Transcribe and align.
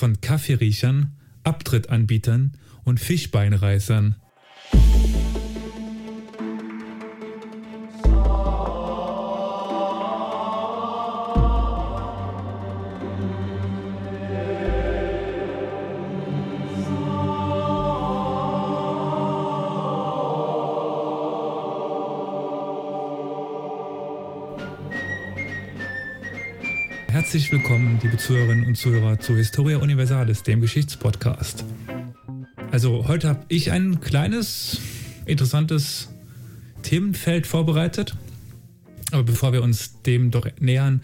von 0.00 0.22
Kaffeeriechern, 0.22 1.12
Abtrittanbietern 1.44 2.52
und 2.84 3.00
Fischbeinreißern. 3.00 4.16
Herzlich 27.30 27.52
willkommen, 27.52 28.00
liebe 28.02 28.16
Zuhörerinnen 28.16 28.66
und 28.66 28.74
Zuhörer, 28.74 29.20
zu 29.20 29.36
Historia 29.36 29.78
Universalis, 29.78 30.42
dem 30.42 30.60
Geschichtspodcast. 30.60 31.64
Also 32.72 33.06
heute 33.06 33.28
habe 33.28 33.44
ich 33.46 33.70
ein 33.70 34.00
kleines, 34.00 34.80
interessantes 35.26 36.08
Themenfeld 36.82 37.46
vorbereitet. 37.46 38.16
Aber 39.12 39.22
bevor 39.22 39.52
wir 39.52 39.62
uns 39.62 40.02
dem 40.02 40.32
doch 40.32 40.48
nähern, 40.58 41.02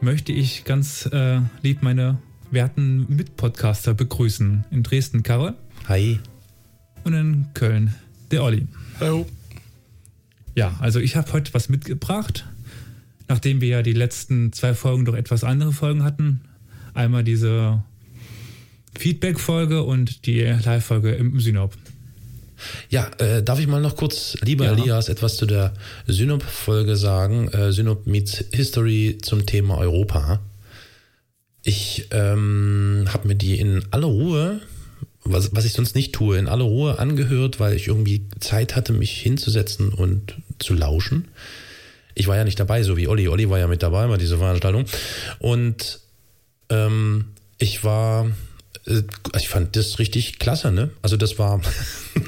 möchte 0.00 0.32
ich 0.32 0.64
ganz 0.64 1.06
äh, 1.12 1.40
lieb 1.62 1.84
meine 1.84 2.18
werten 2.50 3.06
Mitpodcaster 3.08 3.94
begrüßen. 3.94 4.64
In 4.72 4.82
Dresden 4.82 5.22
Karol. 5.22 5.54
Hi. 5.86 6.18
Und 7.04 7.14
in 7.14 7.46
Köln 7.54 7.94
der 8.32 8.42
Olli. 8.42 8.66
Hallo. 8.98 9.24
Ja, 10.56 10.74
also 10.80 10.98
ich 10.98 11.14
habe 11.14 11.32
heute 11.32 11.54
was 11.54 11.68
mitgebracht 11.68 12.44
nachdem 13.30 13.60
wir 13.60 13.68
ja 13.68 13.82
die 13.82 13.92
letzten 13.92 14.52
zwei 14.52 14.74
Folgen 14.74 15.04
doch 15.04 15.14
etwas 15.14 15.44
andere 15.44 15.72
Folgen 15.72 16.02
hatten. 16.02 16.40
Einmal 16.94 17.22
diese 17.22 17.82
Feedback-Folge 18.98 19.84
und 19.84 20.26
die 20.26 20.40
Live-Folge 20.40 21.12
im 21.12 21.38
Synop. 21.38 21.74
Ja, 22.90 23.08
äh, 23.18 23.42
darf 23.42 23.60
ich 23.60 23.68
mal 23.68 23.80
noch 23.80 23.96
kurz, 23.96 24.36
lieber 24.42 24.64
ja. 24.66 24.72
Elias, 24.72 25.08
etwas 25.08 25.36
zu 25.36 25.46
der 25.46 25.72
Synop-Folge 26.08 26.96
sagen? 26.96 27.48
Äh, 27.48 27.72
Synop 27.72 28.06
meets 28.08 28.44
History 28.52 29.18
zum 29.22 29.46
Thema 29.46 29.78
Europa. 29.78 30.40
Ich 31.62 32.08
ähm, 32.10 33.04
habe 33.10 33.28
mir 33.28 33.36
die 33.36 33.60
in 33.60 33.84
aller 33.92 34.08
Ruhe, 34.08 34.60
was, 35.22 35.54
was 35.54 35.64
ich 35.64 35.72
sonst 35.72 35.94
nicht 35.94 36.12
tue, 36.12 36.36
in 36.36 36.48
aller 36.48 36.64
Ruhe 36.64 36.98
angehört, 36.98 37.60
weil 37.60 37.76
ich 37.76 37.86
irgendwie 37.86 38.26
Zeit 38.40 38.74
hatte, 38.74 38.92
mich 38.92 39.12
hinzusetzen 39.12 39.90
und 39.90 40.34
zu 40.58 40.74
lauschen 40.74 41.28
ich 42.14 42.26
war 42.26 42.36
ja 42.36 42.44
nicht 42.44 42.60
dabei, 42.60 42.82
so 42.82 42.96
wie 42.96 43.08
Olli. 43.08 43.28
Olli 43.28 43.48
war 43.48 43.58
ja 43.58 43.66
mit 43.66 43.82
dabei 43.82 44.06
bei 44.06 44.16
dieser 44.16 44.38
Veranstaltung. 44.38 44.84
Und 45.38 46.00
ähm, 46.68 47.26
ich 47.58 47.84
war, 47.84 48.26
äh, 48.86 49.02
ich 49.36 49.48
fand 49.48 49.76
das 49.76 49.98
richtig 49.98 50.38
klasse, 50.38 50.72
ne? 50.72 50.90
Also 51.02 51.16
das 51.16 51.38
war, 51.38 51.60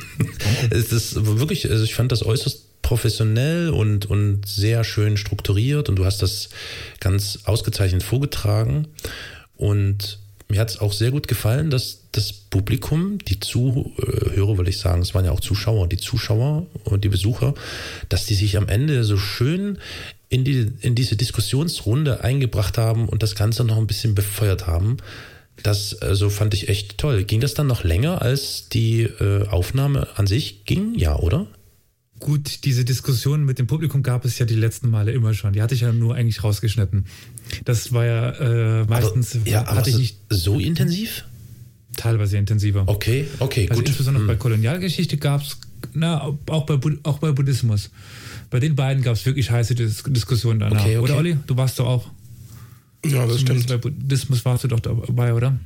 es 0.70 0.92
ist 0.92 1.24
wirklich, 1.24 1.70
also 1.70 1.84
ich 1.84 1.94
fand 1.94 2.12
das 2.12 2.24
äußerst 2.24 2.82
professionell 2.82 3.70
und, 3.70 4.06
und 4.06 4.46
sehr 4.46 4.84
schön 4.84 5.16
strukturiert 5.16 5.88
und 5.88 5.96
du 5.96 6.04
hast 6.04 6.20
das 6.20 6.50
ganz 7.00 7.40
ausgezeichnet 7.44 8.02
vorgetragen. 8.02 8.88
Und 9.56 10.18
mir 10.48 10.60
hat 10.60 10.70
es 10.70 10.78
auch 10.78 10.92
sehr 10.92 11.10
gut 11.10 11.28
gefallen, 11.28 11.70
dass 11.70 12.01
das 12.12 12.32
Publikum, 12.32 13.18
die 13.18 13.40
Zuhörer, 13.40 14.58
will 14.58 14.68
ich 14.68 14.78
sagen, 14.78 15.00
es 15.00 15.14
waren 15.14 15.24
ja 15.24 15.32
auch 15.32 15.40
Zuschauer, 15.40 15.88
die 15.88 15.96
Zuschauer 15.96 16.66
und 16.84 17.04
die 17.04 17.08
Besucher, 17.08 17.54
dass 18.10 18.26
die 18.26 18.34
sich 18.34 18.58
am 18.58 18.68
Ende 18.68 19.02
so 19.04 19.16
schön 19.16 19.78
in, 20.28 20.44
die, 20.44 20.70
in 20.80 20.94
diese 20.94 21.16
Diskussionsrunde 21.16 22.22
eingebracht 22.22 22.76
haben 22.76 23.08
und 23.08 23.22
das 23.22 23.34
Ganze 23.34 23.64
noch 23.64 23.78
ein 23.78 23.86
bisschen 23.86 24.14
befeuert 24.14 24.66
haben. 24.66 24.98
Das 25.62 26.00
also 26.02 26.28
fand 26.28 26.54
ich 26.54 26.68
echt 26.68 26.98
toll. 26.98 27.24
Ging 27.24 27.40
das 27.40 27.54
dann 27.54 27.66
noch 27.66 27.84
länger, 27.84 28.20
als 28.20 28.68
die 28.68 29.02
äh, 29.02 29.46
Aufnahme 29.48 30.08
an 30.16 30.26
sich 30.26 30.64
ging? 30.64 30.94
Ja, 30.94 31.16
oder? 31.16 31.46
Gut, 32.18 32.64
diese 32.64 32.84
Diskussion 32.84 33.44
mit 33.44 33.58
dem 33.58 33.66
Publikum 33.66 34.02
gab 34.02 34.24
es 34.24 34.38
ja 34.38 34.46
die 34.46 34.54
letzten 34.54 34.90
Male 34.90 35.12
immer 35.12 35.34
schon. 35.34 35.52
Die 35.54 35.62
hatte 35.62 35.74
ich 35.74 35.80
ja 35.80 35.92
nur 35.92 36.14
eigentlich 36.14 36.44
rausgeschnitten. 36.44 37.06
Das 37.64 37.92
war 37.92 38.04
ja 38.04 38.30
äh, 38.30 38.84
meistens. 38.84 39.34
Aber, 39.34 39.48
ja, 39.48 39.66
hatte 39.66 39.90
ich 39.90 39.98
nicht 39.98 40.18
so 40.28 40.58
intensiv? 40.58 41.24
Teilweise 41.96 42.38
intensiver. 42.38 42.84
Okay, 42.86 43.26
okay, 43.38 43.68
also 43.68 43.80
gut. 43.80 43.88
Insbesondere 43.88 44.22
hm. 44.22 44.28
bei 44.28 44.36
Kolonialgeschichte 44.36 45.16
gab 45.18 45.42
es, 45.42 45.58
na, 45.92 46.22
auch 46.22 46.66
bei, 46.66 46.78
auch 47.02 47.18
bei 47.18 47.32
Buddhismus. 47.32 47.90
Bei 48.50 48.60
den 48.60 48.74
beiden 48.76 49.02
gab 49.02 49.14
es 49.14 49.24
wirklich 49.26 49.50
heiße 49.50 49.74
Dis 49.74 50.02
Diskussionen 50.06 50.60
danach. 50.60 50.80
Okay, 50.80 50.98
okay. 50.98 51.12
Oder 51.12 51.16
Olli? 51.18 51.36
Du 51.46 51.56
warst 51.56 51.78
doch 51.78 51.86
auch. 51.86 52.10
Ja, 53.04 53.26
das 53.26 53.40
stimmt. 53.40 53.66
Bei 53.66 53.78
Buddhismus 53.78 54.44
warst 54.44 54.64
du 54.64 54.68
doch 54.68 54.80
dabei, 54.80 55.34
oder? 55.34 55.58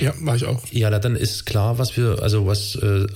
Ja, 0.00 0.12
war 0.20 0.36
ich 0.36 0.44
auch. 0.44 0.62
Ja, 0.72 0.90
dann 0.98 1.16
ist 1.16 1.46
klar, 1.46 1.78
was 1.78 1.96
wir, 1.96 2.22
also 2.22 2.46
was 2.46 2.74
äh, 2.76 3.06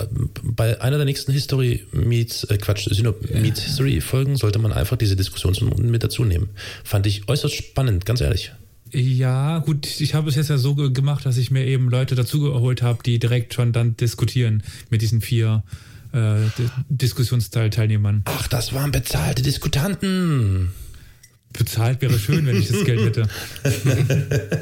bei 0.43 0.81
einer 0.81 0.97
der 0.97 1.05
nächsten 1.05 1.33
History 1.33 1.85
Meets, 1.93 2.45
äh, 2.45 2.59
Quatsch, 2.59 2.89
Synop 2.91 3.29
Meets 3.31 3.63
History 3.63 4.01
Folgen 4.01 4.37
sollte 4.37 4.59
man 4.59 4.73
einfach 4.73 4.97
diese 4.97 5.17
Diskussionen 5.17 5.91
mit 5.91 6.05
dazu 6.05 6.25
nehmen. 6.25 6.49
Fand 6.85 7.07
ich 7.07 7.29
äußerst 7.29 7.55
spannend, 7.55 8.07
ganz 8.07 8.21
ehrlich. 8.21 8.53
Ja, 8.95 9.59
gut, 9.59 10.01
ich 10.01 10.15
habe 10.15 10.29
es 10.29 10.37
jetzt 10.37 10.51
ja 10.51 10.59
so 10.59 10.75
gemacht, 10.75 11.27
dass 11.27 11.37
ich 11.37 11.51
mir 11.51 11.67
eben 11.67 11.91
Leute 11.91 12.15
dazugeholt 12.15 12.81
habe, 12.83 13.03
die 13.03 13.19
direkt 13.19 13.53
schon 13.53 13.73
dann 13.73 13.97
diskutieren 13.97 14.63
mit 14.89 15.03
diesen 15.03 15.21
vier 15.21 15.65
äh, 16.13 16.37
Diskussionsteilnehmern. 16.89 18.23
Ach, 18.27 18.47
das 18.47 18.73
waren 18.73 18.93
bezahlte 18.93 19.43
Diskutanten. 19.43 20.71
Bezahlt 21.53 22.03
wäre 22.03 22.19
schön, 22.19 22.47
wenn 22.47 22.57
ich 22.57 22.69
das 22.69 22.85
Geld 22.85 23.01
hätte. 23.01 23.29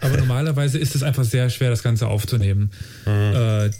Aber 0.00 0.16
normalerweise 0.16 0.78
ist 0.78 0.94
es 0.94 1.02
einfach 1.02 1.24
sehr 1.24 1.50
schwer, 1.50 1.68
das 1.68 1.82
Ganze 1.82 2.06
aufzunehmen. 2.06 2.70
Mhm. 3.04 3.12
Äh, 3.12 3.70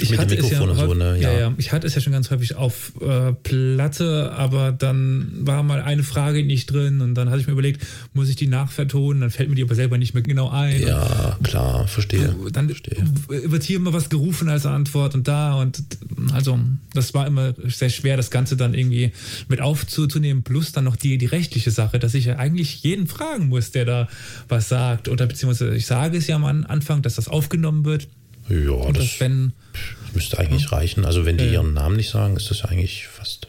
ich 0.00 0.10
mit 0.10 0.18
hatte 0.18 0.34
dem 0.34 0.42
Mikrofon 0.44 0.70
es 0.70 0.78
ja, 0.78 0.84
und 0.84 0.90
so, 0.90 0.94
ne? 0.94 1.18
Ja. 1.20 1.32
ja. 1.32 1.40
ja, 1.40 1.54
ich 1.56 1.72
hatte 1.72 1.86
es 1.86 1.94
ja 1.94 2.00
schon 2.00 2.12
ganz 2.12 2.30
häufig 2.30 2.56
auf 2.56 2.92
äh, 3.00 3.32
Platte, 3.32 4.32
aber 4.32 4.72
dann 4.72 5.32
war 5.40 5.62
mal 5.62 5.80
eine 5.80 6.02
Frage 6.02 6.44
nicht 6.44 6.66
drin 6.66 7.00
und 7.00 7.14
dann 7.14 7.30
hatte 7.30 7.40
ich 7.40 7.46
mir 7.46 7.52
überlegt, 7.52 7.86
muss 8.12 8.28
ich 8.28 8.36
die 8.36 8.46
nachvertonen? 8.46 9.20
Dann 9.20 9.30
fällt 9.30 9.48
mir 9.48 9.54
die 9.54 9.62
aber 9.62 9.74
selber 9.74 9.98
nicht 9.98 10.14
mehr 10.14 10.22
genau 10.22 10.50
ein. 10.50 10.80
Ja, 10.80 11.36
und, 11.38 11.44
klar, 11.44 11.86
verstehe. 11.86 12.34
Dann 12.52 12.68
verstehe. 12.68 12.96
wird 13.28 13.62
hier 13.62 13.76
immer 13.76 13.92
was 13.92 14.08
gerufen 14.08 14.48
als 14.48 14.66
Antwort 14.66 15.14
und 15.14 15.28
da 15.28 15.54
und 15.54 15.82
also 16.32 16.58
das 16.92 17.14
war 17.14 17.26
immer 17.26 17.54
sehr 17.64 17.90
schwer, 17.90 18.16
das 18.16 18.30
Ganze 18.30 18.56
dann 18.56 18.74
irgendwie 18.74 19.12
mit 19.48 19.60
aufzunehmen, 19.60 20.42
plus 20.42 20.72
dann 20.72 20.84
noch 20.84 20.96
die, 20.96 21.18
die 21.18 21.26
rechtliche 21.26 21.70
Sache, 21.70 21.98
dass 21.98 22.14
ich 22.14 22.26
ja 22.26 22.36
eigentlich 22.36 22.82
jeden 22.82 23.06
fragen 23.06 23.48
muss, 23.48 23.70
der 23.70 23.84
da 23.84 24.08
was 24.48 24.68
sagt 24.68 25.08
oder 25.08 25.26
beziehungsweise 25.26 25.74
ich 25.74 25.86
sage 25.86 26.18
es 26.18 26.26
ja 26.26 26.36
am 26.36 26.44
Anfang, 26.44 27.02
dass 27.02 27.14
das 27.14 27.28
aufgenommen 27.28 27.84
wird. 27.84 28.08
Ja, 28.48 28.92
das, 28.92 29.04
das 29.04 29.20
wenn, 29.20 29.52
müsste 30.14 30.38
eigentlich 30.38 30.70
reichen. 30.72 31.04
Also 31.04 31.24
wenn 31.24 31.38
die 31.38 31.44
äh, 31.44 31.52
ihren 31.52 31.74
Namen 31.74 31.96
nicht 31.96 32.10
sagen, 32.10 32.36
ist 32.36 32.50
das 32.50 32.64
eigentlich 32.64 33.06
fast. 33.08 33.48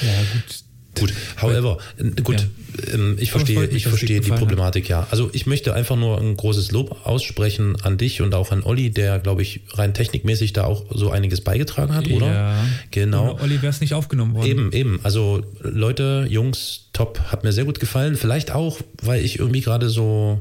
Ja, 0.00 0.08
gut. 0.32 0.64
Gut, 0.98 1.14
however, 1.40 1.78
gut, 2.22 2.40
ja. 2.40 2.92
Ähm, 2.92 3.16
ich 3.18 3.30
verstehe, 3.30 3.64
ich 3.66 3.86
verstehe 3.86 4.20
die 4.20 4.30
Problematik, 4.30 4.90
ja. 4.90 5.06
Also 5.10 5.30
ich 5.32 5.46
möchte 5.46 5.72
einfach 5.72 5.96
nur 5.96 6.20
ein 6.20 6.36
großes 6.36 6.70
Lob 6.70 7.06
aussprechen 7.06 7.76
an 7.82 7.96
dich 7.96 8.20
und 8.20 8.34
auch 8.34 8.50
an 8.50 8.62
Olli, 8.62 8.90
der, 8.90 9.18
glaube 9.18 9.40
ich, 9.40 9.62
rein 9.72 9.94
technikmäßig 9.94 10.52
da 10.52 10.64
auch 10.64 10.84
so 10.90 11.10
einiges 11.10 11.40
beigetragen 11.40 11.94
hat, 11.94 12.10
oder? 12.10 12.26
Ja, 12.26 12.64
genau. 12.90 13.32
Ohne 13.32 13.40
Olli 13.42 13.62
wäre 13.62 13.70
es 13.70 13.80
nicht 13.80 13.94
aufgenommen 13.94 14.34
worden. 14.34 14.46
Eben, 14.46 14.72
eben. 14.72 15.00
Also 15.02 15.42
Leute, 15.60 16.26
Jungs, 16.28 16.88
top, 16.92 17.20
hat 17.20 17.42
mir 17.42 17.52
sehr 17.52 17.64
gut 17.64 17.80
gefallen. 17.80 18.16
Vielleicht 18.16 18.50
auch, 18.50 18.78
weil 19.00 19.24
ich 19.24 19.38
irgendwie 19.38 19.62
gerade 19.62 19.88
so 19.88 20.40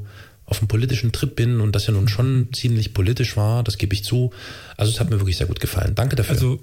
auf 0.51 0.59
einem 0.59 0.67
politischen 0.67 1.13
Trip 1.13 1.33
bin 1.33 1.61
und 1.61 1.73
das 1.73 1.87
ja 1.87 1.93
nun 1.93 2.09
schon 2.09 2.49
ziemlich 2.51 2.93
politisch 2.93 3.37
war, 3.37 3.63
das 3.63 3.77
gebe 3.77 3.93
ich 3.93 4.03
zu. 4.03 4.31
Also 4.75 4.91
es 4.91 4.99
hat 4.99 5.09
mir 5.09 5.17
wirklich 5.17 5.37
sehr 5.37 5.47
gut 5.47 5.61
gefallen. 5.61 5.95
Danke 5.95 6.17
dafür. 6.17 6.33
Also 6.33 6.59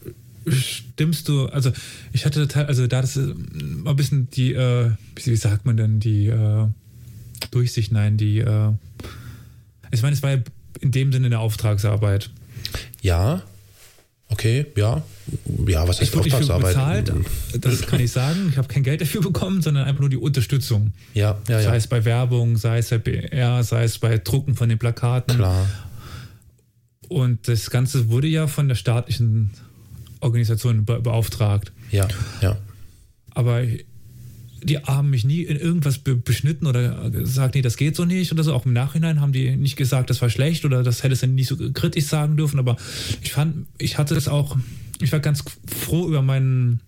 stimmst 0.47 1.27
du, 1.27 1.47
also 1.47 1.73
ich 2.13 2.27
hatte 2.27 2.47
also 2.67 2.87
da 2.87 3.01
das 3.01 3.17
ein 3.17 3.97
bisschen 3.97 4.29
die, 4.31 4.53
äh, 4.53 4.91
wie 5.25 5.37
sagt 5.37 5.65
man 5.65 5.79
denn, 5.79 6.01
die 6.01 6.27
äh, 6.27 6.67
Durchsicht, 7.51 7.91
nein, 7.91 8.19
die, 8.19 8.41
äh, 8.41 8.73
ich 9.91 10.03
meine, 10.03 10.15
es 10.15 10.23
war 10.23 10.33
ja 10.33 10.39
in 10.81 10.91
dem 10.91 11.11
Sinne 11.11 11.27
eine 11.27 11.39
Auftragsarbeit. 11.39 12.29
Ja, 13.01 13.43
Okay, 14.31 14.67
ja. 14.77 15.03
Ja, 15.67 15.89
was 15.89 16.01
heißt 16.01 16.15
ich 16.15 16.21
Auftragsarbeit? 16.21 17.07
bezahlt, 17.07 17.13
das 17.61 17.83
kann 17.87 18.01
ich 18.01 18.13
sagen. 18.13 18.49
Ich 18.51 18.59
habe 18.59 18.69
kein 18.69 18.83
Geld 18.83 19.01
dafür 19.01 19.23
bekommen, 19.23 19.63
sondern 19.63 19.85
einfach 19.85 20.01
nur 20.01 20.11
die 20.11 20.19
Unterstützung. 20.19 20.93
Ja, 21.15 21.39
ja, 21.49 21.61
ja. 21.61 21.63
Sei 21.63 21.77
es 21.77 21.87
bei 21.87 22.05
Werbung, 22.05 22.57
sei 22.57 22.79
es 22.79 22.91
bei 22.91 22.99
BR, 22.99 23.63
sei 23.65 23.85
es 23.85 23.99
bei 23.99 24.19
Drucken 24.19 24.55
von 24.55 24.69
den 24.69 24.79
Plakaten. 24.79 25.37
Klar. 25.37 25.67
Und 27.09 27.49
das 27.49 27.71
Ganze 27.71 28.11
wurde 28.11 28.27
ja 28.27 28.47
von 28.47 28.69
der 28.69 28.75
staatlichen 28.75 29.51
Organisation 30.21 30.85
be 30.85 31.01
beauftragt. 31.01 31.73
Ja, 31.91 32.07
ja. 32.43 32.59
Aber 33.31 33.63
die 34.63 34.79
haben 34.79 35.11
mich 35.11 35.25
nie 35.25 35.43
in 35.43 35.57
irgendwas 35.57 35.99
be 35.99 36.17
beschnitten 36.17 36.67
oder 36.67 37.11
gesagt, 37.11 37.55
nee, 37.55 37.63
das 37.63 37.77
geht 37.77 37.97
so 37.97 38.05
nicht 38.05 38.33
oder 38.33 38.43
so. 38.45 38.53
Auch 38.53 38.67
im 38.67 38.73
Nachhinein 38.73 39.21
haben 39.21 39.33
die 39.33 39.57
nicht 39.57 39.77
gesagt, 39.77 40.11
das 40.11 40.21
war 40.23 40.31
schlecht 40.31 40.65
oder 40.65 40.83
das 40.83 41.03
hätte 41.03 41.15
es 41.15 41.21
dann 41.21 41.35
nicht 41.35 41.49
so 41.49 41.57
kritisch 41.73 42.05
sagen 42.05 42.37
dürfen. 42.37 42.59
Aber 42.59 42.77
ich 43.23 43.33
fand, 43.33 43.67
ich 43.79 43.99
hatte 43.99 44.15
das 44.15 44.29
auch, 44.29 44.57
ich 45.01 45.13
war 45.13 45.21
ganz 45.21 45.45
froh 45.67 46.07
über 46.07 46.23
meinen 46.23 46.81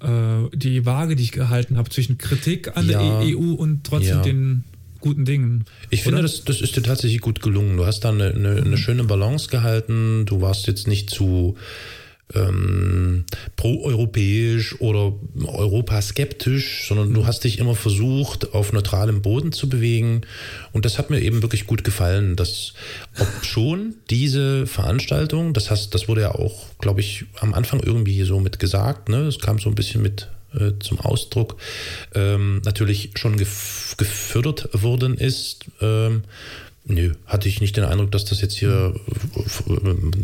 äh, 0.00 0.56
die 0.56 0.86
Waage, 0.86 1.16
die 1.16 1.24
ich 1.24 1.32
gehalten 1.32 1.76
habe 1.76 1.90
zwischen 1.90 2.18
Kritik 2.18 2.76
an 2.76 2.88
ja, 2.88 2.98
der 2.98 3.36
EU 3.36 3.52
und 3.54 3.84
trotzdem 3.84 4.16
ja. 4.16 4.22
den 4.22 4.64
guten 5.00 5.24
Dingen. 5.24 5.64
Ich 5.90 6.02
finde, 6.02 6.22
das, 6.22 6.44
das 6.44 6.60
ist 6.60 6.76
dir 6.76 6.82
tatsächlich 6.82 7.20
gut 7.20 7.42
gelungen. 7.42 7.76
Du 7.76 7.84
hast 7.84 8.00
da 8.00 8.10
eine, 8.10 8.34
eine, 8.34 8.62
eine 8.62 8.78
schöne 8.78 9.04
Balance 9.04 9.48
gehalten. 9.48 10.24
Du 10.24 10.40
warst 10.40 10.66
jetzt 10.66 10.88
nicht 10.88 11.10
zu 11.10 11.56
ähm, 12.32 13.24
pro-europäisch 13.56 14.80
oder 14.80 15.12
europaskeptisch, 15.44 16.86
sondern 16.88 17.12
du 17.12 17.26
hast 17.26 17.44
dich 17.44 17.58
immer 17.58 17.74
versucht, 17.74 18.54
auf 18.54 18.72
neutralem 18.72 19.20
Boden 19.20 19.52
zu 19.52 19.68
bewegen. 19.68 20.22
Und 20.72 20.84
das 20.84 20.98
hat 20.98 21.10
mir 21.10 21.20
eben 21.20 21.42
wirklich 21.42 21.66
gut 21.66 21.84
gefallen, 21.84 22.36
dass 22.36 22.72
ob 23.18 23.44
schon 23.44 23.94
diese 24.10 24.66
Veranstaltung, 24.66 25.52
das 25.52 25.70
heißt, 25.70 25.94
das 25.94 26.08
wurde 26.08 26.22
ja 26.22 26.34
auch, 26.34 26.78
glaube 26.78 27.00
ich, 27.00 27.26
am 27.40 27.52
Anfang 27.52 27.80
irgendwie 27.80 28.22
so 28.22 28.40
mit 28.40 28.58
gesagt, 28.58 29.08
ne? 29.08 29.24
Das 29.24 29.38
kam 29.38 29.58
so 29.58 29.68
ein 29.68 29.74
bisschen 29.74 30.02
mit 30.02 30.28
äh, 30.58 30.72
zum 30.78 31.00
Ausdruck, 31.00 31.56
ähm, 32.14 32.62
natürlich 32.64 33.10
schon 33.16 33.36
gef 33.36 33.94
gefördert 33.96 34.68
worden 34.72 35.16
ist. 35.16 35.66
Ähm, 35.80 36.22
Nö, 36.86 37.14
hatte 37.24 37.48
ich 37.48 37.62
nicht 37.62 37.78
den 37.78 37.84
Eindruck, 37.84 38.10
dass 38.12 38.26
das 38.26 38.42
jetzt 38.42 38.54
hier, 38.54 38.94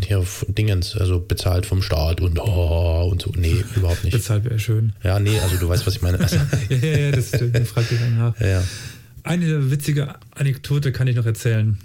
hier 0.05 0.27
Dingens, 0.49 0.95
also 0.95 1.19
bezahlt 1.19 1.65
vom 1.65 1.81
Staat 1.81 2.21
und 2.21 2.39
oh, 2.39 3.09
und 3.11 3.23
so. 3.23 3.33
Nee, 3.35 3.65
überhaupt 3.77 4.05
nicht. 4.05 4.13
Bezahlt 4.13 4.45
wäre 4.45 4.59
schön. 4.59 4.93
Ja, 5.03 5.19
nee, 5.19 5.39
also 5.41 5.57
du 5.57 5.69
weißt, 5.69 5.87
was 5.87 5.97
ich 5.97 6.03
meine. 6.03 6.21
Also, 6.21 6.37
ja, 6.69 6.77
ja, 6.77 6.99
ja, 6.99 7.11
das 7.13 7.29
stimmt. 7.29 7.67
Frag 7.67 7.89
dich 7.89 7.99
nach. 8.15 8.39
Ja. 8.41 8.63
Eine 9.23 9.71
witzige 9.71 10.17
Anekdote 10.35 10.93
kann 10.93 11.09
ich 11.09 11.17
noch 11.17 11.25
erzählen. 11.25 11.79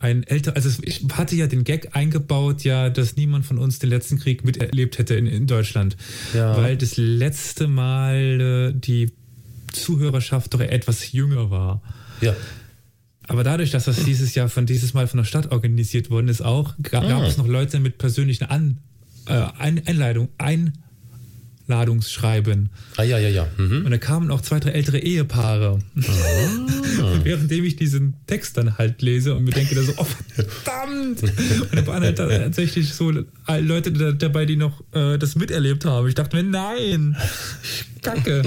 Ein 0.00 0.22
älter, 0.22 0.54
also 0.56 0.70
ich 0.82 1.04
hatte 1.12 1.36
ja 1.36 1.48
den 1.48 1.64
Gag 1.64 1.96
eingebaut, 1.96 2.62
ja, 2.62 2.88
dass 2.88 3.16
niemand 3.16 3.44
von 3.44 3.58
uns 3.58 3.78
den 3.78 3.90
letzten 3.90 4.18
Krieg 4.18 4.44
miterlebt 4.44 4.96
hätte 4.96 5.16
in, 5.16 5.26
in 5.26 5.46
Deutschland. 5.46 5.98
Ja. 6.32 6.56
Weil 6.56 6.78
das 6.78 6.96
letzte 6.96 7.68
Mal 7.68 8.72
äh, 8.74 8.78
die 8.78 9.12
Zuhörerschaft 9.72 10.54
doch 10.54 10.60
etwas 10.60 11.12
jünger 11.12 11.50
war. 11.50 11.82
Ja. 12.20 12.34
Aber 13.28 13.44
dadurch, 13.44 13.70
dass 13.70 13.84
das 13.84 14.02
dieses 14.04 14.34
Jahr 14.34 14.48
von 14.48 14.66
dieses 14.66 14.94
Mal 14.94 15.06
von 15.06 15.18
der 15.18 15.24
Stadt 15.24 15.52
organisiert 15.52 16.10
worden 16.10 16.28
ist, 16.28 16.40
auch 16.42 16.74
gab, 16.82 17.04
Ah. 17.04 17.08
gab 17.08 17.22
es 17.24 17.36
noch 17.36 17.46
Leute 17.46 17.78
mit 17.78 17.98
persönlichen 17.98 18.44
An, 18.44 18.78
äh, 19.26 19.44
Ein, 19.58 19.86
Einladung, 19.86 20.28
Einladungsschreiben. 21.68 22.70
Ah, 22.96 23.02
ja, 23.02 23.18
ja, 23.18 23.28
ja. 23.28 23.46
Mhm. 23.58 23.84
Und 23.84 23.90
da 23.90 23.98
kamen 23.98 24.30
auch 24.30 24.40
zwei, 24.40 24.58
drei 24.60 24.70
ältere 24.70 24.98
Ehepaare. 24.98 25.78
Und 26.98 27.24
währenddem 27.24 27.64
ich 27.64 27.76
diesen 27.76 28.14
Text 28.26 28.56
dann 28.56 28.76
halt 28.78 29.02
lese 29.02 29.34
und 29.34 29.44
mir 29.44 29.50
denke 29.52 29.74
da 29.74 29.82
so, 29.82 29.92
oh 29.98 30.06
verdammt! 30.34 31.22
Und 31.22 31.74
da 31.74 31.86
waren 31.86 32.02
halt 32.02 32.16
tatsächlich 32.16 32.92
so 32.94 33.10
Leute 33.10 33.92
da- 33.92 34.12
dabei, 34.12 34.46
die 34.46 34.56
noch 34.56 34.82
äh, 34.92 35.16
das 35.18 35.36
miterlebt 35.36 35.84
haben. 35.84 36.08
Ich 36.08 36.14
dachte 36.16 36.36
mir, 36.36 36.42
nein! 36.42 37.16
Kacke! 38.02 38.42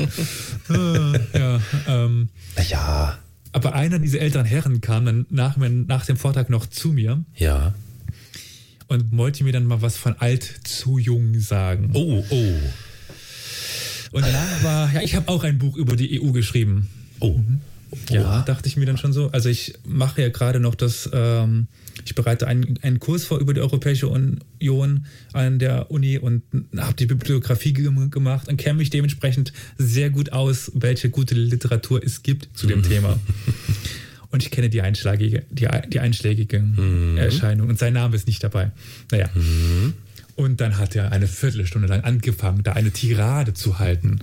Äh, 0.70 1.20
ja, 1.38 1.62
ähm, 1.88 2.30
Ja, 2.70 3.18
aber 3.52 3.74
einer 3.74 4.00
dieser 4.00 4.20
älteren 4.20 4.46
Herren 4.46 4.82
kam 4.82 5.06
dann 5.06 5.26
nach, 5.30 5.58
nach 5.58 6.06
dem 6.06 6.18
Vortrag 6.18 6.50
noch 6.50 6.66
zu 6.66 6.90
mir 6.90 7.24
ja. 7.36 7.74
und 8.88 9.16
wollte 9.18 9.44
mir 9.44 9.52
dann 9.52 9.66
mal 9.66 9.82
was 9.82 9.98
von 9.98 10.16
alt 10.20 10.44
zu 10.64 10.98
jung 10.98 11.40
sagen. 11.40 11.92
Oh, 11.94 12.24
oh. 12.30 12.54
Und 14.12 14.26
danach 14.26 14.64
war, 14.64 14.94
ja, 14.94 15.02
ich 15.02 15.16
habe 15.16 15.30
auch 15.30 15.44
ein 15.44 15.58
Buch 15.58 15.78
über 15.78 15.96
die 15.96 16.22
EU 16.22 16.32
geschrieben. 16.32 16.90
Oh. 17.20 17.40
Ja, 18.10 18.22
Oha. 18.22 18.42
dachte 18.44 18.68
ich 18.68 18.78
mir 18.78 18.86
dann 18.86 18.98
schon 18.98 19.14
so. 19.14 19.30
Also 19.32 19.50
ich 19.50 19.74
mache 19.86 20.22
ja 20.22 20.30
gerade 20.30 20.60
noch 20.60 20.76
das, 20.76 21.10
ähm, 21.14 21.68
ich 22.06 22.16
bereite 22.16 22.48
einen, 22.48 22.78
einen 22.82 23.00
Kurs 23.00 23.26
vor 23.26 23.40
über 23.40 23.54
die 23.54 23.62
Europäische 23.62 24.08
Union 24.08 25.06
an 25.34 25.60
der 25.60 25.92
Uni 25.92 26.18
und 26.18 26.44
habe 26.78 26.96
die 26.96 27.06
Bibliografie 27.06 27.74
ge 27.74 27.92
gemacht 28.10 28.48
und 28.48 28.58
kenne 28.58 28.78
mich 28.78 28.90
dementsprechend 28.90 29.54
sehr 29.78 30.10
gut 30.10 30.32
aus, 30.32 30.72
welche 30.76 31.10
gute 31.10 31.36
Literatur 31.36 32.04
es 32.04 32.24
gibt 32.24 32.58
zu 32.58 32.68
dem 32.68 32.84
Thema. 32.84 33.20
Und 34.32 34.44
ich 34.44 34.52
kenne 34.52 34.70
die 34.70 34.82
einschlägige, 34.82 35.44
die, 35.50 35.68
die 35.90 36.00
einschlägige 36.00 36.64
Erscheinung 37.18 37.68
und 37.68 37.78
sein 37.78 37.94
Name 37.94 38.16
ist 38.16 38.28
nicht 38.28 38.44
dabei. 38.44 38.72
Naja. 39.12 39.30
Und 40.36 40.62
dann 40.62 40.78
hat 40.78 40.96
er 40.96 41.12
eine 41.12 41.28
Viertelstunde 41.28 41.88
lang 41.88 42.02
angefangen, 42.02 42.64
da 42.64 42.74
eine 42.74 42.92
Tirade 42.92 43.54
zu 43.54 43.80
halten. 43.80 44.20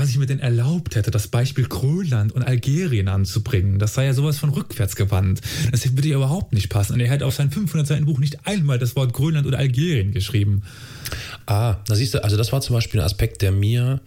Was 0.00 0.10
ich 0.10 0.18
mir 0.18 0.26
denn 0.26 0.40
erlaubt 0.40 0.96
hätte, 0.96 1.10
das 1.10 1.28
Beispiel 1.28 1.66
Grönland 1.66 2.32
und 2.32 2.42
Algerien 2.42 3.08
anzubringen. 3.08 3.78
Das 3.78 3.94
sei 3.94 4.06
ja 4.06 4.12
sowas 4.14 4.38
von 4.38 4.50
rückwärts 4.50 4.96
gewandt. 4.96 5.40
Das 5.70 5.84
würde 5.96 6.08
ja 6.08 6.16
überhaupt 6.16 6.52
nicht 6.52 6.68
passen. 6.68 6.94
Und 6.94 7.00
er 7.00 7.08
hätte 7.08 7.26
auf 7.26 7.34
sein 7.34 7.50
500 7.50 7.86
Seiten 7.86 8.04
Buch 8.06 8.18
nicht 8.18 8.46
einmal 8.46 8.78
das 8.78 8.96
Wort 8.96 9.12
Grönland 9.12 9.46
oder 9.46 9.58
Algerien 9.58 10.12
geschrieben. 10.12 10.62
Ah, 11.46 11.76
da 11.86 11.94
siehst 11.94 12.14
du, 12.14 12.24
also 12.24 12.36
das 12.36 12.52
war 12.52 12.60
zum 12.60 12.74
Beispiel 12.74 13.00
ein 13.00 13.06
Aspekt, 13.06 13.42
der 13.42 13.52
mir, 13.52 14.00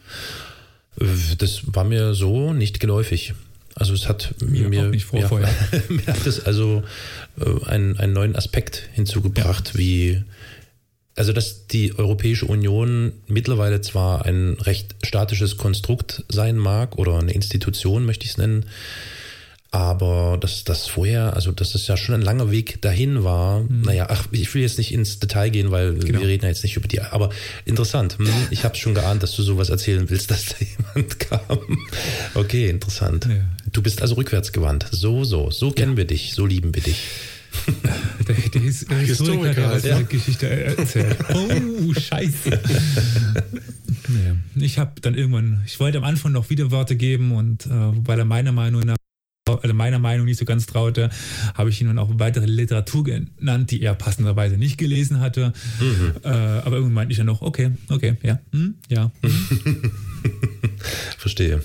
äh, 0.99 1.05
das 1.37 1.61
war 1.65 1.83
mir 1.83 2.13
so 2.13 2.53
nicht 2.53 2.79
geläufig. 2.79 3.33
Also 3.75 3.93
es 3.93 4.09
hat 4.09 4.35
Mir 4.41 4.67
mir, 4.67 4.87
auch 4.87 4.89
nicht 4.89 5.05
vor 5.05 5.19
ja, 5.21 5.27
vorher. 5.27 5.49
mir 5.89 6.05
hat 6.07 6.27
es 6.27 6.45
also 6.45 6.83
äh, 7.39 7.65
einen, 7.65 7.97
einen 7.97 8.13
neuen 8.13 8.35
Aspekt 8.35 8.89
hinzugebracht, 8.93 9.77
wie 9.77 10.23
also 11.19 11.33
dass 11.33 11.67
die 11.67 11.97
Europäische 11.97 12.45
Union 12.45 13.11
mittlerweile 13.27 13.81
zwar 13.81 14.25
ein 14.25 14.53
recht 14.61 14.95
statisches 15.03 15.57
Konstrukt 15.57 16.23
sein 16.29 16.57
mag 16.57 16.97
oder 16.97 17.19
eine 17.19 17.33
Institution 17.33 18.05
möchte 18.05 18.25
ich 18.25 18.31
es 18.31 18.37
nennen, 18.37 18.65
aber 19.71 20.37
dass 20.41 20.63
das 20.63 20.87
vorher, 20.87 21.35
also 21.35 21.51
dass 21.51 21.75
es 21.75 21.85
ja 21.87 21.95
schon 21.95 22.15
ein 22.15 22.21
langer 22.23 22.49
Weg 22.49 22.81
dahin 22.81 23.23
war. 23.23 23.63
Naja, 23.69 24.07
ach, 24.09 24.27
ich 24.31 24.51
will 24.55 24.63
jetzt 24.63 24.79
nicht 24.79 24.91
ins 24.91 25.19
Detail 25.19 25.49
gehen, 25.51 25.69
weil 25.69 25.93
Genau. 25.93 26.21
wir 26.21 26.27
reden 26.27 26.43
ja 26.43 26.49
jetzt 26.49 26.63
nicht 26.63 26.75
über 26.75 26.87
die. 26.87 27.01
Aber 27.01 27.29
interessant. 27.65 28.17
Hm, 28.17 28.27
ich 28.49 28.63
habe 28.63 28.75
schon 28.77 28.95
geahnt, 28.95 29.21
dass 29.21 29.35
du 29.35 29.43
sowas 29.43 29.69
erzählen 29.69 30.09
willst, 30.09 30.31
dass 30.31 30.45
da 30.45 30.55
jemand 30.95 31.19
kam. 31.19 31.59
Okay, 32.33 32.67
interessant. 32.69 33.25
Ja. 33.29 33.45
Du 33.71 33.83
bist 33.83 34.01
also 34.01 34.15
rückwärts 34.15 34.53
gewandt. 34.53 34.87
So, 34.89 35.23
so, 35.23 35.51
so 35.51 35.69
kennen 35.71 35.97
wir 35.97 36.05
dich, 36.05 36.33
so 36.33 36.47
lieben 36.47 36.73
wir 36.73 36.81
dich. 36.81 36.97
Der, 38.27 38.35
der 38.35 38.61
His 38.61 38.85
der 38.85 38.97
Historiker, 38.99 39.53
der 39.53 39.71
was 39.71 39.83
ja. 39.83 39.95
eine 39.95 40.05
Geschichte 40.05 40.47
er- 40.47 40.77
erzählt. 40.77 41.17
Oh, 41.33 41.93
scheiße. 41.93 42.59
nee. 44.07 44.63
Ich 44.65 44.77
habe 44.77 45.01
dann 45.01 45.15
irgendwann, 45.15 45.63
ich 45.65 45.79
wollte 45.79 45.97
am 45.97 46.03
Anfang 46.03 46.31
noch 46.31 46.49
Widerworte 46.49 46.95
geben 46.95 47.31
und 47.31 47.65
äh, 47.65 47.69
weil 47.69 48.19
er 48.19 48.25
meiner 48.25 48.51
Meinung 48.51 48.81
nach 48.81 48.95
also 49.63 49.73
meiner 49.73 49.97
Meinung 49.97 50.25
nicht 50.27 50.37
so 50.37 50.45
ganz 50.45 50.67
traute, 50.67 51.09
habe 51.55 51.71
ich 51.71 51.81
ihn 51.81 51.87
dann 51.87 51.97
auch 51.97 52.09
weitere 52.19 52.45
Literatur 52.45 53.03
genannt, 53.03 53.71
die 53.71 53.81
er 53.81 53.95
passenderweise 53.95 54.57
nicht 54.57 54.77
gelesen 54.77 55.19
hatte. 55.21 55.53
Äh, 56.23 56.27
aber 56.27 56.73
irgendwann 56.75 56.93
meinte 56.93 57.11
ich 57.13 57.17
dann 57.17 57.25
noch, 57.25 57.41
okay, 57.41 57.71
okay, 57.89 58.15
ja, 58.21 58.39
hm, 58.51 58.75
ja. 58.89 59.11
Verstehe. 61.17 61.63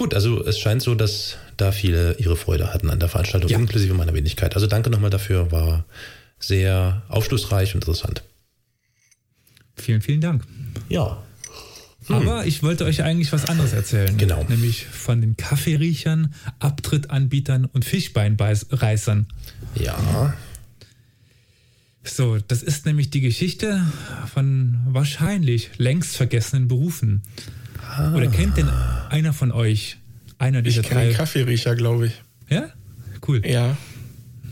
Gut, 0.00 0.14
also 0.14 0.42
es 0.46 0.58
scheint 0.58 0.80
so, 0.80 0.94
dass 0.94 1.36
da 1.58 1.72
viele 1.72 2.14
ihre 2.14 2.34
Freude 2.34 2.72
hatten 2.72 2.88
an 2.88 2.98
der 2.98 3.10
Veranstaltung, 3.10 3.50
Ja. 3.50 3.58
inklusive 3.58 3.92
meiner 3.92 4.14
Wenigkeit. 4.14 4.54
Also 4.54 4.66
danke 4.66 4.88
nochmal 4.88 5.10
dafür, 5.10 5.52
war 5.52 5.84
sehr 6.38 7.02
aufschlussreich 7.10 7.74
und 7.74 7.82
interessant. 7.82 8.22
Vielen, 9.76 10.00
vielen 10.00 10.22
Dank. 10.22 10.42
Ja. 10.88 11.22
Aber 12.08 12.46
ich 12.46 12.62
wollte 12.62 12.86
euch 12.86 13.02
eigentlich 13.02 13.30
was 13.30 13.44
anderes 13.44 13.74
erzählen. 13.74 14.16
Genau. 14.16 14.42
Nämlich 14.48 14.86
von 14.86 15.20
den 15.20 15.36
Kaffeeriechern, 15.36 16.32
Abtrittanbietern 16.60 17.66
und 17.66 17.84
Fischbeinreißern. 17.84 19.26
Ja. 19.74 20.32
So, 22.04 22.38
das 22.38 22.62
ist 22.62 22.86
nämlich 22.86 23.10
die 23.10 23.20
Geschichte 23.20 23.84
von 24.32 24.78
wahrscheinlich 24.86 25.72
längst 25.76 26.16
vergessenen 26.16 26.68
Berufen. 26.68 27.20
Oder 28.14 28.26
kennt 28.28 28.56
denn 28.56 28.68
einer 29.10 29.32
von 29.32 29.52
euch 29.52 29.98
einer 30.38 30.62
dieser 30.62 30.82
Ich 30.82 30.88
drei? 30.88 31.12
Kaffeeriecher, 31.12 31.74
glaube 31.74 32.06
ich. 32.06 32.22
Ja? 32.48 32.70
Cool. 33.26 33.42
Ja. 33.46 33.76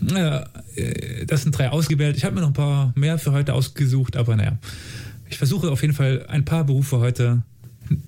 Ja, 0.01 0.47
äh, 0.75 1.25
das 1.25 1.43
sind 1.43 1.57
drei 1.57 1.69
ausgewählt. 1.69 2.15
Ich 2.15 2.23
habe 2.23 2.35
mir 2.35 2.41
noch 2.41 2.49
ein 2.49 2.53
paar 2.53 2.93
mehr 2.95 3.17
für 3.17 3.31
heute 3.31 3.53
ausgesucht, 3.53 4.15
aber 4.15 4.35
naja. 4.35 4.57
Ich 5.29 5.37
versuche 5.37 5.69
auf 5.71 5.81
jeden 5.81 5.93
Fall 5.93 6.25
ein 6.27 6.45
paar 6.45 6.63
Berufe 6.63 6.99
heute 6.99 7.43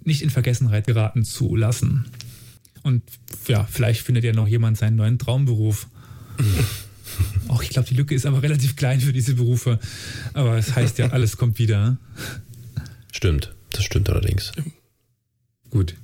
nicht 0.04 0.22
in 0.22 0.30
Vergessenheit 0.30 0.88
geraten 0.88 1.26
zu 1.26 1.56
lassen. 1.56 2.06
Und 2.84 3.04
ja, 3.48 3.68
vielleicht 3.70 4.02
findet 4.02 4.24
ja 4.24 4.34
noch 4.34 4.48
jemand 4.48 4.78
seinen 4.78 4.96
neuen 4.96 5.20
Traumberuf. 5.20 5.88
Auch 7.48 7.62
ich 7.62 7.70
glaube, 7.70 7.88
die 7.88 7.96
Lücke 7.96 8.16
ist 8.16 8.26
aber 8.26 8.42
relativ 8.42 8.76
klein 8.76 9.02
für 9.02 9.14
diese 9.14 9.36
Berufe. 9.36 9.80
Aber 10.34 10.58
es 10.58 10.76
heißt 10.76 10.98
ja, 10.98 11.08
alles 11.12 11.38
kommt 11.38 11.60
wieder. 11.60 11.98
Stimmt. 13.12 13.54
Das 13.72 13.84
stimmt 13.84 14.10
allerdings. 14.10 14.52
Gut. 15.72 15.96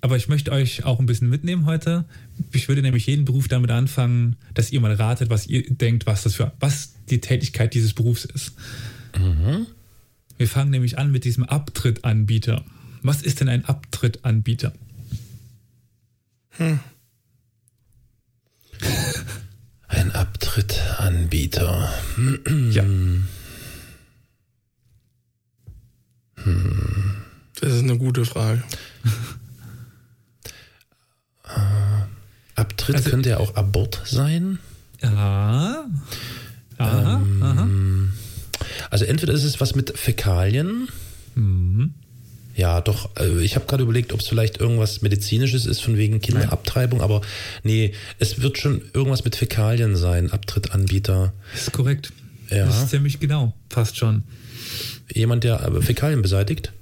Aber 0.00 0.16
ich 0.16 0.28
möchte 0.28 0.50
euch 0.50 0.84
auch 0.84 0.98
ein 0.98 1.06
bisschen 1.06 1.28
mitnehmen 1.28 1.64
heute. 1.64 2.04
Ich 2.52 2.68
würde 2.68 2.82
nämlich 2.82 3.06
jeden 3.06 3.24
Beruf 3.24 3.46
damit 3.46 3.70
anfangen, 3.70 4.36
dass 4.52 4.72
ihr 4.72 4.80
mal 4.80 4.92
ratet, 4.92 5.30
was 5.30 5.46
ihr 5.46 5.62
denkt, 5.62 6.06
was 6.06 6.24
das 6.24 6.34
für, 6.34 6.52
was 6.58 6.94
die 7.08 7.20
Tätigkeit 7.20 7.72
dieses 7.72 7.94
Berufs 7.94 8.24
ist. 8.24 8.52
Wir 10.38 10.48
fangen 10.48 10.70
nämlich 10.70 10.98
an 10.98 11.12
mit 11.12 11.24
diesem 11.24 11.44
Abtrittanbieter. 11.44 12.64
Was 13.02 13.22
ist 13.22 13.40
denn 13.40 13.48
ein 13.48 13.64
Abtrittanbieter? 13.64 14.72
Ein 19.88 20.10
Abtrittanbieter. 20.12 21.92
Ja. 22.72 22.84
Das 27.60 27.72
ist 27.72 27.82
eine 27.84 27.98
gute 27.98 28.24
Frage. 28.24 28.64
Abtritt 32.54 32.96
also, 32.96 33.10
könnte 33.10 33.30
ja 33.30 33.38
auch 33.38 33.56
Abort 33.56 34.02
sein. 34.04 34.58
Ja. 35.02 35.84
Aha, 36.78 37.22
ähm, 37.22 37.42
aha. 37.42 37.68
Also 38.90 39.04
entweder 39.04 39.32
ist 39.32 39.44
es 39.44 39.60
was 39.60 39.74
mit 39.74 39.96
Fäkalien. 39.96 40.88
Mhm. 41.34 41.94
Ja, 42.54 42.80
doch. 42.80 43.10
Äh, 43.18 43.42
ich 43.42 43.54
habe 43.54 43.66
gerade 43.66 43.82
überlegt, 43.82 44.12
ob 44.12 44.20
es 44.20 44.28
vielleicht 44.28 44.58
irgendwas 44.58 45.02
Medizinisches 45.02 45.66
ist, 45.66 45.80
von 45.80 45.96
wegen 45.96 46.20
Kinderabtreibung, 46.20 47.00
aber 47.00 47.22
nee, 47.62 47.92
es 48.18 48.42
wird 48.42 48.58
schon 48.58 48.82
irgendwas 48.92 49.24
mit 49.24 49.36
Fäkalien 49.36 49.96
sein, 49.96 50.30
Abtrittanbieter. 50.30 51.32
Das 51.52 51.62
ist 51.62 51.72
korrekt. 51.72 52.12
Ja. 52.50 52.66
Das 52.66 52.82
ist 52.82 52.90
ziemlich 52.90 53.20
genau, 53.20 53.54
fast 53.70 53.96
schon. 53.96 54.24
Jemand, 55.12 55.44
der 55.44 55.62
äh, 55.62 55.82
Fäkalien 55.82 56.20
beseitigt? 56.20 56.72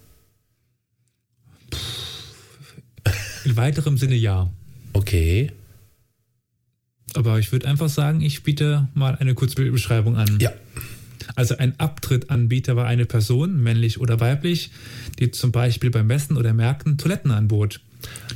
In 3.51 3.57
weiterem 3.57 3.99
Sinne 3.99 4.15
ja. 4.15 4.49
Okay. 4.93 5.51
Aber 7.15 7.41
ich 7.41 7.51
würde 7.51 7.67
einfach 7.67 7.89
sagen, 7.89 8.21
ich 8.21 8.45
biete 8.45 8.87
mal 8.95 9.17
eine 9.17 9.35
Kurzbildbeschreibung 9.35 10.15
an. 10.15 10.39
Ja. 10.41 10.53
Also 11.35 11.57
ein 11.57 11.79
Abtrittanbieter 11.81 12.77
war 12.77 12.87
eine 12.87 13.07
Person, 13.07 13.61
männlich 13.61 13.99
oder 13.99 14.21
weiblich, 14.21 14.71
die 15.19 15.33
zum 15.33 15.51
Beispiel 15.51 15.91
beim 15.91 16.07
Messen 16.07 16.37
oder 16.37 16.55
Märkten 16.55 16.97
Toiletten 16.97 17.33
anbot, 17.33 17.81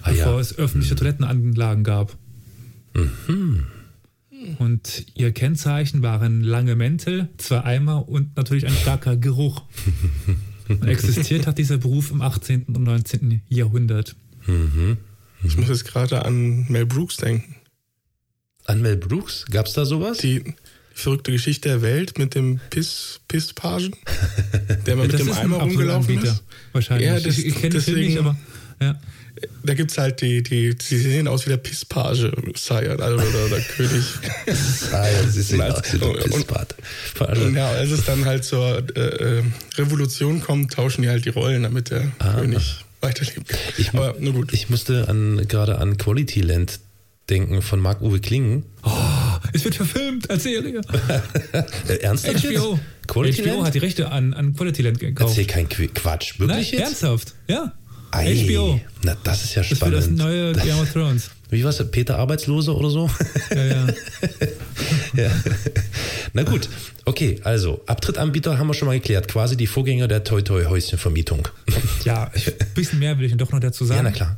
ah, 0.02 0.10
bevor 0.10 0.34
ja. 0.34 0.40
es 0.40 0.58
öffentliche 0.58 0.94
mhm. 0.94 0.98
Toilettenanlagen 0.98 1.84
gab. 1.84 2.16
Mhm. 2.94 3.66
Und 4.58 5.06
ihr 5.14 5.30
Kennzeichen 5.30 6.02
waren 6.02 6.42
lange 6.42 6.74
Mäntel, 6.74 7.28
zwei 7.38 7.62
Eimer 7.62 8.08
und 8.08 8.36
natürlich 8.36 8.66
ein 8.66 8.74
starker 8.74 9.16
Geruch. 9.16 9.62
Und 10.66 10.86
existiert 10.86 11.46
hat 11.46 11.58
dieser 11.58 11.76
Beruf 11.76 12.10
im 12.10 12.22
18. 12.22 12.64
und 12.68 12.84
19. 12.84 13.42
Jahrhundert. 13.50 14.16
Mhm. 14.46 14.98
Ich 15.42 15.56
muss 15.56 15.68
jetzt 15.68 15.84
gerade 15.84 16.24
an 16.24 16.66
Mel 16.68 16.86
Brooks 16.86 17.16
denken. 17.18 17.56
An 18.64 18.80
Mel 18.80 18.96
Brooks? 18.96 19.44
Gab 19.50 19.66
es 19.66 19.74
da 19.74 19.84
sowas? 19.84 20.18
Die, 20.18 20.42
verrückte 20.94 21.32
Geschichte 21.32 21.68
der 21.68 21.82
Welt 21.82 22.18
mit 22.18 22.34
dem 22.34 22.60
Piss, 22.70 23.20
Pisspagen, 23.28 23.94
der 24.86 24.96
mal 24.96 25.06
mit 25.06 25.18
dem 25.18 25.32
Eimer 25.32 25.58
rumgelaufen 25.58 26.22
ist. 26.22 26.42
Wahrscheinlich. 26.72 27.08
Ja, 27.08 27.20
das, 27.20 27.38
ich, 27.38 27.46
ich 27.46 27.54
kenne 27.56 27.80
den 27.80 27.94
nicht, 27.94 28.18
aber 28.18 28.36
ja. 28.80 28.98
Da 29.64 29.74
gibt 29.74 29.90
es 29.90 29.98
halt 29.98 30.20
die, 30.20 30.44
die, 30.44 30.76
die 30.76 30.96
sehen 30.96 31.26
aus 31.26 31.44
wie 31.44 31.50
der 31.50 31.56
Pisspage, 31.56 32.32
Sire 32.54 32.96
also, 33.00 33.16
oder, 33.16 33.46
oder 33.46 33.60
König. 33.60 34.04
Sire, 34.46 35.28
sie 35.28 35.42
sehen 35.42 35.60
aus 35.60 35.92
wie 35.92 35.98
der 35.98 36.12
Pisspage. 36.12 36.76
Und 37.44 37.56
ja, 37.56 37.68
als 37.70 37.90
es 37.90 38.04
dann 38.04 38.24
halt 38.24 38.44
zur 38.44 38.84
äh, 38.96 39.00
äh, 39.00 39.42
Revolution 39.76 40.40
kommt, 40.40 40.72
tauschen 40.72 41.02
die 41.02 41.08
halt 41.08 41.24
die 41.24 41.30
Rollen, 41.30 41.64
damit 41.64 41.90
der 41.90 42.12
ah. 42.20 42.34
König 42.40 42.83
weiterlebt. 43.04 43.56
Ich, 43.78 43.92
Aber 43.94 44.16
nur 44.18 44.32
gut. 44.32 44.52
Ich 44.52 44.70
musste 44.70 45.08
an, 45.08 45.46
gerade 45.48 45.78
an 45.78 45.96
Quality 45.96 46.40
Land 46.40 46.80
denken 47.30 47.62
von 47.62 47.80
Marc-Uwe 47.80 48.20
Klingen. 48.20 48.64
Oh, 48.82 48.90
es 49.52 49.64
wird 49.64 49.76
verfilmt 49.76 50.28
als 50.30 50.42
Serie. 50.42 50.80
Ernsthaft? 52.02 52.44
HBO. 52.44 52.78
Quality 53.06 53.42
HBO 53.42 53.48
Land? 53.54 53.66
hat 53.66 53.74
die 53.74 53.78
Rechte 53.78 54.10
an, 54.10 54.34
an 54.34 54.54
Quality 54.54 54.82
Land 54.82 55.00
gekauft. 55.00 55.30
Erzähl 55.30 55.46
kein 55.46 55.68
Quatsch. 55.68 56.38
Wirklich 56.38 56.72
Nein, 56.72 56.80
jetzt? 56.80 57.02
ernsthaft. 57.02 57.34
Ja. 57.48 57.72
Ei, 58.10 58.34
HBO. 58.36 58.80
Na, 59.02 59.16
das 59.24 59.44
ist 59.44 59.54
ja 59.54 59.64
spannend. 59.64 59.96
Das 59.96 60.08
wird 60.08 60.18
das 60.18 60.26
neue 60.26 60.52
Game 60.52 60.78
of 60.78 60.92
Thrones. 60.92 61.30
Wie 61.54 61.64
war 61.64 61.70
es? 61.70 61.90
Peter 61.90 62.18
Arbeitslose 62.18 62.74
oder 62.74 62.90
so? 62.90 63.10
Ja, 63.54 63.64
ja. 63.64 63.86
ja. 65.16 65.30
Na 66.32 66.42
gut, 66.42 66.68
okay, 67.04 67.40
also 67.44 67.82
Abtrittanbieter 67.86 68.58
haben 68.58 68.66
wir 68.66 68.74
schon 68.74 68.86
mal 68.86 68.98
geklärt. 68.98 69.28
Quasi 69.28 69.56
die 69.56 69.66
Vorgänger 69.66 70.08
der 70.08 70.24
Toi-Toi-Häuschen-Vermietung. 70.24 71.48
Ja, 72.04 72.30
ein 72.34 72.74
bisschen 72.74 72.98
mehr 72.98 73.18
will 73.18 73.24
ich 73.24 73.34
doch 73.38 73.50
noch 73.50 73.60
dazu 73.60 73.86
sagen. 73.86 73.98
Ja, 73.98 74.02
na 74.02 74.10
klar 74.10 74.36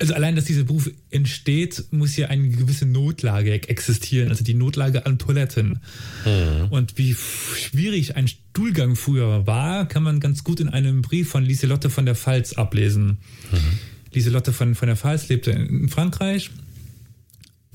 also 0.00 0.14
allein, 0.14 0.36
dass 0.36 0.44
dieser 0.44 0.64
Beruf 0.64 0.90
entsteht, 1.10 1.84
muss 1.90 2.16
ja 2.16 2.28
eine 2.28 2.48
gewisse 2.48 2.86
Notlage 2.86 3.68
existieren, 3.68 4.28
also 4.28 4.44
die 4.44 4.54
Notlage 4.54 5.06
an 5.06 5.18
Toiletten. 5.18 5.80
Mhm. 6.24 6.68
Und 6.70 6.98
wie 6.98 7.14
schwierig 7.14 8.16
ein 8.16 8.28
Stuhlgang 8.28 8.96
früher 8.96 9.46
war, 9.46 9.86
kann 9.88 10.02
man 10.02 10.20
ganz 10.20 10.44
gut 10.44 10.60
in 10.60 10.68
einem 10.68 11.02
Brief 11.02 11.28
von 11.30 11.44
Lieselotte 11.44 11.90
von 11.90 12.06
der 12.06 12.14
Pfalz 12.14 12.52
ablesen. 12.52 13.18
Mhm. 13.50 13.78
Lieselotte 14.12 14.52
von, 14.52 14.74
von 14.74 14.86
der 14.86 14.96
Pfalz 14.96 15.28
lebte 15.28 15.50
in 15.50 15.88
Frankreich, 15.88 16.50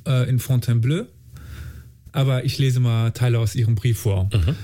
äh, 0.05 0.29
in 0.29 0.39
Fontainebleau. 0.39 1.05
Aber 2.11 2.45
ich 2.45 2.57
lese 2.57 2.79
mal 2.79 3.11
Teile 3.11 3.39
aus 3.39 3.55
ihrem 3.55 3.75
Brief 3.75 3.99
vor. 3.99 4.29
Mhm. 4.33 4.55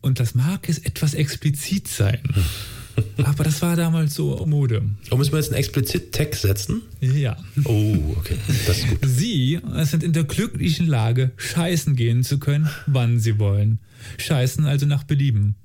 Und 0.00 0.20
das 0.20 0.34
mag 0.34 0.68
es 0.68 0.78
etwas 0.78 1.14
explizit 1.14 1.88
sein. 1.88 2.20
Aber 3.24 3.44
das 3.44 3.62
war 3.62 3.76
damals 3.76 4.14
so 4.14 4.44
Mode. 4.46 4.82
Und 5.10 5.18
müssen 5.18 5.32
wir 5.32 5.38
jetzt 5.38 5.48
einen 5.48 5.58
explizit 5.58 6.12
Text 6.12 6.42
setzen? 6.42 6.82
Ja. 7.00 7.36
Oh, 7.64 7.96
okay. 8.16 8.36
Das 8.66 8.78
ist 8.78 8.88
gut. 8.88 8.98
Sie 9.02 9.60
sind 9.82 10.02
in 10.02 10.12
der 10.12 10.24
glücklichen 10.24 10.86
Lage, 10.86 11.32
scheißen 11.36 11.96
gehen 11.96 12.22
zu 12.22 12.38
können, 12.38 12.68
wann 12.86 13.18
sie 13.18 13.38
wollen. 13.38 13.78
Scheißen 14.18 14.66
also 14.66 14.86
nach 14.86 15.04
Belieben. 15.04 15.56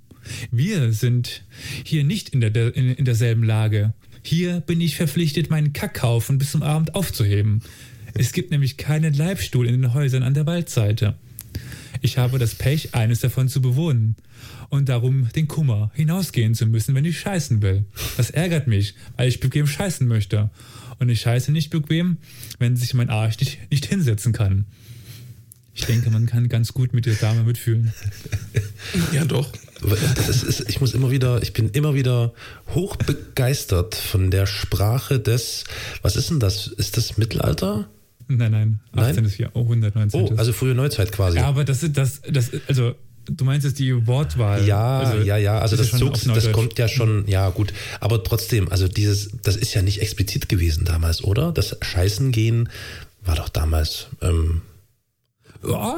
Wir 0.51 0.93
sind 0.93 1.43
hier 1.83 2.03
nicht 2.03 2.29
in, 2.29 2.41
der, 2.41 2.75
in, 2.75 2.95
in 2.95 3.05
derselben 3.05 3.43
Lage. 3.43 3.93
Hier 4.21 4.59
bin 4.61 4.81
ich 4.81 4.95
verpflichtet, 4.95 5.49
meinen 5.49 5.73
Kackhaufen 5.73 6.37
bis 6.37 6.51
zum 6.51 6.63
Abend 6.63 6.95
aufzuheben. 6.95 7.61
Es 8.13 8.31
gibt 8.31 8.51
nämlich 8.51 8.77
keinen 8.77 9.13
Leibstuhl 9.13 9.67
in 9.67 9.81
den 9.81 9.93
Häusern 9.93 10.23
an 10.23 10.33
der 10.33 10.45
Waldseite. 10.45 11.15
Ich 12.01 12.17
habe 12.17 12.39
das 12.39 12.55
Pech, 12.55 12.95
eines 12.95 13.19
davon 13.19 13.49
zu 13.49 13.61
bewohnen 13.61 14.15
und 14.69 14.89
darum 14.89 15.29
den 15.35 15.47
Kummer, 15.47 15.91
hinausgehen 15.93 16.55
zu 16.55 16.65
müssen, 16.65 16.95
wenn 16.95 17.05
ich 17.05 17.19
scheißen 17.19 17.61
will. 17.61 17.85
Das 18.17 18.29
ärgert 18.29 18.67
mich, 18.67 18.95
weil 19.17 19.27
ich 19.27 19.39
bequem 19.39 19.67
scheißen 19.67 20.07
möchte. 20.07 20.49
Und 20.99 21.09
ich 21.09 21.21
scheiße 21.21 21.51
nicht 21.51 21.69
bequem, 21.69 22.17
wenn 22.57 22.75
sich 22.75 22.93
mein 22.93 23.09
Arsch 23.09 23.39
nicht, 23.39 23.59
nicht 23.71 23.85
hinsetzen 23.85 24.33
kann. 24.33 24.65
Ich 25.73 25.85
denke, 25.85 26.09
man 26.09 26.25
kann 26.25 26.49
ganz 26.49 26.73
gut 26.73 26.93
mit 26.93 27.05
der 27.05 27.15
Dame 27.15 27.43
mitfühlen. 27.43 27.93
Ja, 29.13 29.23
doch. 29.23 29.51
Ist, 29.81 30.69
ich 30.69 30.81
muss 30.81 30.93
immer 30.93 31.11
wieder, 31.11 31.41
ich 31.41 31.53
bin 31.53 31.69
immer 31.69 31.93
wieder 31.93 32.33
hochbegeistert 32.73 33.95
von 33.95 34.31
der 34.31 34.45
Sprache 34.45 35.19
des, 35.19 35.63
was 36.01 36.15
ist 36.15 36.29
denn 36.29 36.39
das? 36.39 36.67
Ist 36.67 36.97
das 36.97 37.17
Mittelalter? 37.17 37.87
Nein, 38.27 38.51
nein, 38.51 38.79
18. 38.95 39.23
Nein? 39.23 39.33
Jahrhundert, 39.37 39.95
19. 39.95 40.21
Oh, 40.21 40.33
also 40.37 40.53
frühe 40.53 40.75
Neuzeit 40.75 41.11
quasi. 41.11 41.37
Ja, 41.37 41.47
aber 41.47 41.63
das 41.63 41.81
ist, 41.83 41.97
das, 41.97 42.21
das, 42.29 42.51
also 42.67 42.95
Du 43.31 43.45
meinst 43.45 43.65
jetzt 43.65 43.77
die 43.79 44.07
Wortwahl? 44.07 44.65
Ja, 44.65 44.99
also, 44.99 45.21
ja, 45.21 45.37
ja. 45.37 45.59
Also 45.59 45.75
das, 45.75 45.91
Zug, 45.91 46.13
das 46.33 46.51
kommt 46.51 46.79
ja 46.79 46.87
schon, 46.87 47.25
ja 47.27 47.49
gut. 47.49 47.73
Aber 47.99 48.23
trotzdem, 48.23 48.69
also 48.69 48.87
dieses, 48.87 49.29
das 49.43 49.55
ist 49.55 49.73
ja 49.73 49.81
nicht 49.81 50.01
explizit 50.01 50.49
gewesen 50.49 50.85
damals, 50.85 51.23
oder? 51.23 51.51
Das 51.51 51.77
Scheißen 51.81 52.31
gehen 52.31 52.69
war 53.23 53.35
doch 53.35 53.49
damals. 53.49 54.07
Ähm, 54.21 54.61
ja, 55.67 55.95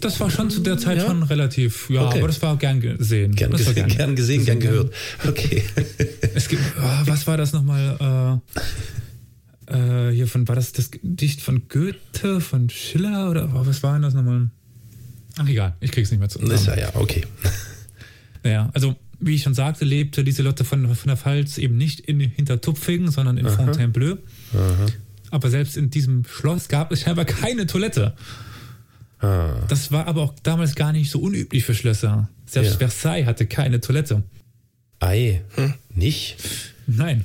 das 0.00 0.20
war 0.20 0.30
schon 0.30 0.50
zu 0.50 0.60
der 0.60 0.78
Zeit 0.78 0.98
ja? 0.98 1.06
schon 1.06 1.22
relativ, 1.22 1.90
ja, 1.90 2.06
okay. 2.06 2.18
aber 2.18 2.28
das 2.28 2.40
war 2.40 2.56
gern 2.56 2.80
gesehen. 2.80 3.34
Gern, 3.34 3.50
gesehen, 3.50 3.74
gern, 3.74 3.88
gern 3.88 4.16
gesehen, 4.16 4.44
gern 4.44 4.60
gehört. 4.60 4.92
Okay. 5.26 5.62
es 6.34 6.48
gibt, 6.48 6.62
oh, 6.78 7.06
was 7.06 7.26
war 7.26 7.36
das 7.36 7.52
nochmal? 7.52 8.40
Äh, 9.68 10.08
äh, 10.10 10.14
hier 10.14 10.26
von, 10.26 10.48
war 10.48 10.56
das 10.56 10.72
das 10.72 10.90
Gedicht 10.90 11.40
von 11.42 11.68
Goethe, 11.68 12.40
von 12.40 12.70
Schiller 12.70 13.30
oder 13.30 13.50
oh, 13.54 13.66
was 13.66 13.82
war 13.82 13.92
denn 13.92 14.02
das 14.02 14.14
nochmal? 14.14 14.50
Ach 15.36 15.48
egal, 15.48 15.76
ich 15.80 15.92
krieg's 15.92 16.10
nicht 16.10 16.20
mehr 16.20 16.28
zusammen. 16.28 16.50
Ist 16.50 16.66
ja, 16.66 16.78
ja, 16.78 16.90
okay. 16.94 17.22
Naja, 18.44 18.70
also 18.74 18.96
wie 19.20 19.36
ich 19.36 19.42
schon 19.42 19.54
sagte, 19.54 19.84
lebte 19.84 20.22
Lieselotte 20.22 20.64
von, 20.64 20.94
von 20.96 21.06
der 21.06 21.16
Pfalz 21.16 21.58
eben 21.58 21.76
nicht 21.76 22.00
in 22.00 22.18
Hintertupfingen, 22.18 23.10
sondern 23.12 23.38
in 23.38 23.46
Aha. 23.46 23.54
Fontainebleau. 23.54 24.16
Aha. 24.52 24.86
Aber 25.30 25.48
selbst 25.48 25.76
in 25.76 25.90
diesem 25.90 26.24
Schloss 26.24 26.66
gab 26.66 26.90
es 26.90 27.02
scheinbar 27.02 27.24
keine 27.24 27.66
Toilette. 27.66 28.14
Ah. 29.22 29.54
Das 29.68 29.92
war 29.92 30.06
aber 30.08 30.22
auch 30.22 30.34
damals 30.42 30.74
gar 30.74 30.92
nicht 30.92 31.10
so 31.10 31.20
unüblich 31.20 31.64
für 31.64 31.74
Schlösser. 31.74 32.28
Selbst 32.44 32.72
ja. 32.72 32.78
Versailles 32.78 33.26
hatte 33.26 33.46
keine 33.46 33.80
Toilette. 33.80 34.22
Ei, 35.00 35.42
hm. 35.54 35.74
nicht? 35.94 36.36
Nein. 36.86 37.24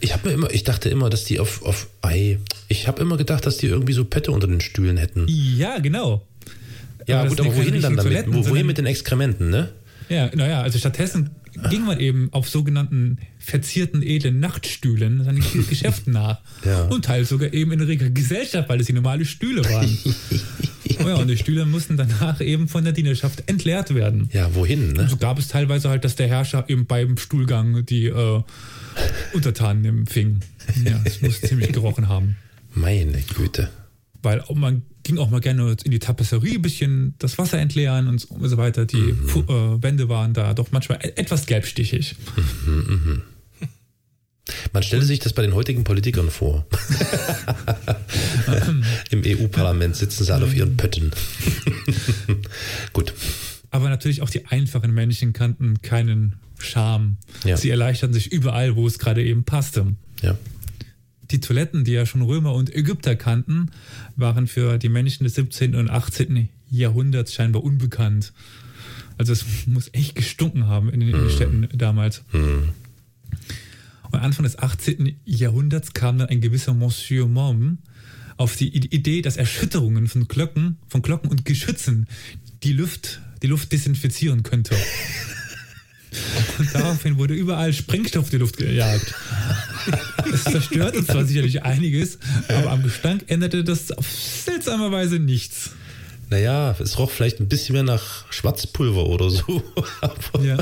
Ich 0.00 0.12
habe 0.12 0.28
mir 0.28 0.34
immer, 0.34 0.50
ich 0.50 0.62
dachte 0.62 0.88
immer, 0.88 1.10
dass 1.10 1.24
die 1.24 1.40
auf, 1.40 1.62
auf 1.62 1.88
Ei. 2.00 2.38
Ich 2.68 2.86
habe 2.86 3.02
immer 3.02 3.16
gedacht, 3.16 3.44
dass 3.44 3.56
die 3.56 3.66
irgendwie 3.66 3.92
so 3.92 4.04
Pette 4.04 4.30
unter 4.30 4.46
den 4.46 4.60
Stühlen 4.60 4.96
hätten. 4.96 5.26
Ja, 5.28 5.78
genau. 5.78 6.26
Ja, 7.06 7.20
aber 7.20 7.30
gut, 7.30 7.40
aber 7.40 7.56
wohin 7.56 7.80
dann 7.82 7.96
damit? 7.96 8.32
Wo, 8.32 8.48
wohin 8.48 8.66
mit 8.66 8.78
den 8.78 8.86
Exkrementen, 8.86 9.50
ne? 9.50 9.70
Ja, 10.08 10.30
naja, 10.34 10.62
also 10.62 10.78
stattdessen 10.78 11.30
ging 11.68 11.84
man 11.84 11.98
eben 11.98 12.28
auf 12.32 12.48
sogenannten 12.48 13.18
verzierten 13.38 14.02
edlen 14.02 14.40
Nachtstühlen 14.40 15.24
seinen 15.24 15.42
Geschäften 15.68 16.12
nach. 16.12 16.40
Ja. 16.64 16.84
Und 16.84 17.04
teils 17.04 17.28
sogar 17.28 17.52
eben 17.52 17.72
in 17.72 17.80
reger 17.80 18.10
Gesellschaft, 18.10 18.68
weil 18.68 18.80
es 18.80 18.86
die 18.86 18.92
normale 18.92 19.24
Stühle 19.24 19.64
waren. 19.64 19.98
oh 21.04 21.08
ja, 21.08 21.14
und 21.16 21.28
die 21.28 21.36
Stühle 21.36 21.66
mussten 21.66 21.96
danach 21.96 22.40
eben 22.40 22.68
von 22.68 22.84
der 22.84 22.92
Dienerschaft 22.92 23.44
entleert 23.46 23.94
werden. 23.94 24.28
Ja, 24.32 24.54
wohin, 24.54 24.92
ne? 24.92 25.02
Und 25.02 25.10
so 25.10 25.16
gab 25.16 25.38
es 25.38 25.48
teilweise 25.48 25.88
halt, 25.88 26.04
dass 26.04 26.16
der 26.16 26.28
Herrscher 26.28 26.64
eben 26.68 26.86
beim 26.86 27.16
Stuhlgang 27.18 27.84
die 27.86 28.06
äh, 28.06 28.42
Untertanen 29.32 29.84
empfing. 29.84 30.40
Ja, 30.84 31.00
es 31.04 31.22
muss 31.22 31.40
ziemlich 31.42 31.72
gerochen 31.72 32.08
haben. 32.08 32.36
Meine 32.74 33.20
Güte. 33.36 33.70
Weil 34.22 34.42
man 34.54 34.82
ging 35.02 35.18
auch 35.18 35.30
mal 35.30 35.40
gerne 35.40 35.76
in 35.84 35.90
die 35.90 35.98
Tapisserie 35.98 36.56
ein 36.56 36.62
bisschen 36.62 37.14
das 37.18 37.38
Wasser 37.38 37.58
entleeren 37.58 38.08
und 38.08 38.20
so 38.20 38.56
weiter. 38.56 38.86
Die 38.86 38.96
mhm. 38.96 39.28
äh, 39.48 39.82
Wände 39.82 40.08
waren 40.08 40.34
da 40.34 40.54
doch 40.54 40.72
manchmal 40.72 40.98
e-, 41.02 41.12
etwas 41.16 41.46
gelbstichig. 41.46 42.16
Mhm, 42.66 42.74
mhm. 42.74 43.22
Man 44.72 44.82
stelle 44.82 45.02
sich 45.02 45.18
das 45.18 45.32
bei 45.32 45.42
den 45.42 45.54
heutigen 45.54 45.84
Politikern 45.84 46.30
vor. 46.30 46.66
Im 49.10 49.22
EU-Parlament 49.24 49.96
sitzen 49.96 50.24
sie 50.24 50.32
alle 50.32 50.44
auf 50.44 50.54
ihren 50.54 50.76
Pötten. 50.76 51.10
Gut. 52.92 53.12
Aber 53.70 53.88
natürlich 53.88 54.22
auch 54.22 54.30
die 54.30 54.46
einfachen 54.46 54.92
Männchen 54.92 55.32
kannten 55.32 55.82
keinen 55.82 56.36
Charme. 56.58 57.16
Ja. 57.44 57.56
Sie 57.56 57.70
erleichterten 57.70 58.14
sich 58.14 58.32
überall, 58.32 58.76
wo 58.76 58.86
es 58.86 58.98
gerade 58.98 59.24
eben 59.24 59.44
passte. 59.44 59.86
Ja. 60.22 60.36
Die 61.30 61.40
Toiletten, 61.40 61.84
die 61.84 61.92
ja 61.92 62.06
schon 62.06 62.22
Römer 62.22 62.54
und 62.54 62.74
Ägypter 62.74 63.14
kannten, 63.16 63.70
waren 64.16 64.46
für 64.46 64.78
die 64.78 64.88
Menschen 64.88 65.24
des 65.24 65.34
17. 65.34 65.74
und 65.74 65.88
18. 65.88 66.48
Jahrhunderts 66.70 67.34
scheinbar 67.34 67.62
unbekannt. 67.62 68.32
Also 69.18 69.32
es 69.32 69.44
muss 69.66 69.90
echt 69.92 70.14
gestunken 70.14 70.66
haben 70.66 70.88
in 70.90 71.00
den 71.00 71.24
mhm. 71.24 71.30
Städten 71.30 71.68
damals. 71.74 72.22
Mhm. 72.32 72.70
Und 74.10 74.20
Anfang 74.20 74.44
des 74.44 74.58
18. 74.58 75.20
Jahrhunderts 75.24 75.92
kam 75.92 76.18
dann 76.18 76.28
ein 76.28 76.40
gewisser 76.40 76.74
Monsieur 76.74 77.28
Mom 77.28 77.78
auf 78.36 78.56
die 78.56 78.74
Idee, 78.74 79.22
dass 79.22 79.36
Erschütterungen 79.36 80.08
von 80.08 80.26
Glocken, 80.26 80.78
von 80.88 81.02
Glocken 81.02 81.30
und 81.30 81.44
Geschützen 81.44 82.06
die 82.62 82.72
Luft, 82.72 83.20
die 83.42 83.46
Luft 83.46 83.72
desinfizieren 83.72 84.42
könnte. 84.42 84.74
Und 86.58 86.74
daraufhin 86.74 87.18
wurde 87.18 87.34
überall 87.34 87.72
Sprengstoff 87.72 88.26
in 88.26 88.30
die 88.30 88.36
Luft 88.38 88.56
gejagt. 88.56 89.14
Es 90.32 90.44
zerstörte 90.44 91.04
zwar 91.04 91.24
sicherlich 91.24 91.62
einiges, 91.62 92.18
aber 92.48 92.70
am 92.72 92.82
Gestank 92.82 93.24
änderte 93.28 93.62
das 93.62 93.92
auf 93.92 94.10
seltsame 94.10 94.90
Weise 94.90 95.18
nichts. 95.18 95.70
Naja, 96.30 96.76
es 96.78 96.98
roch 96.98 97.10
vielleicht 97.10 97.40
ein 97.40 97.48
bisschen 97.48 97.74
mehr 97.74 97.82
nach 97.82 98.30
Schwarzpulver 98.32 99.06
oder 99.06 99.30
so. 99.30 99.62
ja. 100.42 100.58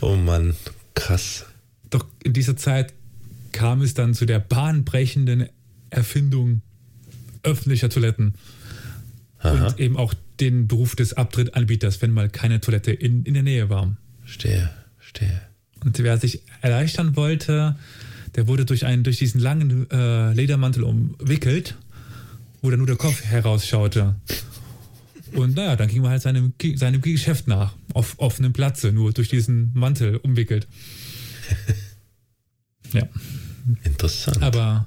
Oh 0.00 0.16
Mann, 0.16 0.56
krass. 0.94 1.44
Doch 1.90 2.06
in 2.22 2.32
dieser 2.32 2.56
Zeit 2.56 2.94
kam 3.52 3.80
es 3.80 3.94
dann 3.94 4.14
zu 4.14 4.26
der 4.26 4.38
bahnbrechenden 4.38 5.48
Erfindung 5.90 6.62
öffentlicher 7.42 7.88
Toiletten. 7.88 8.34
Aha. 9.38 9.68
Und 9.68 9.80
eben 9.80 9.96
auch 9.96 10.14
den 10.40 10.68
Beruf 10.68 10.96
des 10.96 11.14
Abtrittanbieters, 11.14 12.02
wenn 12.02 12.12
mal 12.12 12.28
keine 12.28 12.60
Toilette 12.60 12.92
in, 12.92 13.24
in 13.24 13.34
der 13.34 13.42
Nähe 13.42 13.70
war. 13.70 13.96
Stehe, 14.24 14.70
stehe. 14.98 15.40
Und 15.84 15.98
wer 15.98 16.18
sich 16.18 16.42
erleichtern 16.60 17.16
wollte, 17.16 17.76
der 18.34 18.48
wurde 18.48 18.64
durch, 18.64 18.84
einen, 18.84 19.04
durch 19.04 19.18
diesen 19.18 19.40
langen 19.40 19.90
äh, 19.90 20.32
Ledermantel 20.32 20.82
umwickelt, 20.82 21.76
wo 22.60 22.70
dann 22.70 22.78
nur 22.78 22.86
der 22.86 22.96
Kopf 22.96 23.24
herausschaute. 23.24 24.16
Und 25.32 25.56
naja, 25.56 25.76
dann 25.76 25.88
ging 25.88 26.02
man 26.02 26.10
halt 26.10 26.22
seinem, 26.22 26.52
seinem 26.74 27.00
Geschäft 27.00 27.46
nach, 27.46 27.74
auf 27.94 28.14
offenem 28.18 28.52
Platze, 28.52 28.92
nur 28.92 29.12
durch 29.12 29.28
diesen 29.28 29.70
Mantel 29.74 30.16
umwickelt. 30.16 30.66
ja. 32.92 33.02
Interessant. 33.84 34.42
Aber 34.42 34.86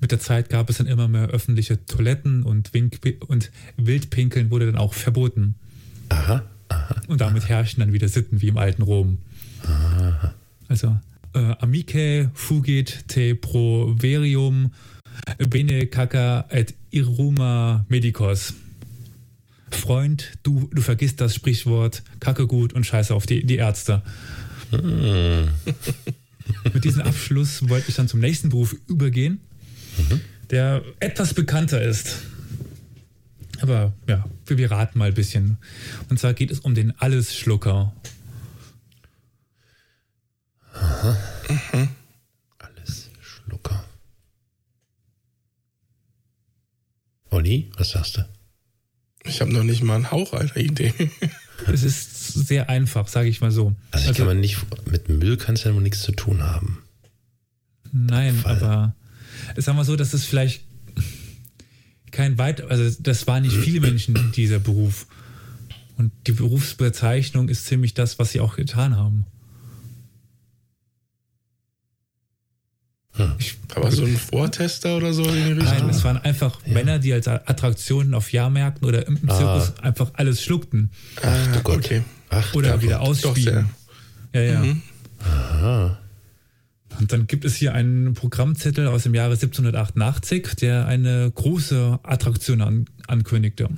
mit 0.00 0.12
der 0.12 0.20
Zeit 0.20 0.48
gab 0.48 0.70
es 0.70 0.78
dann 0.78 0.86
immer 0.86 1.08
mehr 1.08 1.28
öffentliche 1.28 1.84
Toiletten 1.86 2.42
und, 2.42 2.72
Wink 2.74 3.00
und 3.26 3.50
Wildpinkeln 3.76 4.50
wurde 4.50 4.66
dann 4.66 4.76
auch 4.76 4.94
verboten. 4.94 5.54
Aha, 6.08 6.42
aha. 6.68 6.96
Und 7.06 7.20
damit 7.20 7.48
herrschten 7.48 7.80
dann 7.80 7.92
wieder 7.92 8.08
Sitten 8.08 8.40
wie 8.40 8.48
im 8.48 8.56
alten 8.56 8.82
Rom. 8.82 9.18
Aha. 9.64 10.34
Also 10.68 10.98
äh, 11.34 11.54
amice 11.60 12.30
fugit 12.34 13.08
te 13.08 13.34
proverium 13.34 14.72
bene 15.48 15.86
caca 15.86 16.46
et 16.48 16.74
iruma 16.90 17.84
medicos. 17.88 18.54
Freund, 19.70 20.32
du, 20.42 20.68
du 20.72 20.82
vergisst 20.82 21.20
das 21.20 21.34
Sprichwort, 21.34 22.02
kacke 22.18 22.46
gut 22.46 22.72
und 22.72 22.84
scheiße 22.84 23.14
auf 23.14 23.26
die, 23.26 23.44
die 23.44 23.56
Ärzte. 23.56 24.02
Hm. 24.70 25.48
Mit 26.72 26.84
diesem 26.84 27.02
Abschluss 27.02 27.68
wollte 27.68 27.88
ich 27.88 27.96
dann 27.96 28.08
zum 28.08 28.20
nächsten 28.20 28.48
Beruf 28.48 28.74
übergehen, 28.86 29.40
mhm. 29.96 30.20
der 30.50 30.82
etwas 30.98 31.34
bekannter 31.34 31.82
ist. 31.82 32.18
Aber 33.60 33.92
ja, 34.08 34.24
wir 34.46 34.70
raten 34.70 34.98
mal 34.98 35.08
ein 35.08 35.14
bisschen. 35.14 35.58
Und 36.08 36.18
zwar 36.18 36.34
geht 36.34 36.50
es 36.50 36.60
um 36.60 36.74
den 36.74 36.98
Allesschlucker. 36.98 37.94
Aha. 40.72 41.16
Mhm. 41.48 41.88
Allesschlucker. 42.58 43.84
Olli, 47.30 47.70
was 47.76 47.90
sagst 47.90 48.16
du? 48.16 48.28
Ich 49.24 49.40
habe 49.40 49.52
noch 49.52 49.62
nicht 49.62 49.82
mal 49.82 49.96
einen 49.96 50.10
Hauch 50.10 50.32
einer 50.32 50.56
Idee. 50.56 50.94
Es 51.66 51.82
ist 51.82 52.32
sehr 52.32 52.68
einfach, 52.68 53.08
sage 53.08 53.28
ich 53.28 53.40
mal 53.40 53.50
so. 53.50 53.74
Also, 53.90 54.08
also 54.08 54.18
kann 54.18 54.26
man 54.26 54.40
nicht, 54.40 54.58
mit 54.90 55.08
Müll 55.08 55.36
kannst 55.36 55.64
du 55.64 55.70
ja 55.70 55.80
nichts 55.80 56.02
zu 56.02 56.12
tun 56.12 56.42
haben. 56.42 56.82
Nein, 57.92 58.36
Fall. 58.36 58.56
aber 58.56 58.94
sagen 59.56 59.78
wir 59.78 59.84
so, 59.84 59.96
dass 59.96 60.14
es 60.14 60.24
vielleicht 60.24 60.64
kein 62.10 62.38
weit, 62.38 62.60
also 62.62 62.96
das 63.00 63.26
waren 63.26 63.42
nicht 63.42 63.56
viele 63.56 63.80
Menschen 63.80 64.32
dieser 64.32 64.58
Beruf. 64.58 65.06
Und 65.96 66.12
die 66.26 66.32
Berufsbezeichnung 66.32 67.48
ist 67.48 67.66
ziemlich 67.66 67.94
das, 67.94 68.18
was 68.18 68.32
sie 68.32 68.40
auch 68.40 68.56
getan 68.56 68.96
haben. 68.96 69.26
Hm. 73.12 73.32
Aber 73.74 73.90
so 73.90 74.04
ein 74.04 74.16
Vortester 74.16 74.96
oder 74.96 75.12
so 75.12 75.24
in 75.24 75.34
die 75.34 75.52
Richtung? 75.52 75.78
Nein, 75.78 75.88
es 75.90 76.04
waren 76.04 76.18
einfach 76.18 76.58
ja. 76.64 76.74
Männer, 76.74 76.98
die 76.98 77.12
als 77.12 77.26
Attraktionen 77.26 78.14
auf 78.14 78.32
Jahrmärkten 78.32 78.86
oder 78.86 79.06
im 79.06 79.18
ah. 79.26 79.36
Zirkus 79.36 79.78
einfach 79.82 80.10
alles 80.14 80.42
schluckten. 80.42 80.90
Ach 81.22 81.52
du 81.52 81.60
Gott. 81.62 81.78
Okay. 81.78 82.02
Ach, 82.30 82.54
oder 82.54 82.80
wieder 82.80 83.00
ausspielen. 83.00 83.70
Ja, 84.32 84.40
ja. 84.40 84.60
Mhm. 84.60 84.82
Aha. 85.18 85.98
Und 87.00 87.12
dann 87.12 87.26
gibt 87.26 87.44
es 87.44 87.56
hier 87.56 87.74
einen 87.74 88.14
Programmzettel 88.14 88.86
aus 88.86 89.04
dem 89.04 89.14
Jahre 89.14 89.32
1788, 89.32 90.54
der 90.56 90.86
eine 90.86 91.30
große 91.34 91.98
Attraktion 92.02 92.60
an, 92.60 92.84
ankündigte. 93.06 93.68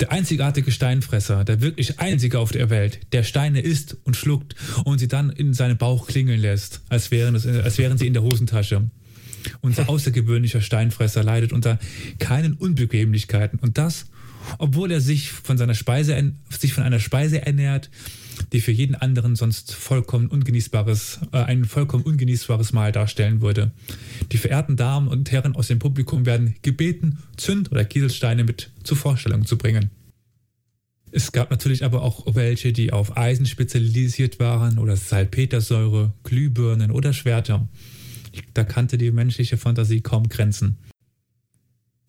Der 0.00 0.12
einzigartige 0.12 0.70
Steinfresser, 0.72 1.44
der 1.44 1.60
wirklich 1.60 2.00
einzige 2.00 2.38
auf 2.38 2.52
der 2.52 2.68
Welt, 2.70 3.00
der 3.12 3.22
Steine 3.22 3.60
isst 3.60 3.96
und 4.04 4.16
schluckt 4.16 4.54
und 4.84 4.98
sie 4.98 5.08
dann 5.08 5.30
in 5.30 5.54
seinen 5.54 5.78
Bauch 5.78 6.06
klingeln 6.06 6.40
lässt, 6.40 6.82
als 6.88 7.10
wären, 7.10 7.34
es, 7.34 7.46
als 7.46 7.78
wären 7.78 7.96
sie 7.96 8.06
in 8.06 8.12
der 8.12 8.22
Hosentasche. 8.22 8.90
Unser 9.60 9.88
außergewöhnlicher 9.88 10.60
Steinfresser 10.60 11.22
leidet 11.22 11.52
unter 11.52 11.78
keinen 12.18 12.54
Unbequemlichkeiten 12.54 13.58
und 13.58 13.78
das, 13.78 14.06
obwohl 14.58 14.90
er 14.90 15.00
sich 15.00 15.30
von 15.30 15.56
seiner 15.56 15.74
Speise, 15.74 16.32
sich 16.50 16.74
von 16.74 16.84
einer 16.84 17.00
Speise 17.00 17.44
ernährt, 17.44 17.90
die 18.52 18.60
für 18.60 18.72
jeden 18.72 18.94
anderen 18.94 19.36
sonst 19.36 19.72
vollkommen 19.72 20.28
ungenießbares, 20.28 21.20
äh, 21.32 21.38
ein 21.38 21.64
vollkommen 21.64 22.04
ungenießbares 22.04 22.72
Mahl 22.72 22.92
darstellen 22.92 23.40
würde. 23.40 23.72
Die 24.32 24.38
verehrten 24.38 24.76
Damen 24.76 25.08
und 25.08 25.30
Herren 25.32 25.56
aus 25.56 25.68
dem 25.68 25.78
Publikum 25.78 26.26
werden 26.26 26.56
gebeten, 26.62 27.18
Zünd- 27.36 27.70
oder 27.70 27.84
Kieselsteine 27.84 28.44
mit 28.44 28.70
zur 28.82 28.96
Vorstellung 28.96 29.46
zu 29.46 29.58
bringen. 29.58 29.90
Es 31.12 31.32
gab 31.32 31.50
natürlich 31.50 31.84
aber 31.84 32.02
auch 32.02 32.34
welche, 32.34 32.72
die 32.72 32.92
auf 32.92 33.16
Eisen 33.16 33.46
spezialisiert 33.46 34.38
waren 34.38 34.78
oder 34.78 34.96
Salpetersäure, 34.96 36.12
Glühbirnen 36.24 36.90
oder 36.90 37.12
Schwerter. 37.12 37.68
Da 38.54 38.64
kannte 38.64 38.98
die 38.98 39.10
menschliche 39.10 39.56
Fantasie 39.56 40.00
kaum 40.00 40.28
Grenzen. 40.28 40.76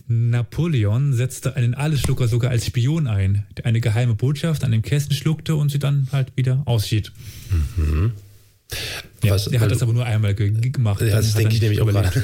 Napoleon 0.08 1.14
setzte 1.14 1.56
einen 1.56 1.74
Allesschlucker 1.74 2.28
sogar 2.28 2.52
als 2.52 2.66
Spion 2.66 3.08
ein, 3.08 3.46
der 3.58 3.66
eine 3.66 3.82
geheime 3.82 4.16
Botschaft 4.16 4.64
an 4.64 4.72
den 4.72 4.82
Kästen 4.82 5.16
schluckte 5.16 5.56
und 5.56 5.70
sie 5.70 5.80
dann 5.80 6.08
halt 6.12 6.32
wieder 6.36 6.62
ausschied. 6.66 7.12
Mhm. 7.50 8.14
Ja, 9.24 9.34
Was, 9.34 9.46
der 9.46 9.60
hat 9.62 9.72
das 9.72 9.82
aber 9.82 9.94
nur 9.94 10.06
einmal 10.06 10.36
ge 10.36 10.52
gemacht. 10.52 11.02
Ja, 11.02 11.16
das 11.16 11.34
denke 11.34 11.56
ich 11.56 11.62
nämlich 11.62 11.82
auch 11.82 11.88
gerade. 11.88 12.10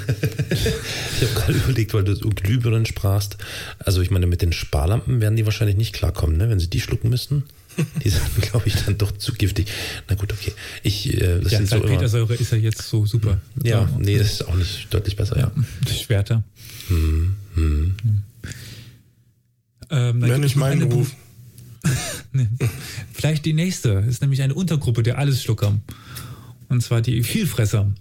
ich 0.50 1.22
habe 1.22 1.34
gerade 1.36 1.54
überlegt, 1.54 1.94
weil 1.94 2.04
du 2.04 2.16
so 2.16 2.30
Glühbirnen 2.30 2.86
sprachst. 2.86 3.38
Also 3.80 4.02
ich 4.02 4.12
meine, 4.12 4.28
mit 4.28 4.42
den 4.42 4.52
Sparlampen 4.52 5.22
werden 5.22 5.36
die 5.36 5.46
wahrscheinlich 5.46 5.78
nicht 5.78 5.94
klarkommen, 5.94 6.38
ne? 6.38 6.50
wenn 6.50 6.60
sie 6.60 6.70
die 6.70 6.82
schlucken 6.82 7.10
müssten. 7.10 7.44
Die 8.04 8.10
sind, 8.10 8.42
glaube 8.42 8.68
ich, 8.68 8.76
dann 8.76 8.98
doch 8.98 9.12
zu 9.12 9.34
giftig. 9.34 9.68
Na 10.08 10.16
gut, 10.16 10.32
okay. 10.32 10.54
Ich, 10.84 11.14
äh, 11.14 11.40
das 11.40 11.52
ja, 11.52 11.58
sind 11.60 11.70
Salpetersäure 11.70 12.28
so 12.28 12.34
immer, 12.34 12.42
ist 12.42 12.52
ja 12.52 12.58
jetzt 12.58 12.82
so 12.84 13.06
super. 13.06 13.42
Ja, 13.64 13.82
ja, 13.82 13.90
nee, 14.00 14.18
das 14.18 14.34
ist 14.34 14.48
auch 14.48 14.56
nicht 14.56 14.94
deutlich 14.94 15.16
besser. 15.16 15.38
Ja, 15.38 15.52
ja. 15.56 15.94
Schwerter. 15.94 16.44
Hm, 16.88 17.36
hm. 17.56 17.96
Ähm, 19.90 20.22
Wäre 20.22 20.40
nicht 20.40 20.56
mein 20.56 20.80
Beruf. 20.80 21.16
Vielleicht 23.14 23.46
die 23.46 23.54
nächste. 23.54 23.90
Ist 24.08 24.22
nämlich 24.22 24.42
eine 24.42 24.54
Untergruppe 24.54 25.04
der 25.04 25.18
Allesschlucker. 25.18 25.80
Und 26.70 26.82
zwar 26.82 27.02
die 27.02 27.24
Vielfresser. 27.24 27.92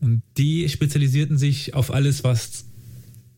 Und 0.00 0.22
die 0.36 0.68
spezialisierten 0.68 1.38
sich 1.38 1.74
auf 1.74 1.92
alles, 1.92 2.24
was 2.24 2.64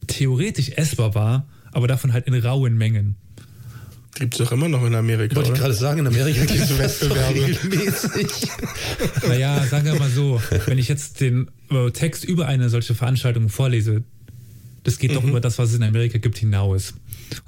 theoretisch 0.07 0.71
essbar 0.71 1.15
war, 1.15 1.49
aber 1.73 1.89
davon 1.89 2.13
halt 2.13 2.27
in 2.27 2.35
rauen 2.35 2.77
Mengen. 2.77 3.17
Gibt 4.23 4.35
es 4.35 4.39
doch 4.39 4.53
immer 4.53 4.69
noch 4.69 4.87
in 4.87 4.95
Amerika. 4.95 5.35
Wollte 5.35 5.51
ich 5.53 5.59
gerade 5.59 5.75
sagen, 5.75 5.99
in 5.99 6.07
Amerika 6.07 6.45
gibt 6.47 6.61
es 6.61 6.79
Wettbewerbe. 6.79 7.45
regelmäßig. 7.45 8.51
naja, 9.27 9.67
sagen 9.67 9.87
wir 9.87 9.97
mal 9.97 10.09
so, 10.09 10.41
wenn 10.67 10.79
ich 10.79 10.87
jetzt 10.87 11.21
den 11.21 11.51
äh, 11.71 11.91
Text 11.91 12.25
über 12.25 12.47
eine 12.47 12.71
solche 12.71 12.95
Veranstaltung 12.95 13.49
vorlese, 13.49 14.05
das 14.85 15.01
geht 15.01 15.11
mhm. 15.11 15.15
doch 15.17 15.25
über 15.25 15.41
das, 15.41 15.59
was 15.59 15.71
es 15.71 15.75
in 15.75 15.83
Amerika 15.83 16.19
gibt, 16.19 16.39
hinaus. 16.39 16.95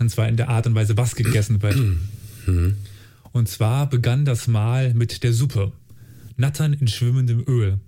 Und 0.00 0.10
zwar 0.10 0.28
in 0.28 0.36
der 0.36 0.48
Art 0.48 0.66
und 0.66 0.74
Weise, 0.74 0.96
was 0.96 1.14
gegessen 1.14 1.62
wird. 1.62 1.76
Mhm. 1.76 2.76
Und 3.30 3.48
zwar 3.48 3.88
begann 3.88 4.24
das 4.24 4.48
Mal 4.48 4.94
mit 4.94 5.22
der 5.22 5.32
Suppe. 5.32 5.70
Nattern 6.36 6.72
in 6.72 6.88
schwimmendem 6.88 7.44
Öl. 7.46 7.78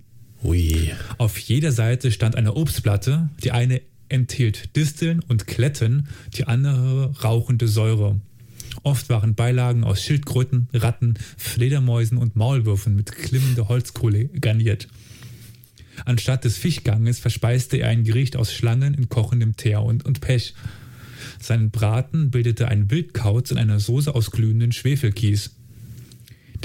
Ui. 0.45 0.93
Auf 1.17 1.37
jeder 1.39 1.73
Seite 1.73 2.13
stand 2.13 2.37
eine 2.37 2.53
Obstplatte, 2.53 3.29
die 3.43 3.51
eine 3.51 3.81
enthielt 4.07 4.77
Disteln 4.77 5.21
und 5.27 5.45
Kletten, 5.45 6.07
die 6.35 6.45
andere 6.45 7.13
rauchende 7.21 7.67
Säure. 7.67 8.21
Oft 8.83 9.09
waren 9.09 9.35
Beilagen 9.35 9.83
aus 9.83 10.01
Schildkröten, 10.01 10.69
Ratten, 10.73 11.15
Fledermäusen 11.37 12.17
und 12.17 12.35
Maulwürfen 12.35 12.95
mit 12.95 13.11
klimmender 13.11 13.67
Holzkohle 13.67 14.25
garniert. 14.25 14.87
Anstatt 16.05 16.45
des 16.45 16.57
Fischganges 16.57 17.19
verspeiste 17.19 17.77
er 17.77 17.89
ein 17.89 18.03
Gericht 18.03 18.35
aus 18.35 18.53
Schlangen 18.53 18.93
in 18.93 19.09
kochendem 19.09 19.55
Teer 19.55 19.81
und, 19.81 20.05
und 20.05 20.21
Pech. 20.21 20.53
Sein 21.39 21.71
Braten 21.71 22.29
bildete 22.31 22.67
ein 22.67 22.91
Wildkauz 22.91 23.51
in 23.51 23.57
einer 23.57 23.79
Soße 23.79 24.13
aus 24.13 24.31
glühenden 24.31 24.71
Schwefelkies. 24.71 25.55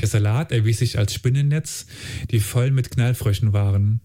Der 0.01 0.09
Salat 0.09 0.53
erwies 0.53 0.79
sich 0.79 0.99
als 0.99 1.15
Spinnennetz, 1.15 1.87
die 2.31 2.41
voll 2.41 2.71
mit 2.71 2.91
Knallfröschen 2.91 3.53
waren. 3.53 4.01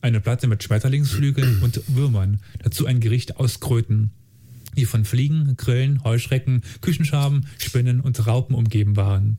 Eine 0.00 0.20
Platte 0.20 0.46
mit 0.46 0.62
Schmetterlingsflügeln 0.62 1.62
und 1.62 1.82
Würmern, 1.88 2.40
dazu 2.62 2.86
ein 2.86 3.00
Gericht 3.00 3.38
aus 3.38 3.60
Kröten, 3.60 4.10
die 4.76 4.84
von 4.84 5.04
Fliegen, 5.04 5.56
Grillen, 5.56 6.02
Heuschrecken, 6.04 6.62
Küchenschaben, 6.80 7.46
Spinnen 7.58 8.00
und 8.00 8.26
Raupen 8.26 8.54
umgeben 8.54 8.96
waren. 8.96 9.38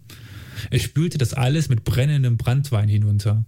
Er 0.72 0.80
spülte 0.80 1.18
das 1.18 1.34
alles 1.34 1.70
mit 1.70 1.84
brennendem 1.84 2.38
Brandwein 2.38 2.90
hinunter. 2.90 3.46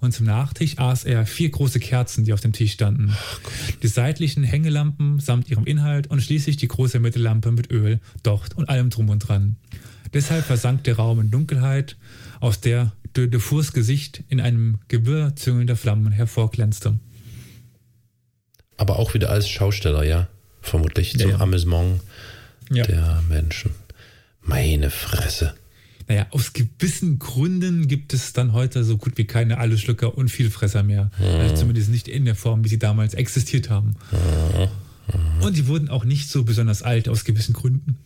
Und 0.00 0.12
zum 0.12 0.26
Nachtisch 0.26 0.78
aß 0.78 1.04
er 1.04 1.26
vier 1.26 1.50
große 1.50 1.78
Kerzen, 1.78 2.24
die 2.24 2.32
auf 2.32 2.40
dem 2.40 2.52
Tisch 2.52 2.72
standen. 2.72 3.14
Die 3.82 3.88
seitlichen 3.88 4.42
Hängelampen 4.42 5.20
samt 5.20 5.48
ihrem 5.48 5.64
Inhalt 5.64 6.08
und 6.08 6.20
schließlich 6.20 6.56
die 6.56 6.66
große 6.66 6.98
Mittellampe 6.98 7.52
mit 7.52 7.70
Öl, 7.70 8.00
Docht 8.24 8.56
und 8.56 8.68
allem 8.68 8.90
drum 8.90 9.08
und 9.10 9.20
dran. 9.20 9.56
Deshalb 10.12 10.44
versank 10.44 10.84
der 10.84 10.96
Raum 10.96 11.20
in 11.20 11.30
Dunkelheit, 11.30 11.96
aus 12.40 12.60
der 12.60 12.92
de 13.16 13.28
Dufours 13.28 13.72
Gesicht 13.72 14.24
in 14.28 14.40
einem 14.40 14.78
Gewirr 14.88 15.36
züngelnder 15.36 15.76
Flammen 15.76 16.12
hervorglänzte. 16.12 16.98
Aber 18.76 18.98
auch 18.98 19.14
wieder 19.14 19.30
als 19.30 19.48
Schausteller, 19.48 20.02
ja? 20.02 20.28
Vermutlich 20.62 21.12
Ja, 21.14 21.18
zum 21.20 21.30
ja. 21.32 21.40
Amüsement 21.40 22.00
Ja. 22.70 22.84
der 22.84 23.22
Menschen. 23.28 23.72
Meine 24.42 24.90
Fresse. 24.90 25.54
Naja, 26.08 26.26
aus 26.30 26.52
gewissen 26.52 27.18
Gründen 27.18 27.86
gibt 27.86 28.12
es 28.12 28.32
dann 28.32 28.52
heute 28.52 28.82
so 28.84 28.96
gut 28.96 29.16
wie 29.18 29.24
keine 29.24 29.58
Allesschlucker 29.58 30.16
und 30.16 30.30
Vielfresser 30.30 30.82
mehr. 30.82 31.10
Also 31.18 31.54
zumindest 31.56 31.90
nicht 31.90 32.08
in 32.08 32.24
der 32.24 32.34
Form, 32.34 32.64
wie 32.64 32.68
sie 32.68 32.78
damals 32.78 33.14
existiert 33.14 33.70
haben. 33.70 33.94
Und 35.40 35.56
die 35.56 35.66
wurden 35.68 35.88
auch 35.88 36.04
nicht 36.04 36.28
so 36.28 36.42
besonders 36.44 36.82
alt 36.82 37.08
aus 37.08 37.24
gewissen 37.24 37.52
Gründen. 37.52 37.98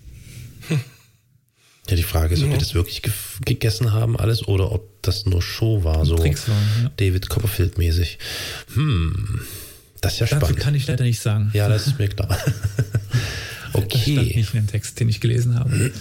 Ja, 1.88 1.94
die 1.96 2.02
Frage 2.02 2.34
ist, 2.34 2.42
ob 2.42 2.48
Ja. 2.48 2.54
die 2.54 2.58
das 2.60 2.74
wirklich 2.74 3.02
ge 3.02 3.12
gegessen 3.44 3.92
haben, 3.92 4.16
alles, 4.18 4.46
oder 4.48 4.72
ob 4.72 5.00
das 5.02 5.24
nur 5.24 5.40
Show 5.40 5.84
war, 5.84 6.04
so 6.04 6.16
Tricks 6.16 6.48
waren, 6.48 6.66
ja. 6.82 6.90
David 6.96 7.28
Copperfield-mäßig. 7.30 8.18
Hm, 8.74 9.40
das 10.00 10.14
ist 10.14 10.18
ja 10.20 10.26
Dazu 10.26 10.46
spannend. 10.46 10.60
kann 10.60 10.74
ich 10.74 10.86
leider 10.86 11.04
nicht 11.04 11.20
sagen. 11.20 11.50
Ja, 11.52 11.68
das 11.68 11.86
ist 11.86 11.98
mir 11.98 12.08
klar. 12.08 12.36
Das 13.72 13.82
stand 13.82 14.18
okay. 14.18 14.34
nicht 14.36 14.54
in 14.54 14.60
dem 14.62 14.66
Text, 14.68 14.98
den 15.00 15.08
ich 15.10 15.20
gelesen 15.20 15.58
habe. 15.58 15.92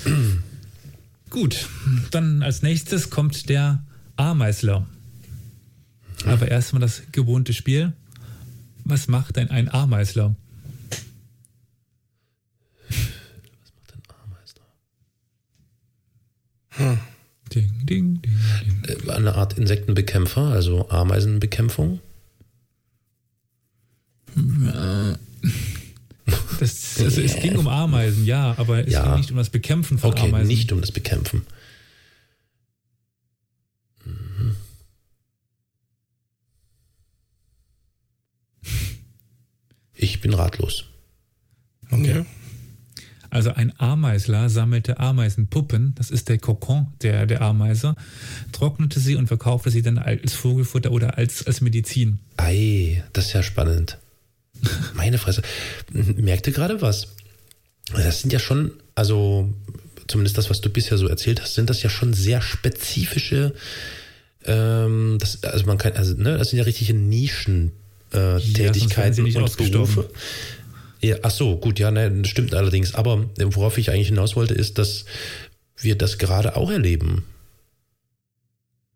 Gut, 1.30 1.68
dann 2.12 2.42
als 2.42 2.62
nächstes 2.62 3.10
kommt 3.10 3.50
der 3.50 3.84
Ameisler. 4.16 4.88
Aber 6.26 6.48
erstmal 6.48 6.80
das 6.80 7.02
gewohnte 7.12 7.52
Spiel. 7.54 7.92
Was 8.86 9.10
macht 9.10 9.36
denn 9.36 9.50
ein 9.50 9.68
Ameisler? 9.68 10.36
Ding, 16.78 17.72
ding, 17.86 17.86
ding, 17.86 18.22
ding. 18.22 19.08
Äh, 19.08 19.12
Eine 19.12 19.36
Art 19.36 19.58
Insektenbekämpfer, 19.58 20.42
also 20.42 20.90
Ameisenbekämpfung. 20.90 22.00
Das, 26.60 27.00
also 27.00 27.22
es 27.22 27.36
ging 27.40 27.56
um 27.58 27.68
Ameisen, 27.68 28.26
ja, 28.26 28.56
aber 28.58 28.86
es 28.88 28.94
Ja. 28.94 29.04
ging 29.12 29.18
nicht 29.20 29.32
um 29.32 29.38
das 29.38 29.50
Bekämpfen 29.50 29.98
von 29.98 30.12
Okay, 30.12 30.28
Ameisen. 30.28 30.48
nicht 30.48 30.72
um 30.72 30.82
das 30.82 30.92
Bekämpfen. 30.92 31.44
Mhm. 34.06 34.56
Ich 39.94 40.22
bin 40.22 40.34
ratlos. 40.34 40.86
Okay. 41.92 42.26
Also 43.30 43.52
ein 43.54 43.78
Ameisler 43.80 44.50
sammelte 44.50 45.00
Ameisenpuppen, 45.00 45.94
das 45.96 46.10
ist 46.10 46.30
der 46.30 46.38
Kokon 46.38 46.88
der, 47.02 47.26
der 47.26 47.42
Ameise, 47.42 47.96
trocknete 48.54 49.00
sie 49.00 49.16
und 49.16 49.28
verkaufte 49.28 49.72
sie 49.72 49.82
dann 49.82 49.98
als 49.98 50.34
Vogelfutter 50.34 50.92
oder 50.92 51.18
als, 51.18 51.46
als 51.46 51.60
Medizin. 51.60 52.20
Ei, 52.38 53.04
das 53.14 53.28
ist 53.28 53.34
ja 53.34 53.44
spannend. 53.44 53.98
Meine 54.94 55.18
Fresse. 55.18 55.42
Merkte 55.92 56.52
gerade 56.52 56.82
was. 56.82 57.08
Das 57.94 58.22
sind 58.22 58.34
ja 58.34 58.40
schon, 58.40 58.72
also 58.96 59.54
zumindest 60.08 60.38
das, 60.38 60.50
was 60.50 60.62
du 60.62 60.70
bisher 60.70 60.98
so 60.98 61.08
erzählt 61.08 61.42
hast, 61.42 61.56
sind 61.56 61.70
das 61.70 61.84
ja 61.84 61.90
schon 61.90 62.14
sehr 62.14 62.42
spezifische, 62.42 63.54
ähm, 64.46 65.18
das, 65.20 65.44
also 65.44 65.66
man 65.66 65.78
kann, 65.78 65.94
also, 65.94 66.14
ne, 66.16 66.38
das 66.38 66.50
sind 66.50 66.60
ja 66.60 66.66
richtige 66.66 66.94
Nischen. 66.94 67.72
Äh, 68.12 68.40
sie 68.40 68.54
Tätigkeiten 68.54 69.26
und. 69.36 69.58
Berufe. 69.58 70.10
Ja, 71.02 71.18
ach 71.24 71.32
so, 71.32 71.58
gut, 71.58 71.80
ja, 71.80 71.92
ne, 71.92 72.12
das 72.12 72.30
stimmt 72.30 72.54
allerdings. 72.54 72.96
Aber 72.96 73.26
äh, 73.38 73.46
worauf 73.48 73.78
ich 73.78 73.92
eigentlich 73.92 74.10
hinaus 74.10 74.36
wollte, 74.36 74.54
ist, 74.54 74.78
dass 74.78 75.06
wir 75.78 75.98
das 75.98 76.18
gerade 76.18 76.56
auch 76.56 76.72
erleben. 76.72 77.24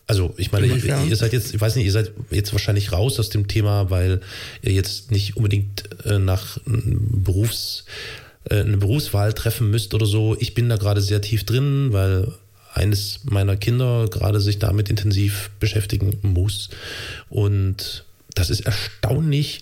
Also, 0.10 0.34
ich 0.38 0.52
meine, 0.52 0.66
ihr, 0.66 0.74
Inwiefern? 0.74 1.08
ihr 1.08 1.16
seid 1.16 1.34
jetzt, 1.34 1.54
ich 1.54 1.62
weiß 1.62 1.76
nicht, 1.76 1.86
ihr 1.86 1.92
seid 1.92 2.12
jetzt 2.32 2.52
wahrscheinlich 2.52 2.92
raus 2.92 3.20
aus 3.20 3.30
dem 3.30 3.48
Thema, 3.48 3.92
weil 3.92 4.22
ihr 4.64 4.72
jetzt 4.72 5.12
nicht 5.12 5.38
unbedingt 5.38 5.84
äh, 6.04 6.18
nach 6.18 6.58
ähm, 6.66 7.22
Berufs, 7.24 7.86
äh, 8.50 8.56
eine 8.56 8.78
Berufswahl 8.78 9.34
treffen 9.34 9.70
müsst 9.70 9.94
oder 9.94 10.08
so. 10.08 10.36
Ich 10.40 10.56
bin 10.56 10.68
da 10.68 10.78
gerade 10.78 11.04
sehr 11.04 11.22
tief 11.22 11.44
drin, 11.44 11.90
weil 11.94 12.34
eines 12.74 13.20
meiner 13.26 13.56
Kinder 13.56 14.08
gerade 14.10 14.40
sich 14.42 14.58
damit 14.58 14.90
intensiv 14.90 15.52
beschäftigen 15.60 16.18
muss. 16.24 16.70
Und 17.30 18.04
das 18.34 18.50
ist 18.50 18.62
erstaunlich. 18.62 19.62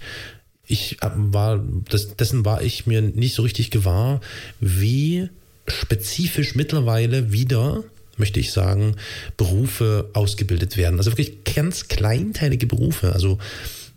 Ich 0.65 1.03
äh, 1.03 1.10
war, 1.13 1.62
das, 1.89 2.15
dessen 2.15 2.45
war 2.45 2.62
ich 2.62 2.88
mir 2.88 3.01
nicht 3.01 3.36
so 3.36 3.41
richtig 3.41 3.69
gewahr, 3.69 4.21
wie 4.62 5.27
spezifisch 5.67 6.55
mittlerweile 6.55 7.33
wieder, 7.33 7.83
möchte 8.17 8.39
ich 8.39 8.51
sagen, 8.51 8.95
Berufe 9.38 10.10
ausgebildet 10.13 10.77
werden. 10.77 10.97
Also 10.97 11.12
wirklich 11.12 11.43
ganz 11.43 11.88
kleinteilige 11.88 12.67
Berufe. 12.67 13.13
Also 13.13 13.38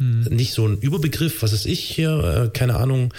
nicht 0.01 0.55
so 0.55 0.67
ein 0.67 0.79
Überbegriff, 0.79 1.43
was 1.43 1.53
ist 1.53 1.67
ich 1.67 1.81
hier, 1.81 2.45
äh, 2.47 2.59
keine 2.59 2.77
Ahnung, 2.77 3.13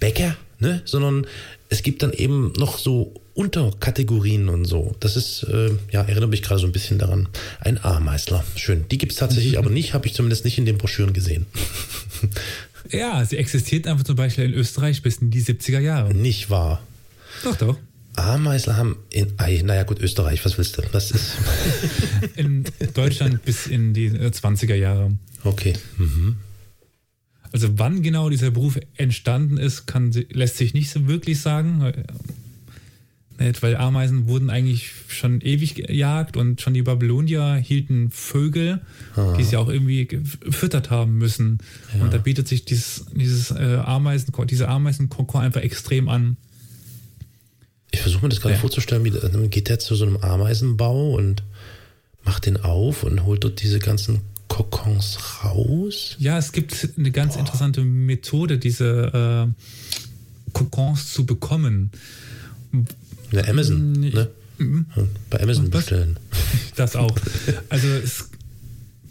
Bäcker, 0.00 0.36
ne? 0.58 0.82
sondern 0.84 1.26
es 1.68 1.82
gibt 1.82 2.02
dann 2.02 2.12
eben 2.12 2.52
noch 2.58 2.78
so 2.78 3.14
Unterkategorien 3.34 4.48
und 4.48 4.64
so. 4.64 4.96
Das 4.98 5.16
ist, 5.16 5.44
äh, 5.44 5.70
ja, 5.92 6.02
erinnert 6.02 6.30
mich 6.30 6.42
gerade 6.42 6.60
so 6.60 6.66
ein 6.66 6.72
bisschen 6.72 6.98
daran. 6.98 7.28
Ein 7.60 7.82
Ameisler. 7.82 8.44
Schön. 8.56 8.86
Die 8.90 8.98
gibt 8.98 9.12
es 9.12 9.18
tatsächlich 9.18 9.58
aber 9.58 9.70
nicht, 9.70 9.94
habe 9.94 10.06
ich 10.06 10.14
zumindest 10.14 10.44
nicht 10.44 10.58
in 10.58 10.66
den 10.66 10.78
Broschüren 10.78 11.12
gesehen. 11.12 11.46
Ja, 12.90 13.24
sie 13.24 13.36
existiert 13.36 13.86
einfach 13.86 14.04
zum 14.04 14.16
Beispiel 14.16 14.44
in 14.44 14.54
Österreich 14.54 15.02
bis 15.02 15.16
in 15.16 15.30
die 15.30 15.42
70er 15.42 15.80
Jahre. 15.80 16.14
Nicht 16.14 16.50
wahr. 16.50 16.80
Doch, 17.42 17.56
doch. 17.56 17.76
Ameisler 18.16 18.76
haben 18.76 18.96
in, 19.10 19.32
ei, 19.36 19.62
naja 19.64 19.84
gut, 19.84 20.00
Österreich, 20.00 20.44
was 20.44 20.58
willst 20.58 20.78
du? 20.78 20.82
Das 20.92 21.10
ist, 21.10 21.36
In 22.36 22.64
Deutschland 22.94 23.44
bis 23.44 23.66
in 23.66 23.94
die 23.94 24.06
äh, 24.06 24.30
20er 24.30 24.74
Jahre. 24.74 25.16
okay. 25.44 25.74
Mhm. 25.98 26.36
Also 27.52 27.78
wann 27.78 28.02
genau 28.02 28.28
dieser 28.28 28.50
Beruf 28.50 28.78
entstanden 28.96 29.56
ist, 29.56 29.86
kann, 29.86 30.10
lässt 30.30 30.56
sich 30.56 30.74
nicht 30.74 30.90
so 30.90 31.06
wirklich 31.06 31.40
sagen. 31.40 31.80
Äh, 31.80 33.52
weil 33.60 33.76
Ameisen 33.76 34.28
wurden 34.28 34.50
eigentlich 34.50 34.92
schon 35.08 35.40
ewig 35.40 35.74
gejagt 35.74 36.36
und 36.36 36.60
schon 36.60 36.74
die 36.74 36.82
Babylonier 36.82 37.54
hielten 37.56 38.10
Vögel, 38.10 38.80
die 39.38 39.44
sie 39.44 39.56
auch 39.56 39.68
irgendwie 39.68 40.06
gefüttert 40.06 40.90
haben 40.90 41.18
müssen. 41.18 41.58
Und 42.00 42.12
da 42.14 42.18
bietet 42.18 42.48
sich 42.48 42.64
dieses, 42.64 43.06
dieses 43.14 43.50
äh, 43.50 43.80
Ameisen, 43.84 44.32
diese 44.46 44.68
Ameisenkokon 44.68 45.42
einfach 45.42 45.60
extrem 45.60 46.08
an. 46.08 46.36
Ich 47.90 48.00
versuche 48.00 48.22
mir 48.22 48.28
das 48.30 48.40
gerade 48.40 48.54
Ja. 48.54 48.60
vorzustellen, 48.60 49.04
wie 49.04 49.10
dann 49.10 49.48
geht 49.50 49.68
der 49.68 49.78
zu 49.78 49.94
so 49.94 50.04
einem 50.04 50.16
Ameisenbau 50.18 51.14
und 51.14 51.42
macht 52.24 52.46
den 52.46 52.56
auf 52.58 53.02
und 53.04 53.24
holt 53.24 53.44
dort 53.44 53.62
diese 53.62 53.78
ganzen 53.78 54.20
Kokons 54.48 55.18
raus. 55.44 56.16
Ja, 56.18 56.38
es 56.38 56.52
gibt 56.52 56.88
eine 56.98 57.10
ganz 57.10 57.36
interessante 57.36 57.82
Methode, 57.82 58.58
diese 58.58 59.46
äh, 59.56 60.50
Kokons 60.52 61.12
zu 61.12 61.26
bekommen. 61.26 61.90
Ja, 63.32 63.44
Amazon, 63.48 63.92
Mm, 63.92 64.00
ne? 64.00 64.28
Bei 65.30 65.40
Amazon 65.42 65.66
Was? 65.72 65.82
bestellen. 65.84 66.18
Das 66.76 66.94
auch. 66.96 67.14
Also 67.70 67.88
es, 67.88 68.28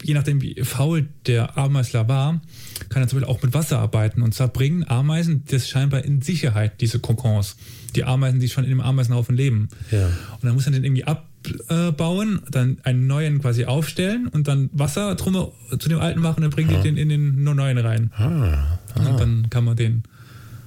je 0.02 0.14
nachdem, 0.14 0.40
wie 0.40 0.54
faul 0.64 1.08
der 1.26 1.56
Ameisler 1.58 2.08
war, 2.08 2.40
kann 2.88 3.02
er 3.02 3.08
zum 3.08 3.18
Beispiel 3.20 3.32
auch 3.34 3.42
mit 3.42 3.54
Wasser 3.54 3.78
arbeiten. 3.78 4.22
Und 4.22 4.34
zwar 4.34 4.48
bringen 4.48 4.84
Ameisen 4.88 5.44
das 5.50 5.68
scheinbar 5.68 6.04
in 6.04 6.22
Sicherheit, 6.22 6.80
diese 6.80 6.98
Kokons. 7.00 7.56
Die 7.96 8.04
Ameisen, 8.04 8.40
die 8.40 8.48
schon 8.48 8.64
in 8.64 8.70
dem 8.70 8.80
Ameisenhaufen 8.80 9.36
leben. 9.36 9.68
Ja. 9.90 10.06
Und 10.06 10.44
dann 10.44 10.54
muss 10.54 10.66
er 10.66 10.72
den 10.72 10.84
irgendwie 10.84 11.04
abbauen, 11.04 12.40
dann 12.50 12.78
einen 12.84 13.06
neuen 13.06 13.40
quasi 13.40 13.64
aufstellen 13.64 14.28
und 14.28 14.48
dann 14.48 14.70
Wasser 14.72 15.14
drum 15.14 15.52
zu 15.78 15.88
dem 15.88 16.00
alten 16.00 16.20
machen 16.20 16.36
und 16.36 16.42
dann 16.42 16.50
bringt 16.50 16.70
die 16.70 16.76
den 16.76 16.96
in 16.96 17.08
den 17.08 17.42
neuen 17.42 17.78
rein. 17.78 18.10
Ah, 18.16 18.78
Und 18.94 19.20
dann 19.20 19.50
kann 19.50 19.64
man 19.64 19.76
den, 19.76 20.02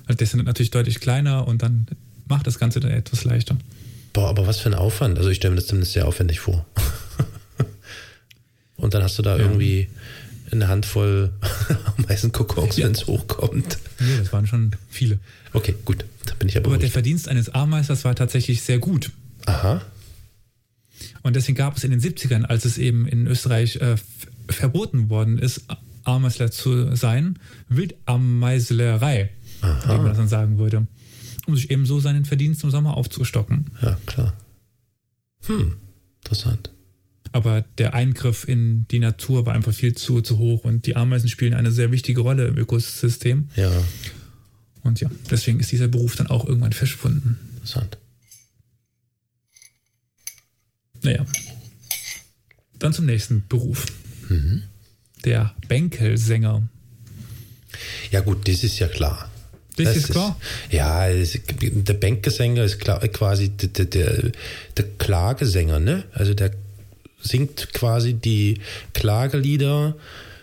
also 0.05 0.17
der 0.17 0.25
ist 0.25 0.33
dann 0.33 0.43
natürlich 0.45 0.71
deutlich 0.71 0.99
kleiner 0.99 1.47
und 1.47 1.61
dann 1.61 1.87
macht 2.27 2.47
das 2.47 2.59
Ganze 2.59 2.79
dann 2.79 2.91
etwas 2.91 3.23
leichter. 3.23 3.57
Boah, 4.13 4.29
aber 4.29 4.47
was 4.47 4.59
für 4.59 4.69
ein 4.69 4.75
Aufwand. 4.75 5.17
Also 5.17 5.29
ich 5.29 5.37
stelle 5.37 5.51
mir 5.51 5.57
das 5.57 5.67
zumindest 5.67 5.93
sehr 5.93 6.07
aufwendig 6.07 6.39
vor. 6.39 6.65
Und 8.75 8.93
dann 8.93 9.03
hast 9.03 9.19
du 9.19 9.23
da 9.23 9.37
irgendwie 9.37 9.89
eine 10.51 10.67
Handvoll 10.67 11.31
Ameisenkokons, 11.97 12.77
Ja. 12.77 12.85
wenn 12.85 12.93
es 12.93 13.07
hochkommt. 13.07 13.77
Nee, 13.99 14.17
das 14.17 14.31
waren 14.33 14.47
schon 14.47 14.71
viele. 14.89 15.19
Okay, 15.53 15.75
gut. 15.85 16.05
Da 16.25 16.33
bin 16.35 16.47
ich 16.49 16.57
aber 16.57 16.67
Aber 16.67 16.77
der. 16.77 16.89
Verdienst 16.91 17.27
eines 17.27 17.49
Ameisers 17.49 18.03
war 18.05 18.15
tatsächlich 18.15 18.61
sehr 18.61 18.79
gut. 18.79 19.11
Aha. 19.45 19.81
Und 21.23 21.35
deswegen 21.35 21.55
gab 21.57 21.77
es 21.77 21.83
in 21.83 21.91
den 21.91 22.01
70ern, 22.01 22.43
als 22.43 22.65
es 22.65 22.77
eben 22.77 23.07
in 23.07 23.25
Österreich 23.27 23.77
äh, 23.77 23.95
verboten 24.49 25.09
worden 25.09 25.37
ist, 25.37 25.63
Ameisler 26.03 26.51
zu 26.51 26.95
sein, 26.95 27.37
Wildameiselerei, 27.69 29.29
wie 29.61 29.87
man 29.87 30.05
das 30.05 30.17
dann 30.17 30.27
sagen 30.27 30.57
würde, 30.57 30.87
um 31.45 31.55
sich 31.55 31.69
eben 31.71 31.85
so 31.85 31.99
seinen 31.99 32.25
Verdienst 32.25 32.63
im 32.63 32.71
Sommer 32.71 32.95
aufzustocken. 32.97 33.65
Ja, 33.81 33.97
klar. 34.05 34.33
Hm, 35.45 35.75
interessant. 36.23 36.71
Aber 37.31 37.63
der 37.77 37.93
Eingriff 37.93 38.47
in 38.47 38.87
die 38.89 38.99
Natur 38.99 39.45
war 39.45 39.53
einfach 39.53 39.73
viel 39.73 39.95
zu, 39.95 40.21
zu 40.21 40.37
hoch 40.37 40.63
und 40.63 40.85
die 40.85 40.95
Ameisen 40.95 41.29
spielen 41.29 41.53
eine 41.53 41.71
sehr 41.71 41.91
wichtige 41.91 42.21
Rolle 42.21 42.47
im 42.47 42.57
Ökosystem. 42.57 43.49
Ja, 43.55 43.71
Und 44.83 45.01
ja, 45.01 45.09
deswegen 45.29 45.59
ist 45.59 45.71
dieser 45.71 45.87
Beruf 45.87 46.15
dann 46.15 46.27
auch 46.27 46.45
irgendwann 46.45 46.73
verschwunden. 46.73 47.37
interessant. 47.55 47.97
Naja. 51.01 51.25
Dann 52.79 52.93
zum 52.93 53.05
nächsten 53.05 53.45
Beruf. 53.47 53.85
Der 55.25 55.53
Bänkelsänger. 55.67 56.67
Ja, 58.11 58.21
gut, 58.21 58.47
das 58.47 58.63
ist 58.63 58.79
ja 58.79 58.87
klar. 58.87 59.29
Das, 59.75 59.95
ist 59.95 60.09
klar. 60.09 60.37
ja, 60.71 61.07
es, 61.07 61.39
der 61.61 61.93
Bänkesänger 61.93 62.63
ist 62.65 62.79
klar, 62.79 62.99
quasi 63.07 63.49
der, 63.49 63.69
der, 63.69 63.85
der, 63.85 64.31
der 64.75 64.85
Klagesänger, 64.97 65.79
ne? 65.79 66.03
Also 66.13 66.33
der 66.33 66.51
singt 67.21 67.73
quasi 67.73 68.13
die 68.13 68.59
Klagelieder 68.93 69.95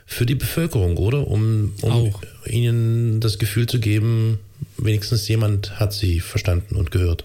für 0.07 0.25
die 0.25 0.37
Bevölkerung, 0.37 0.97
oder? 0.97 1.27
Um, 1.27 1.73
um 1.83 1.91
Auch. 1.91 2.23
ihnen 2.47 3.21
das 3.21 3.39
Gefühl 3.39 3.67
zu 3.67 3.81
geben, 3.81 4.39
wenigstens 4.79 5.27
jemand 5.29 5.81
hat 5.81 5.93
sie 5.93 6.21
verstanden 6.21 6.77
und 6.77 6.91
gehört. 6.91 7.25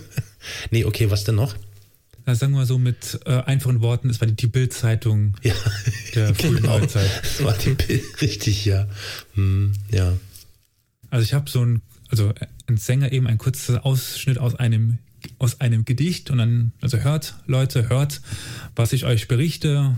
nee, 0.70 0.84
okay, 0.84 1.10
was 1.10 1.24
denn 1.24 1.36
noch? 1.36 1.54
Na, 2.26 2.34
sagen 2.34 2.52
wir 2.52 2.58
mal 2.58 2.66
so 2.66 2.78
mit 2.78 3.20
äh, 3.26 3.42
einfachen 3.42 3.80
Worten, 3.80 4.10
es 4.10 4.20
war 4.20 4.26
die, 4.26 4.34
die 4.34 4.48
Bild-Zeitung 4.48 5.34
Ja, 5.42 5.54
der 6.14 6.34
frühen 6.34 6.56
genau. 6.56 6.78
Neuzeit. 6.78 7.08
Das 7.22 7.44
war 7.44 7.54
die 7.54 7.74
Bild, 7.74 8.02
richtig, 8.20 8.64
ja. 8.64 8.88
Hm, 9.34 9.72
ja. 9.90 10.12
Also 11.10 11.24
ich 11.24 11.32
habe 11.32 11.48
so 11.48 11.64
ein, 11.64 11.82
also 12.08 12.32
ein 12.66 12.76
Sänger 12.76 13.12
eben 13.12 13.26
ein 13.26 13.38
kurzer 13.38 13.86
Ausschnitt 13.86 14.38
aus 14.38 14.54
einem 14.56 14.98
aus 15.40 15.60
einem 15.60 15.84
Gedicht 15.86 16.30
und 16.30 16.38
dann, 16.38 16.72
also 16.82 16.98
hört, 16.98 17.34
Leute, 17.46 17.88
hört, 17.88 18.20
was 18.76 18.92
ich 18.92 19.06
euch 19.06 19.26
berichte. 19.26 19.96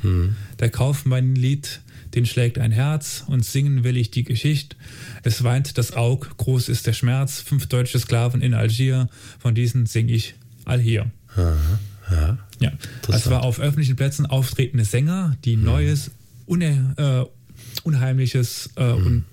Der 0.61 0.71
Kaufmannlied, 0.71 1.81
den 2.15 2.27
schlägt 2.27 2.59
ein 2.59 2.71
Herz 2.71 3.25
und 3.27 3.45
singen 3.45 3.83
will 3.83 3.97
ich 3.97 4.13
die 4.13 4.23
Geschichte. 4.23 4.77
Es 5.25 5.43
weint 5.43 5.79
das 5.79 5.95
Aug, 5.95 6.37
groß 6.37 6.69
ist 6.69 6.87
der 6.87 6.93
Schmerz, 6.93 7.41
fünf 7.41 7.67
deutsche 7.67 7.99
Sklaven 7.99 8.41
in 8.41 8.55
Algier, 8.55 9.09
von 9.41 9.55
diesen 9.55 9.87
sing 9.87 10.09
ich 10.09 10.37
all 10.65 10.79
hier. 10.81 11.11
Ja. 11.37 12.39
Ja, 12.61 12.73
das 13.07 13.29
war 13.29 13.43
auf 13.43 13.59
öffentlichen 13.59 13.97
Plätzen 13.97 14.27
auftretende 14.27 14.85
Sänger, 14.85 15.37
die 15.45 15.57
Neues, 15.57 16.13
une, 16.47 16.95
äh, 16.97 17.25
Unheimliches 17.83 18.71
äh, 18.77 18.93
und 18.93 19.25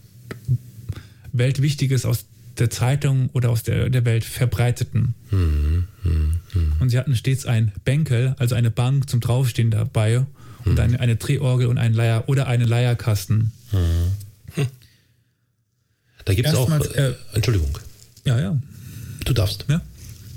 Weltwichtiges 1.33 2.05
aus 2.05 2.25
der 2.59 2.69
Zeitung 2.69 3.29
oder 3.33 3.49
aus 3.49 3.63
der, 3.63 3.89
der 3.89 4.05
Welt 4.05 4.23
verbreiteten. 4.23 5.13
Und 5.31 6.89
sie 6.89 6.97
hatten 6.97 7.15
stets 7.15 7.45
ein 7.45 7.71
Bänkel, 7.85 8.35
also 8.39 8.55
eine 8.55 8.71
Bank 8.71 9.09
zum 9.09 9.19
Draufstehen 9.19 9.71
dabei 9.71 10.25
und 10.65 10.79
eine, 10.79 10.99
eine 10.99 11.15
Drehorgel 11.15 11.67
und 11.67 11.77
einen 11.77 11.95
Leier 11.95 12.25
oder 12.27 12.47
einen 12.47 12.67
Leierkasten. 12.67 13.51
Da 16.25 16.33
gibt 16.33 16.47
es 16.47 16.55
auch. 16.55 16.69
Erstmals, 16.69 16.95
Äh, 16.95 17.09
äh, 17.11 17.15
Entschuldigung, 17.33 17.77
Ja, 18.25 18.39
ja. 18.39 18.57
du 19.25 19.33
darfst. 19.33 19.65
ja. 19.69 19.81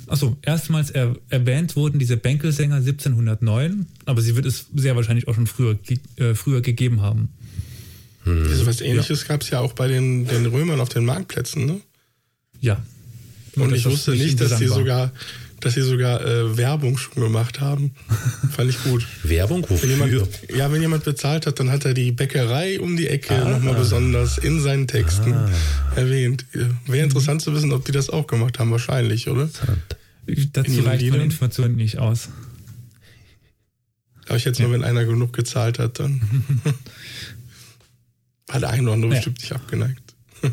Achso, 0.08 0.36
erstmals 0.42 0.90
er, 0.90 1.16
erwähnt 1.30 1.74
wurden 1.74 1.98
diese 1.98 2.16
Bänkelsänger 2.18 2.76
1709, 2.76 3.86
aber 4.04 4.20
sie 4.20 4.36
wird 4.36 4.44
es 4.44 4.66
sehr 4.74 4.94
wahrscheinlich 4.94 5.26
auch 5.26 5.34
schon 5.34 5.46
früher, 5.46 5.74
ge- 5.74 6.00
äh, 6.16 6.34
früher 6.34 6.60
gegeben 6.60 7.00
haben. 7.00 7.30
So 8.24 8.66
was 8.66 8.80
ähnliches 8.82 9.26
gab 9.26 9.40
es 9.42 9.50
ja 9.50 9.58
auch 9.60 9.72
bei 9.72 9.88
den, 9.88 10.26
den 10.26 10.46
Römern 10.46 10.80
auf 10.80 10.90
den 10.90 11.04
Marktplätzen, 11.04 11.66
ne? 11.66 11.80
Ja. 12.62 12.82
Nur, 13.54 13.66
Und 13.66 13.72
dass 13.72 13.80
ich 13.80 13.84
wusste 13.84 14.12
nicht 14.12 14.40
dass 14.40 14.56
sie 14.58 14.66
sogar, 14.68 15.12
dass 15.60 15.74
sie 15.74 15.82
sogar 15.82 16.24
äh, 16.26 16.56
Werbung 16.56 16.96
schon 16.96 17.22
gemacht 17.22 17.60
haben. 17.60 17.94
Fand 18.56 18.70
ich 18.70 18.82
gut. 18.82 19.06
Werbung, 19.24 19.62
Wenn 19.62 19.70
wofür? 19.70 19.88
jemand, 19.90 20.12
ja, 20.56 20.72
wenn 20.72 20.80
jemand 20.80 21.04
bezahlt 21.04 21.46
hat, 21.46 21.60
dann 21.60 21.70
hat 21.70 21.84
er 21.84 21.92
die 21.94 22.12
Bäckerei 22.12 22.80
um 22.80 22.96
die 22.96 23.08
Ecke 23.08 23.34
Ah. 23.34 23.50
nochmal 23.50 23.74
besonders 23.74 24.38
in 24.38 24.60
seinen 24.60 24.88
Texten 24.88 25.34
erwähnt. 25.94 26.46
Wäre 26.86 27.04
interessant 27.04 27.42
zu 27.42 27.52
wissen, 27.54 27.72
ob 27.72 27.84
die 27.84 27.92
das 27.92 28.08
auch 28.10 28.26
gemacht 28.26 28.58
haben, 28.58 28.70
wahrscheinlich, 28.70 29.28
oder? 29.28 29.50
Dazu 30.52 30.70
in 30.70 30.86
reicht 30.86 31.10
meine? 31.10 31.24
Information 31.24 31.76
nicht 31.76 31.98
aus. 31.98 32.28
Aber 34.26 34.36
ich 34.36 34.44
jetzt 34.44 34.60
mal, 34.60 34.70
wenn 34.72 34.84
einer 34.84 35.04
genug 35.04 35.32
gezahlt 35.34 35.78
hat, 35.78 35.98
dann 36.00 36.22
hat 38.50 38.62
der 38.62 38.70
eine 38.70 38.82
oder 38.84 38.92
andere 38.94 39.10
Ja. 39.10 39.16
bestimmt 39.16 39.40
nicht 39.40 39.52
abgeneigt. 39.52 40.14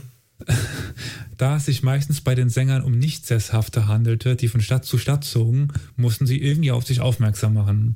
Da 1.40 1.56
es 1.56 1.66
sich 1.68 1.84
meistens 1.84 2.20
bei 2.20 2.36
den 2.36 2.50
Sängern 2.50 2.84
um 2.84 3.00
Nichtsesshafte 3.00 3.88
handelte, 3.88 4.36
die 4.36 4.50
von 4.50 4.60
Stadt 4.60 4.84
zu 4.84 4.98
Stadt 4.98 5.24
zogen, 5.24 5.70
mussten 5.96 6.26
sie 6.28 6.38
irgendwie 6.38 6.72
auf 6.72 6.86
sich 6.86 7.00
aufmerksam 7.00 7.54
machen. 7.54 7.96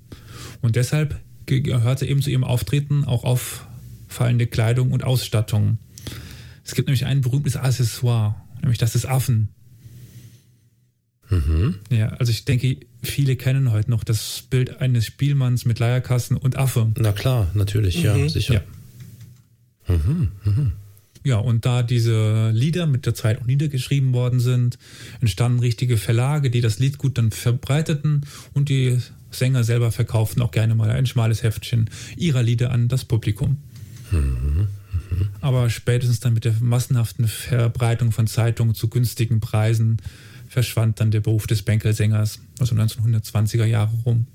Und 0.62 0.77
deshalb 0.77 1.19
ge- 1.45 1.60
gehörte 1.60 2.06
eben 2.06 2.21
zu 2.21 2.29
ihrem 2.29 2.45
Auftreten 2.45 3.03
auch 3.03 3.25
auffallende 3.25 4.47
Kleidung 4.47 4.93
und 4.93 5.03
Ausstattung. 5.03 5.77
Es 6.63 6.73
gibt 6.73 6.88
nämlich 6.88 7.06
ein 7.06 7.19
berühmtes 7.19 7.58
Accessoire, 7.58 8.36
nämlich 8.62 8.77
das 8.77 8.93
des 8.93 9.06
Affen. 9.06 9.49
Ja, 11.89 12.10
also 12.13 12.32
ich 12.32 12.45
denke, 12.45 12.77
viele 13.01 13.36
kennen 13.36 13.71
heute 13.71 13.89
noch 13.91 14.06
das 14.06 14.43
Bild 14.49 14.79
eines 14.79 15.06
Spielmanns 15.06 15.65
mit 15.65 15.79
Leierkasten 15.79 16.38
und 16.38 16.56
Affe. 16.56 16.93
Na 16.97 17.12
klar, 17.12 17.51
natürlich, 17.56 18.01
ja, 18.03 18.15
sicher. 18.29 18.63
Ja. 19.89 19.95
Ja, 21.24 21.38
und 21.38 21.66
da 21.66 21.84
diese 21.84 22.52
Lieder 22.52 22.86
mit 22.86 23.06
der 23.06 23.14
Zeit 23.14 23.42
auch 23.42 23.46
niedergeschrieben 23.46 24.14
worden 24.14 24.40
sind, 24.40 24.78
entstanden 25.22 25.60
richtige 25.60 25.98
Verlage, 25.98 26.50
die 26.50 26.62
das 26.62 26.80
Lied 26.80 26.98
gut 26.98 27.18
dann 27.18 27.32
verbreiteten 27.32 28.22
und 28.54 28.70
die 28.70 29.00
Sänger 29.32 29.64
selber 29.64 29.92
verkauften 29.92 30.42
auch 30.42 30.52
gerne 30.52 30.76
mal 30.76 30.90
ein 30.90 31.06
schmales 31.06 31.44
Heftchen 31.44 31.90
ihrer 32.18 32.44
Lieder 32.44 32.72
an 32.72 32.88
das 32.88 33.06
Publikum. 33.06 33.58
Aber 35.42 35.70
spätestens 35.70 36.20
dann 36.20 36.34
mit 36.34 36.46
der 36.46 36.56
massenhaften 36.60 37.28
Verbreitung 37.28 38.12
von 38.12 38.28
Zeitungen 38.28 38.76
zu 38.76 38.90
günstigen 38.90 39.40
Preisen 39.40 39.98
verschwand 40.48 41.00
dann 41.00 41.10
der 41.10 41.22
Beruf 41.22 41.48
des 41.48 41.64
Bänkelsängers, 41.64 42.40
also 42.60 42.76
1920er 42.76 43.66
Jahre 43.66 43.92
rum. 44.06 44.28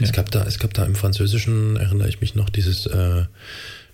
Es, 0.00 0.12
gab 0.12 0.30
da, 0.30 0.44
es 0.44 0.58
gab 0.58 0.74
da 0.74 0.84
im 0.84 0.94
Französischen, 0.94 1.76
erinnere 1.76 2.08
ich 2.08 2.20
mich 2.20 2.34
noch, 2.34 2.50
dieses 2.50 2.86
äh, 2.86 3.24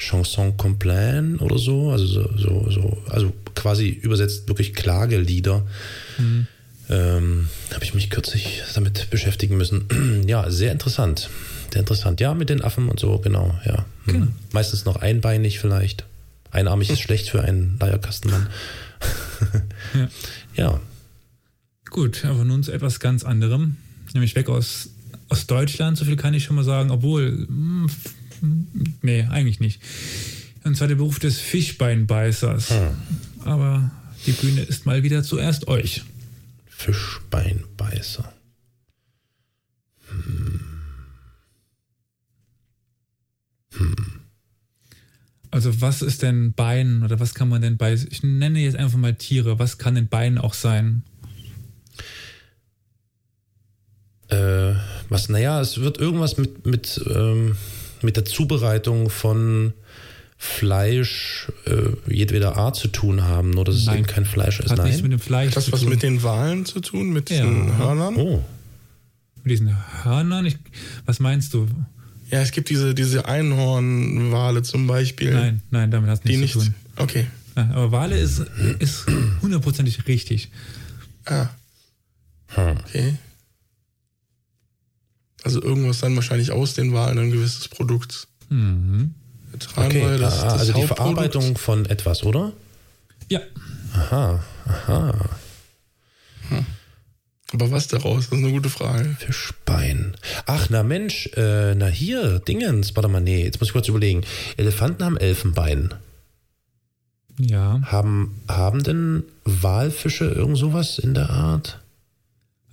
Chanson 0.00 0.56
Complain 0.56 1.36
oder 1.36 1.58
so, 1.58 1.90
also 1.90 2.06
so, 2.06 2.30
so, 2.36 2.70
so, 2.70 2.98
also 3.08 3.32
quasi 3.54 3.88
übersetzt 3.88 4.48
wirklich 4.48 4.74
Klagelieder. 4.74 5.64
Ähm, 6.88 7.48
Habe 7.72 7.84
ich 7.84 7.94
mich 7.94 8.10
kürzlich 8.10 8.62
damit 8.74 9.10
beschäftigen 9.10 9.56
müssen. 9.56 10.24
ja, 10.26 10.50
sehr 10.50 10.72
interessant. 10.72 11.30
Sehr 11.70 11.80
interessant. 11.80 12.20
Ja, 12.20 12.34
mit 12.34 12.48
den 12.48 12.62
Affen 12.62 12.88
und 12.88 12.98
so, 12.98 13.18
genau, 13.18 13.56
ja. 13.64 13.84
Hm. 14.06 14.32
Meistens 14.52 14.84
noch 14.84 14.96
einbeinig 14.96 15.60
vielleicht. 15.60 16.04
Einarmig 16.50 16.90
ist 16.90 17.00
schlecht 17.00 17.28
für 17.28 17.42
einen 17.42 17.76
Leierkastenmann. 17.78 18.48
Ja. 19.94 20.08
ja. 20.64 20.80
Gut, 21.90 22.24
aber 22.24 22.44
nun 22.44 22.62
zu 22.62 22.72
etwas 22.72 23.00
ganz 23.00 23.24
anderem, 23.24 23.76
nämlich 24.14 24.34
weg 24.34 24.48
aus, 24.48 24.90
aus 25.28 25.46
Deutschland, 25.46 25.96
so 25.96 26.04
viel 26.04 26.16
kann 26.16 26.34
ich 26.34 26.44
schon 26.44 26.56
mal 26.56 26.64
sagen, 26.64 26.90
obwohl, 26.90 27.46
hm, 27.46 27.88
Nee, 29.02 29.22
eigentlich 29.30 29.60
nicht. 29.60 29.80
Und 30.64 30.76
zwar 30.76 30.88
der 30.88 30.96
Beruf 30.96 31.18
des 31.18 31.38
Fischbeinbeißers. 31.38 32.70
Hm. 32.70 32.90
Aber 33.44 33.90
die 34.26 34.32
Bühne 34.32 34.62
ist 34.62 34.86
mal 34.86 35.02
wieder 35.02 35.22
zuerst 35.22 35.68
euch. 35.68 36.02
Fischbeinbeißer. 36.68 38.32
Hm. 40.08 40.60
Hm. 43.74 44.20
Also 45.50 45.80
was 45.80 46.02
ist 46.02 46.22
denn 46.22 46.52
Bein 46.52 47.02
oder 47.02 47.18
was 47.18 47.34
kann 47.34 47.48
man 47.48 47.60
denn 47.62 47.76
bei, 47.76 47.94
ich 47.94 48.22
nenne 48.22 48.60
jetzt 48.60 48.76
einfach 48.76 48.98
mal 48.98 49.14
Tiere, 49.14 49.58
was 49.58 49.78
kann 49.78 49.96
denn 49.96 50.08
Bein 50.08 50.38
auch 50.38 50.54
sein? 50.54 51.02
Äh, 54.28 54.74
was, 55.08 55.28
naja, 55.28 55.60
es 55.60 55.80
wird 55.80 55.98
irgendwas 55.98 56.36
mit, 56.36 56.64
mit 56.66 57.04
ähm, 57.12 57.56
mit 58.02 58.16
der 58.16 58.24
Zubereitung 58.24 59.10
von 59.10 59.72
Fleisch 60.38 61.52
äh, 61.66 62.12
jedweder 62.12 62.56
Art 62.56 62.74
zu 62.76 62.88
tun 62.88 63.24
haben, 63.24 63.50
nur 63.50 63.64
dass 63.66 63.76
es 63.76 63.84
Nein. 63.86 63.98
eben 63.98 64.06
kein 64.06 64.24
Fleisch 64.24 64.58
ist. 64.60 64.70
Hat 64.70 64.78
Nein. 64.78 64.86
nichts 64.86 65.02
mit 65.02 65.12
dem 65.12 65.18
Fleisch 65.20 65.50
Hat 65.50 65.56
das 65.58 65.66
zu 65.66 65.72
was 65.72 65.80
tun. 65.80 65.90
mit 65.90 66.02
den 66.02 66.22
Walen 66.22 66.64
zu 66.64 66.80
tun, 66.80 67.12
mit 67.12 67.28
Ja. 67.28 67.44
diesen 67.44 67.76
Hörnern? 67.76 68.16
oh, 68.16 68.42
mit 69.42 69.52
diesen 69.52 69.76
Hörnern? 70.02 70.46
Ich, 70.46 70.56
was 71.04 71.20
meinst 71.20 71.52
du? 71.54 71.66
Ja, 72.30 72.40
es 72.40 72.52
gibt 72.52 72.70
diese, 72.70 72.94
diese 72.94 73.26
Einhornwale 73.26 74.62
zum 74.62 74.86
Beispiel. 74.86 75.32
Nein, 75.34 75.62
nein, 75.70 75.90
damit 75.90 76.10
es 76.10 76.20
Die 76.20 76.36
nichts 76.36 76.56
nicht. 76.56 76.66
zu 76.66 76.70
tun. 76.72 76.74
Okay. 76.96 77.26
Ja, 77.56 77.68
aber 77.72 77.92
Wale 77.92 78.16
ist, 78.18 78.42
ist 78.78 79.06
hundertprozentig 79.42 80.06
richtig. 80.06 80.50
Ah, 81.26 81.48
hm. 82.48 82.76
okay. 82.86 83.14
Also 85.42 85.62
irgendwas 85.62 86.00
dann 86.00 86.14
wahrscheinlich 86.16 86.52
aus 86.52 86.74
den 86.74 86.92
Walen 86.92 87.18
ein 87.18 87.30
gewisses 87.30 87.68
Produkt. 87.68 88.28
Mhm. 88.48 89.14
Okay. 89.76 90.18
das 90.18 90.36
ist 90.36 90.42
das 90.44 90.52
also 90.60 90.72
die. 90.74 90.86
Verarbeitung 90.86 91.56
von 91.56 91.86
etwas, 91.86 92.22
oder? 92.24 92.52
Ja, 93.28 93.40
Aha, 93.92 94.42
aha. 94.66 95.14
Aber 97.52 97.70
was 97.72 97.88
daraus? 97.88 98.28
Das 98.28 98.38
ist 98.38 98.44
eine 98.44 98.52
gute 98.52 98.70
Frage. 98.70 99.16
Fischbein. 99.18 100.14
Ach, 100.46 100.68
na 100.70 100.84
Mensch, 100.84 101.26
äh, 101.36 101.74
na 101.74 101.86
hier, 101.88 102.38
Dingens. 102.38 102.94
Warte 102.94 103.08
mal, 103.08 103.20
nee, 103.20 103.42
jetzt 103.42 103.58
muss 103.60 103.70
ich 103.70 103.72
kurz 103.72 103.88
überlegen. 103.88 104.22
Elefanten 104.56 105.04
haben 105.04 105.16
Elfenbein. 105.16 105.92
ja. 107.40 107.80
Haben, 107.86 108.40
haben 108.46 108.84
denn 108.84 109.24
Walfische 109.44 110.26
irgend 110.26 110.58
sowas 110.58 111.00
in 111.00 111.14
der 111.14 111.30
Art? 111.30 111.79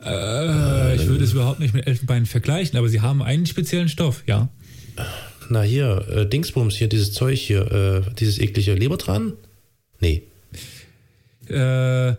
Äh, 0.04 0.96
ich 0.96 1.08
würde 1.08 1.24
es 1.24 1.34
überhaupt 1.34 1.60
nicht 1.60 1.74
mit 1.74 1.88
Elfenbein 1.88 2.26
vergleichen, 2.26 2.78
aber 2.78 2.88
sie 2.90 3.02
haben 3.02 3.22
einen 3.24 3.46
speziellen 3.46 3.90
Stoff, 3.90 4.24
ja. 4.28 4.50
Na 5.50 5.62
hier, 5.62 6.06
äh, 6.10 6.26
Dingsbums, 6.28 6.76
hier, 6.76 6.88
dieses 6.90 7.14
Zeug 7.14 7.40
hier, 7.40 7.72
äh, 7.72 8.14
dieses 8.20 8.38
eklige 8.40 8.74
Lebertran? 8.76 9.34
Nee. 10.00 10.24
Äh, 11.50 12.14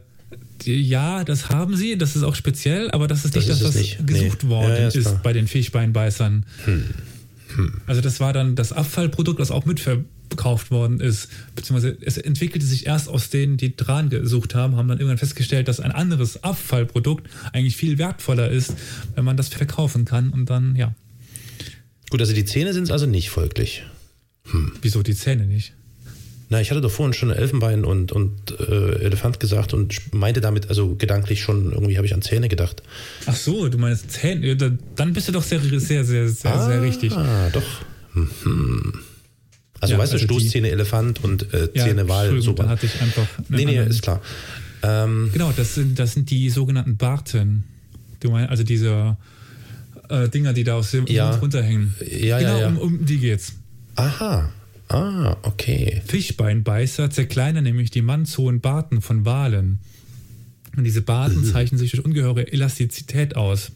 ja, 0.65 1.25
das 1.25 1.51
haben 1.51 1.77
sie, 1.77 1.97
das 1.97 2.17
ist 2.17 2.23
auch 2.25 2.35
speziell, 2.35 2.91
aber 2.91 3.07
das 3.07 3.25
ist 3.25 3.37
Das 3.37 3.45
nicht 3.47 3.53
ist 3.53 3.63
das, 3.63 3.69
was 3.69 3.75
nicht. 3.77 4.07
gesucht 4.07 4.45
Nee. 4.45 4.49
worden 4.51 4.71
Ja, 4.73 4.79
ja, 4.81 4.89
ist. 4.89 5.07
Hm. 5.07 5.21
bei 5.23 5.33
den 5.33 5.47
Fischbeinbeißern. 5.47 6.45
Also 7.87 8.01
das 8.01 8.21
war 8.21 8.33
dann 8.33 8.57
das 8.57 8.73
Abfallprodukt, 8.73 9.39
das 9.41 9.51
auch 9.51 9.67
mitverkauft 10.29 10.71
worden 10.71 11.01
ist. 11.01 11.29
Beziehungsweise 11.55 11.97
es 12.01 12.19
entwickelte 12.19 12.67
sich 12.67 12.87
erst 12.87 13.09
aus 13.09 13.31
denen, 13.31 13.57
die 13.57 13.77
dran 13.77 14.11
gesucht 14.11 14.55
haben, 14.55 14.77
haben 14.77 14.89
dann 14.89 14.99
irgendwann 14.99 15.19
festgestellt, 15.19 15.69
dass 15.69 15.81
ein 15.81 15.93
anderes 15.93 16.43
Abfallprodukt 16.43 17.29
eigentlich 17.53 17.77
viel 17.77 17.99
wertvoller 17.99 18.51
ist, 18.51 18.75
wenn 19.15 19.25
man 19.25 19.37
das 19.37 19.49
verkaufen 19.49 20.05
kann 20.05 20.31
und 20.31 20.51
dann, 20.51 20.77
ja, 20.77 20.95
Gut, 22.11 22.23
also 22.23 22.33
die 22.33 22.47
Zähne 22.47 22.73
sind 22.73 22.85
es 22.85 22.91
also 22.91 23.05
nicht 23.05 23.29
folglich. 23.29 23.85
wieso 24.81 25.03
die 25.03 25.15
Zähne 25.15 25.45
nicht? 25.45 25.75
Na, 26.49 26.59
ich 26.59 26.71
hatte 26.71 26.81
doch 26.81 26.91
vorhin 26.91 27.13
schon 27.13 27.29
Elfenbein 27.31 27.85
und, 27.85 28.13
und 28.13 28.59
äh, 28.59 29.03
Elefant 29.03 29.39
gesagt 29.39 29.75
und 29.75 30.15
meinte 30.15 30.41
damit, 30.41 30.71
also 30.71 30.95
gedanklich 30.95 31.43
schon, 31.43 31.73
irgendwie 31.73 31.99
habe 31.99 32.07
ich 32.07 32.15
an 32.15 32.23
Zähne 32.23 32.49
gedacht. 32.49 32.83
Ach 33.27 33.37
so, 33.37 33.69
du 33.69 33.77
meinst 33.77 34.11
Zähne, 34.11 34.57
dann 34.57 35.13
bist 35.13 35.29
du 35.29 35.33
doch 35.33 35.43
sehr, 35.43 35.61
sehr, 35.61 35.79
sehr, 35.81 36.29
sehr, 36.31 36.31
sehr 36.31 36.81
richtig. 36.81 37.13
Ah, 37.13 37.51
doch. 37.51 37.83
Mhm. 38.15 38.95
Also 39.81 39.95
Ja, 39.95 39.99
weißt 40.01 40.13
du, 40.13 40.17
also 40.17 40.27
die- 40.27 40.35
Stoßzähne 40.35 40.71
Elefant 40.71 41.23
und 41.25 41.53
äh, 41.55 41.69
Ja, 41.75 41.85
Zähne 41.85 42.09
Wal. 42.09 42.27
Entschuldigung, 42.27 42.57
So. 42.57 42.63
da 42.63 42.69
hatte 42.69 42.87
ich 42.87 43.01
einfach. 43.01 43.27
Nee, 43.49 43.65
nee, 43.65 43.79
ist 43.85 44.03
klar. 44.03 44.21
Ähm, 44.83 45.31
Genau, 45.33 45.53
das 45.57 45.75
sind, 45.75 45.99
das 45.99 46.13
sind 46.15 46.31
die 46.31 46.51
sogenannten 46.51 46.97
Barten. 46.97 47.65
Du 48.21 48.31
meinst, 48.31 48.51
also 48.51 48.65
diese 48.65 49.17
äh, 50.09 50.29
Dinger, 50.29 50.53
die 50.53 50.65
da 50.65 50.75
aus 50.75 50.91
dem 50.91 51.07
Ja. 51.07 51.31
Mund 51.31 51.43
runterhängen. 51.43 51.95
Ja, 52.01 52.39
ja, 52.39 52.39
genau, 52.41 52.59
ja. 52.61 52.69
Um, 52.69 52.79
um 52.79 53.05
die 53.05 53.19
geht's. 53.19 53.53
aha. 53.97 54.51
Ah, 54.91 55.37
okay. 55.43 56.01
Fischbeinbeißer 56.07 57.11
zerkleinern 57.11 57.63
nämlich 57.63 57.91
die 57.91 58.01
mannshohen 58.01 58.61
Barten 58.61 59.03
von 59.03 59.27
Walen. 59.27 59.81
Und 60.79 60.85
diese 60.85 61.03
Barten 61.03 61.45
zeichnen 61.45 61.79
sich 61.79 61.91
durch 61.91 62.03
ungeheure 62.05 62.51
Elastizität 62.51 63.37
aus. 63.37 63.71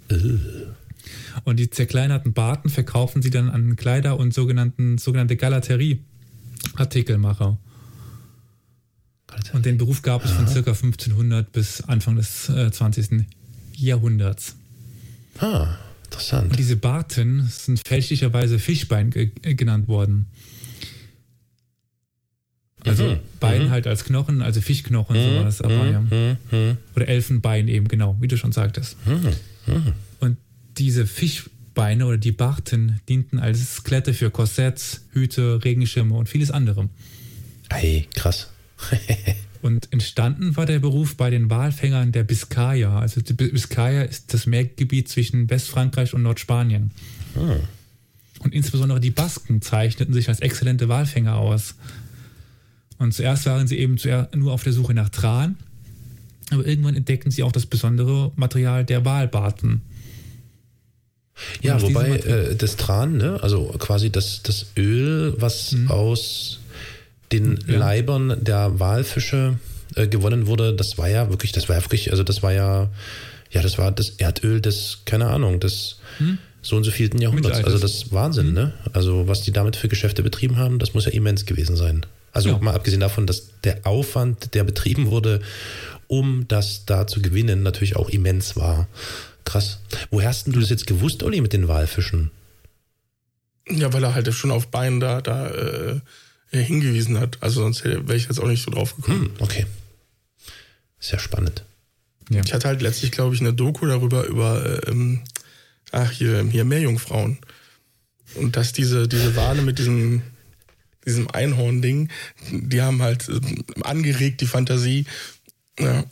Und 1.45 1.59
die 1.59 1.71
zerkleinerten 1.71 2.33
Barten 2.33 2.69
verkaufen 2.69 3.23
sie 3.23 3.31
dann 3.31 3.49
an 3.51 3.77
Kleider 3.77 4.19
und 4.19 4.35
sogenannten, 4.35 4.99
sogenannte 4.99 5.37
Galaterie-Artikelmacher. 5.37 7.57
Und 9.55 9.65
den 9.65 9.79
Beruf 9.79 10.03
gab 10.03 10.25
es 10.25 10.31
von 10.33 10.45
ca. 10.47 10.59
1500 10.59 11.51
bis 11.53 11.81
Anfang 11.83 12.17
des 12.17 12.49
äh, 12.51 12.71
20. 12.71 13.25
Jahrhunderts. 13.75 14.57
Ah, 15.38 15.77
interessant. 16.05 16.51
Und 16.51 16.59
diese 16.59 16.77
Barten 16.77 17.47
sind 17.49 17.81
fälschlicherweise 17.87 18.59
Fischbein 18.59 19.09
ge 19.11 19.31
äh, 19.43 19.55
genannt 19.55 19.88
worden. 19.88 20.27
Also 22.85 23.05
Mhm, 23.05 23.19
Bein 23.41 23.65
mhm. 23.67 23.71
halt 23.71 23.87
als 23.87 24.05
Knochen, 24.05 24.43
also 24.43 24.61
Fischknochen, 24.61 25.17
sowas, 25.17 25.62
aber 25.62 25.87
ja. 25.87 26.03
Hm, 26.09 26.37
hm, 26.51 26.77
Oder 26.97 27.09
Elfenbein 27.09 27.69
eben, 27.69 27.88
genau, 27.88 28.17
wie 28.21 28.29
du 28.29 28.37
schon 28.37 28.53
sagtest. 28.53 28.97
hm. 29.05 29.21
Und 30.21 30.37
diese 30.79 31.07
Fischbeine 31.07 32.07
oder 32.07 32.19
die 32.19 32.33
Barten 32.33 33.01
dienten 33.09 33.39
als 33.39 33.77
Skelette 33.77 34.15
für 34.15 34.31
Korsetts, 34.31 35.03
Hüte, 35.13 35.65
Regenschirme 35.65 36.15
und 36.15 36.29
vieles 36.29 36.51
andere. 36.51 36.89
Ei, 37.69 38.07
krass. 38.15 38.51
Und 39.63 39.93
entstanden 39.93 40.57
war 40.57 40.67
der 40.67 40.81
Beruf 40.81 41.17
bei 41.17 41.31
den 41.31 41.49
Walfängern 41.49 42.11
der 42.11 42.25
Biskaya. 42.25 42.99
Also 42.99 43.21
die 43.21 43.33
Biskaya 43.33 44.03
ist 44.03 44.35
das 44.35 44.47
Meergebiet 44.47 45.09
zwischen 45.09 45.49
Westfrankreich 45.49 46.15
und 46.15 46.23
Nordspanien. 46.23 46.91
Hm. 47.35 47.61
Und 48.41 48.55
insbesondere 48.55 48.99
die 48.99 49.13
Basken 49.13 49.63
zeichneten 49.63 50.13
sich 50.13 50.29
als 50.29 50.41
exzellente 50.41 50.89
Walfänger 50.89 51.37
aus. 51.37 51.77
Und 52.99 53.15
zuerst 53.15 53.47
waren 53.47 53.69
sie 53.69 53.79
eben 53.79 53.97
nur 54.35 54.53
auf 54.53 54.65
der 54.65 54.73
Suche 54.73 54.95
nach 54.95 55.09
Tran, 55.11 55.57
aber 56.51 56.67
irgendwann 56.67 56.97
entdeckten 56.97 57.31
sie 57.31 57.43
auch 57.43 57.53
das 57.53 57.67
besondere 57.67 58.33
Material 58.37 58.85
der 58.85 59.05
Walbarten. 59.05 59.83
Ja, 61.61 61.76
diesem 61.76 61.94
wobei 61.94 62.09
äh, 62.16 62.55
das 62.57 62.76
Tran, 62.76 63.16
ne, 63.16 63.38
also 63.42 63.64
quasi 63.78 64.11
das, 64.11 64.42
das 64.42 64.66
Öl, 64.76 65.35
was 65.38 65.74
aus 65.88 66.61
den 67.31 67.50
Mhm. 67.52 67.59
Ja. 67.66 67.78
Leibern 67.78 68.37
der 68.40 68.78
Walfische 68.78 69.59
äh, 69.94 70.07
gewonnen 70.07 70.46
wurde, 70.46 70.74
das 70.74 70.98
war 70.98 71.09
ja 71.09 71.31
wirklich, 71.31 71.52
das 71.52 71.68
war 71.68 71.76
ja 71.76 71.83
wirklich, 71.83 72.11
also 72.11 72.22
das 72.22 72.42
war 72.42 72.52
ja, 72.52 72.88
ja, 73.50 73.62
das 73.62 73.78
war 73.78 73.90
das 73.92 74.11
Erdöl 74.11 74.61
des, 74.61 74.98
keine 75.05 75.28
Ahnung, 75.28 75.61
des 75.61 75.98
so 76.62 76.76
und 76.76 76.85
so 76.85 76.90
vielten 76.90 77.20
Jahrhunderts. 77.20 77.64
Also 77.64 77.78
das 77.78 77.94
ist 77.94 78.12
Wahnsinn, 78.12 78.52
ne? 78.52 78.72
Also 78.92 79.26
was 79.28 79.42
die 79.42 79.50
damit 79.52 79.76
für 79.76 79.88
Geschäfte 79.88 80.22
betrieben 80.22 80.57
haben, 80.59 80.78
das 80.78 80.94
muss 80.94 81.07
ja 81.07 81.11
immens 81.12 81.44
gewesen 81.44 81.74
sein. 81.76 82.07
Also 82.33 82.50
Ja. 82.50 82.59
mal 82.59 82.74
abgesehen 82.74 83.00
davon, 83.00 83.26
dass 83.26 83.48
der 83.64 83.81
Aufwand, 83.85 84.55
der 84.55 84.64
betrieben 84.64 85.11
wurde, 85.11 85.40
um 86.07 86.46
das 86.48 86.85
da 86.87 87.07
zu 87.07 87.20
gewinnen, 87.20 87.62
natürlich 87.62 87.96
auch 87.96 88.09
immens 88.11 88.57
war. 88.57 88.87
Krass. 89.53 89.81
Woher 90.11 90.31
hast 90.31 90.47
denn 90.47 90.55
du 90.55 90.61
das 90.61 90.71
jetzt 90.71 90.87
gewusst, 90.87 91.23
Olli, 91.23 91.43
mit 91.43 91.53
den 91.53 91.69
Walfischen? 91.69 92.31
Ja, 93.69 93.93
weil 93.93 94.03
er 94.03 94.15
halt 94.15 94.33
schon 94.33 94.51
auf 94.51 94.69
Bein 94.69 94.99
da, 94.99 95.21
da 95.21 95.51
äh, 95.51 96.01
hingewiesen 96.51 97.21
hat. 97.21 97.37
Also 97.43 97.61
sonst 97.61 97.85
wäre 97.85 98.17
ich 98.17 98.25
jetzt 98.25 98.41
auch 98.41 98.49
nicht 98.49 98.62
so 98.62 98.71
drauf 98.71 98.97
gekommen. 98.97 99.27
Hm, 99.27 99.31
okay. 99.41 99.67
Sehr 100.99 101.19
spannend. 101.19 101.65
Ja. 102.31 102.41
Ich 102.43 102.55
hatte 102.55 102.67
halt 102.67 102.81
letztlich, 102.81 103.12
glaube 103.12 103.35
ich, 103.35 103.43
eine 103.43 103.53
Doku 103.53 103.85
darüber, 103.85 104.25
über, 104.25 104.88
ähm, 104.88 105.21
ach, 105.91 106.11
hier, 106.11 106.43
hier 106.51 106.65
Meerjungfrauen. 106.65 107.37
Und 108.37 108.57
dass 108.57 108.73
diese, 108.73 109.07
diese 109.07 109.37
Wale 109.37 109.61
mit 109.61 109.79
diesem, 109.79 110.23
diesem 111.05 111.31
Einhorn-Ding, 111.31 112.09
die 112.53 112.81
haben 112.81 113.03
halt 113.03 113.29
ähm, 113.29 113.65
angeregt 113.83 114.41
die 114.41 114.47
Fantasie. 114.47 115.05
Ja. 115.79 116.05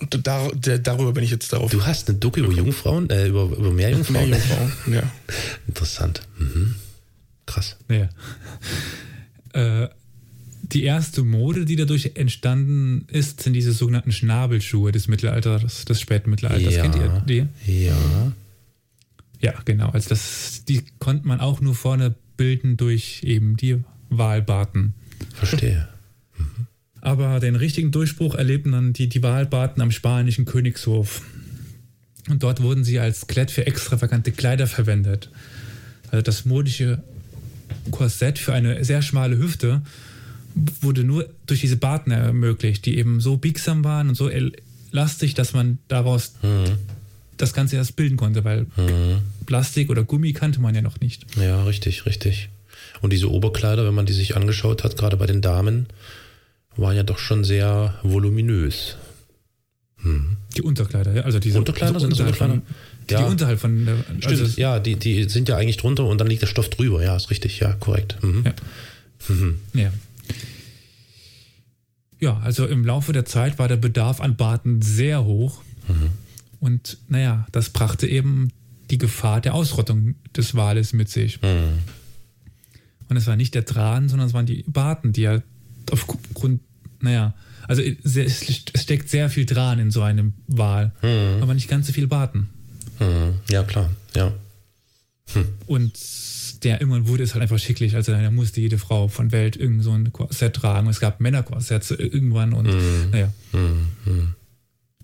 Und 0.00 0.26
da, 0.26 0.48
der, 0.48 0.78
darüber 0.78 1.12
bin 1.12 1.22
ich 1.22 1.30
jetzt 1.30 1.52
darauf. 1.52 1.70
Du 1.70 1.86
hast 1.86 2.08
eine 2.08 2.18
Doku 2.18 2.40
über 2.40 2.52
Jungfrauen, 2.52 3.08
äh, 3.10 3.28
über, 3.28 3.44
über 3.44 3.70
Meerjungfrauen? 3.70 4.28
Meerjungfrauen, 4.30 4.72
ja. 4.92 5.02
Interessant. 5.68 6.22
Mhm. 6.38 6.74
Krass. 7.46 7.76
Ja. 7.88 8.08
Äh, 9.52 9.88
die 10.62 10.82
erste 10.82 11.22
Mode, 11.22 11.64
die 11.64 11.76
dadurch 11.76 12.12
entstanden 12.14 13.06
ist, 13.08 13.42
sind 13.42 13.52
diese 13.52 13.72
sogenannten 13.72 14.10
Schnabelschuhe 14.10 14.90
des 14.90 15.06
Mittelalters, 15.06 15.84
des 15.84 16.00
späten 16.00 16.30
Mittelalters. 16.30 16.74
ja. 16.74 16.82
Kennt 16.82 16.96
ihr 16.96 17.22
die? 17.26 17.46
Ja. 17.84 18.32
Ja, 19.40 19.52
genau. 19.64 19.90
Also 19.90 20.08
das, 20.08 20.64
die 20.66 20.82
konnte 20.98 21.28
man 21.28 21.38
auch 21.40 21.60
nur 21.60 21.74
vorne 21.74 22.14
bilden 22.36 22.76
durch 22.76 23.22
eben 23.22 23.56
die 23.56 23.84
Walbarten. 24.08 24.94
Verstehe. 25.34 25.88
Aber 27.04 27.38
den 27.38 27.54
richtigen 27.54 27.90
Durchbruch 27.92 28.34
erlebten 28.34 28.72
dann 28.72 28.92
die, 28.94 29.08
die 29.08 29.22
Walbarten 29.22 29.82
am 29.82 29.90
spanischen 29.90 30.46
Königshof. 30.46 31.20
Und 32.30 32.42
dort 32.42 32.62
wurden 32.62 32.82
sie 32.82 32.98
als 32.98 33.26
Klett 33.26 33.50
für 33.50 33.66
extravagante 33.66 34.32
Kleider 34.32 34.66
verwendet. 34.66 35.28
Also 36.10 36.22
das 36.22 36.46
modische 36.46 37.02
Korsett 37.90 38.38
für 38.38 38.54
eine 38.54 38.82
sehr 38.84 39.02
schmale 39.02 39.36
Hüfte 39.38 39.82
wurde 40.80 41.04
nur 41.04 41.28
durch 41.46 41.60
diese 41.60 41.76
Barten 41.76 42.10
ermöglicht, 42.10 42.86
die 42.86 42.96
eben 42.96 43.20
so 43.20 43.36
biegsam 43.36 43.84
waren 43.84 44.08
und 44.08 44.14
so 44.14 44.30
elastig, 44.30 45.34
dass 45.34 45.52
man 45.52 45.78
daraus 45.88 46.32
Mhm. 46.42 46.78
das 47.36 47.52
Ganze 47.52 47.76
erst 47.76 47.96
bilden 47.96 48.16
konnte, 48.16 48.44
weil 48.44 48.66
Plastik 49.44 49.90
oder 49.90 50.04
Gummi 50.04 50.32
kannte 50.32 50.60
man 50.60 50.74
ja 50.74 50.80
noch 50.80 51.00
nicht. 51.00 51.26
Ja, 51.36 51.64
richtig, 51.64 52.06
richtig. 52.06 52.48
Und 53.02 53.12
diese 53.12 53.30
Oberkleider, 53.30 53.84
wenn 53.84 53.94
man 53.94 54.06
die 54.06 54.12
sich 54.14 54.36
angeschaut 54.36 54.84
hat, 54.84 54.96
gerade 54.96 55.16
bei 55.18 55.26
den 55.26 55.42
Damen, 55.42 55.86
waren 56.76 56.96
ja 56.96 57.02
doch 57.02 57.18
schon 57.18 57.44
sehr 57.44 57.98
voluminös. 58.02 58.96
Die 60.54 60.62
Unterkleider, 60.62 61.14
ja, 61.14 61.22
also 61.22 61.38
diese 61.38 61.58
Unterkleider 61.58 61.98
sind 61.98 62.10
das 62.10 62.18
von, 62.18 62.26
Unterkleider? 62.26 62.62
die, 63.08 63.14
Ja. 63.14 63.22
die 63.22 63.30
unterhalb 63.30 63.58
von 63.58 63.86
der, 63.86 63.96
Stimmt, 64.18 64.26
also 64.26 64.60
ja, 64.60 64.78
die, 64.78 64.96
die 64.96 65.24
sind 65.30 65.48
ja 65.48 65.56
eigentlich 65.56 65.78
drunter 65.78 66.04
und 66.04 66.18
dann 66.20 66.26
liegt 66.26 66.42
der 66.42 66.46
Stoff 66.46 66.68
drüber. 66.68 67.02
Ja, 67.02 67.16
ist 67.16 67.30
richtig, 67.30 67.60
ja, 67.60 67.72
korrekt. 67.72 68.18
Mhm. 68.22 68.44
Ja. 68.44 68.52
Ja. 69.80 69.92
Ja, 72.20 72.40
also 72.40 72.66
im 72.66 72.84
Laufe 72.84 73.12
der 73.12 73.24
Zeit 73.24 73.58
war 73.58 73.68
der 73.68 73.76
Bedarf 73.76 74.20
an 74.20 74.36
Barten 74.36 74.82
sehr 74.82 75.24
hoch. 75.24 75.62
Und 76.60 76.98
naja, 77.08 77.46
das 77.52 77.70
brachte 77.70 78.06
eben 78.06 78.50
die 78.90 78.98
Gefahr 78.98 79.40
der 79.40 79.54
Ausrottung 79.54 80.14
des 80.36 80.54
Wales 80.54 80.92
mit 80.92 81.08
sich. 81.08 81.40
Mhm. 81.42 81.78
Und 83.08 83.16
es 83.16 83.26
war 83.26 83.36
nicht 83.36 83.54
der 83.54 83.64
Tran, 83.64 84.08
sondern 84.08 84.28
es 84.28 84.34
waren 84.34 84.46
die 84.46 84.64
Barten, 84.66 85.12
die 85.12 85.22
ja 85.22 85.42
aufgrund, 85.92 86.60
naja, 87.00 87.34
also 87.66 87.80
es 87.82 88.44
steckt 88.74 89.08
sehr 89.08 89.30
viel 89.30 89.46
Tran 89.46 89.78
in 89.78 89.90
so 89.90 90.02
einem 90.02 90.34
Wal, 90.46 90.92
aber 91.40 91.54
nicht 91.54 91.68
ganz 91.68 91.86
so 91.86 91.92
viel 91.92 92.06
Barten. 92.06 92.48
Mhm. 93.00 93.34
Ja, 93.50 93.62
klar, 93.62 93.90
ja. 94.14 94.32
Und 95.66 95.92
der 96.62 96.80
irgendwann 96.80 97.08
wurde 97.08 97.22
es 97.22 97.34
halt 97.34 97.42
einfach 97.42 97.58
schicklich. 97.58 97.94
Also 97.96 98.12
da 98.12 98.30
musste 98.30 98.60
jede 98.60 98.78
Frau 98.78 99.08
von 99.08 99.32
Welt 99.32 99.56
irgend 99.56 99.82
so 99.82 99.90
ein 99.92 100.12
Korsett 100.12 100.54
tragen. 100.56 100.88
Es 100.88 101.00
gab 101.00 101.20
Männerkorsetts 101.20 101.90
irgendwann 101.90 102.52
und 102.52 102.68
naja, 103.10 103.32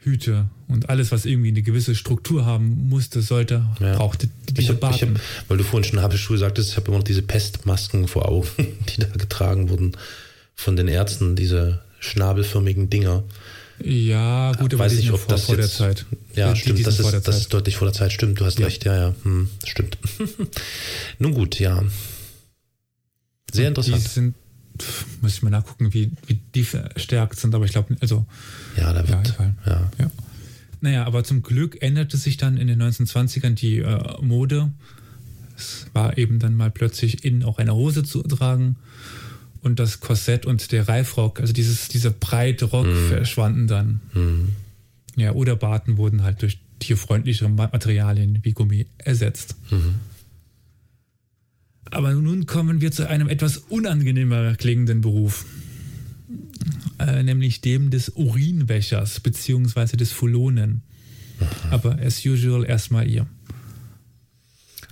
Hüte 0.02 0.48
und 0.68 0.88
alles, 0.88 1.12
was 1.12 1.26
irgendwie 1.26 1.48
eine 1.48 1.62
gewisse 1.62 1.94
Struktur 1.94 2.46
haben 2.46 2.88
musste, 2.88 3.20
sollte, 3.20 3.66
Ja. 3.80 3.96
brauchte 3.96 4.28
Ich 4.48 4.54
diese 4.54 4.68
hab, 4.68 4.74
ich 4.76 4.80
Barten. 4.80 5.14
hab, 5.16 5.50
weil 5.50 5.58
du 5.58 5.64
vorhin 5.64 5.88
schon 5.90 6.00
Habeschuhe 6.00 6.38
sagtest, 6.38 6.70
ich 6.70 6.76
habe 6.76 6.86
immer 6.88 6.98
noch 6.98 7.04
diese 7.04 7.20
Pestmasken 7.22 8.08
vor 8.08 8.26
Augen, 8.28 8.48
die 8.88 9.00
da 9.00 9.06
getragen 9.08 9.68
wurden 9.68 9.92
von 10.60 10.76
den 10.76 10.88
Ärzten, 10.88 11.36
diese 11.36 11.80
schnabelförmigen 12.00 12.90
Dinger. 12.90 13.24
ja, 13.82 14.52
gut, 14.52 14.74
aber 14.74 14.84
Weiß 14.84 14.92
die 14.92 14.96
nicht, 14.98 15.06
sind 15.06 15.14
ob 15.14 15.20
vor, 15.20 15.28
das 15.34 15.44
vor 15.44 15.56
der 15.56 15.68
Zeit. 15.68 16.04
Ja, 16.34 16.52
Die- 16.52 16.60
stimmt, 16.60 16.78
die 16.78 16.82
das, 16.82 16.96
sind 16.98 17.06
ist, 17.14 17.26
das 17.28 17.36
ist 17.38 17.52
deutlich 17.54 17.76
vor 17.76 17.86
der 17.86 17.94
Zeit. 17.94 18.12
Stimmt, 18.12 18.38
du 18.40 18.44
hast 18.44 18.58
Ja. 18.58 18.66
recht, 18.66 18.84
ja, 18.84 18.94
ja. 18.96 19.14
Hm, 19.22 19.48
stimmt. 19.64 19.98
Nun 21.18 21.32
gut, 21.34 21.58
ja. 21.58 21.82
Sehr 23.52 23.62
Die 23.64 23.66
interessant. 23.68 24.02
sind, 24.02 24.34
pf, 24.80 25.06
muss 25.22 25.34
ich 25.34 25.42
mal 25.42 25.50
nachgucken, 25.50 25.92
wie, 25.92 26.10
wie 26.26 26.38
die 26.54 26.62
verstärkt 26.64 27.38
sind, 27.40 27.54
aber 27.54 27.64
ich 27.64 27.72
glaube, 27.72 27.96
also, 28.00 28.26
Ja, 28.76 28.92
da 28.92 29.00
ja, 29.02 29.08
wird. 29.08 29.34
egal. 29.34 29.54
Ja. 29.66 29.90
Ja. 29.98 30.10
Naja, 30.82 31.04
aber 31.04 31.24
zum 31.24 31.42
Glück 31.42 31.82
änderte 31.82 32.16
sich 32.16 32.36
dann 32.36 32.56
in 32.56 32.66
den 32.68 32.80
1920ern 32.82 33.54
die 33.54 33.78
äh, 33.78 34.22
Mode. 34.22 34.70
Es 35.56 35.86
war 35.92 36.16
eben 36.16 36.38
dann 36.38 36.54
mal 36.56 36.70
plötzlich 36.70 37.24
in 37.24 37.44
auch 37.44 37.58
eine 37.58 37.74
Hose 37.74 38.02
zu 38.02 38.22
tragen 38.22 38.76
und 39.62 39.78
das 39.78 40.00
Korsett 40.00 40.46
und 40.46 40.72
der 40.72 40.88
Reifrock, 40.88 41.40
also 41.40 41.52
dieses, 41.52 41.88
dieser 41.88 42.10
breite 42.10 42.66
Rock 42.66 42.86
verschwanden 43.08 43.66
dann. 43.66 44.00
Hm. 44.12 44.48
Ja, 45.16 45.32
oder 45.32 45.56
Barten 45.56 45.96
wurden 45.96 46.22
halt 46.22 46.40
durch 46.42 46.58
tierfreundlichere 46.78 47.48
Ma- 47.48 47.68
Materialien 47.72 48.38
wie 48.42 48.52
Gummi 48.52 48.86
ersetzt. 48.98 49.54
Aber 51.90 52.12
nun 52.14 52.46
kommen 52.46 52.80
wir 52.80 52.92
zu 52.92 53.08
einem 53.08 53.28
etwas 53.28 53.58
unangenehmer 53.58 54.54
klingenden 54.54 55.00
Beruf, 55.00 55.44
äh, 56.98 57.22
nämlich 57.22 57.60
dem 57.60 57.90
des 57.90 58.10
Urinwäschers 58.10 59.20
beziehungsweise 59.20 59.96
des 59.96 60.12
Fulonen. 60.12 60.82
Aber 61.70 61.98
as 61.98 62.24
usual 62.24 62.64
erstmal 62.64 63.08
ihr. 63.08 63.26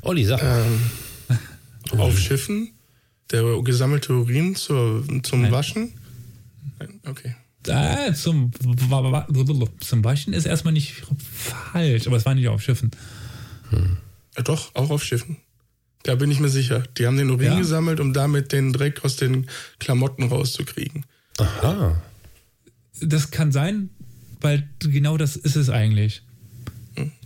Olli, 0.02 0.24
sag 0.24 0.42
mal. 0.42 0.64
Ähm, 1.30 1.38
auf 2.00 2.18
Schiffen 2.18 2.70
der 3.30 3.62
gesammelte 3.62 4.12
Urin 4.14 4.54
zur, 4.54 5.04
zum 5.22 5.42
Nein. 5.42 5.52
Waschen? 5.52 5.92
Nein, 6.78 7.00
okay. 7.06 7.34
Ah, 7.68 8.14
zum, 8.14 8.50
zum 9.80 10.04
Waschen 10.04 10.32
ist 10.32 10.46
erstmal 10.46 10.72
nicht 10.72 11.02
falsch, 11.32 12.06
aber 12.06 12.16
es 12.16 12.24
war 12.24 12.34
nicht 12.34 12.48
auf 12.48 12.62
Schiffen. 12.62 12.90
Ja, 14.36 14.42
doch, 14.42 14.74
auch 14.74 14.90
auf 14.90 15.04
Schiffen. 15.04 15.36
Da 16.04 16.14
bin 16.14 16.30
ich 16.30 16.40
mir 16.40 16.48
sicher. 16.48 16.84
Die 16.96 17.06
haben 17.06 17.16
den 17.18 17.28
Urin 17.30 17.46
Ja. 17.52 17.58
gesammelt, 17.58 18.00
um 18.00 18.12
damit 18.14 18.52
den 18.52 18.72
Dreck 18.72 19.04
aus 19.04 19.16
den 19.16 19.46
Klamotten 19.80 20.22
rauszukriegen. 20.22 21.04
Aha. 21.38 22.00
Das 23.00 23.30
kann 23.30 23.52
sein, 23.52 23.90
weil 24.40 24.68
genau 24.80 25.16
das 25.18 25.36
ist 25.36 25.56
es 25.56 25.68
eigentlich. 25.68 26.22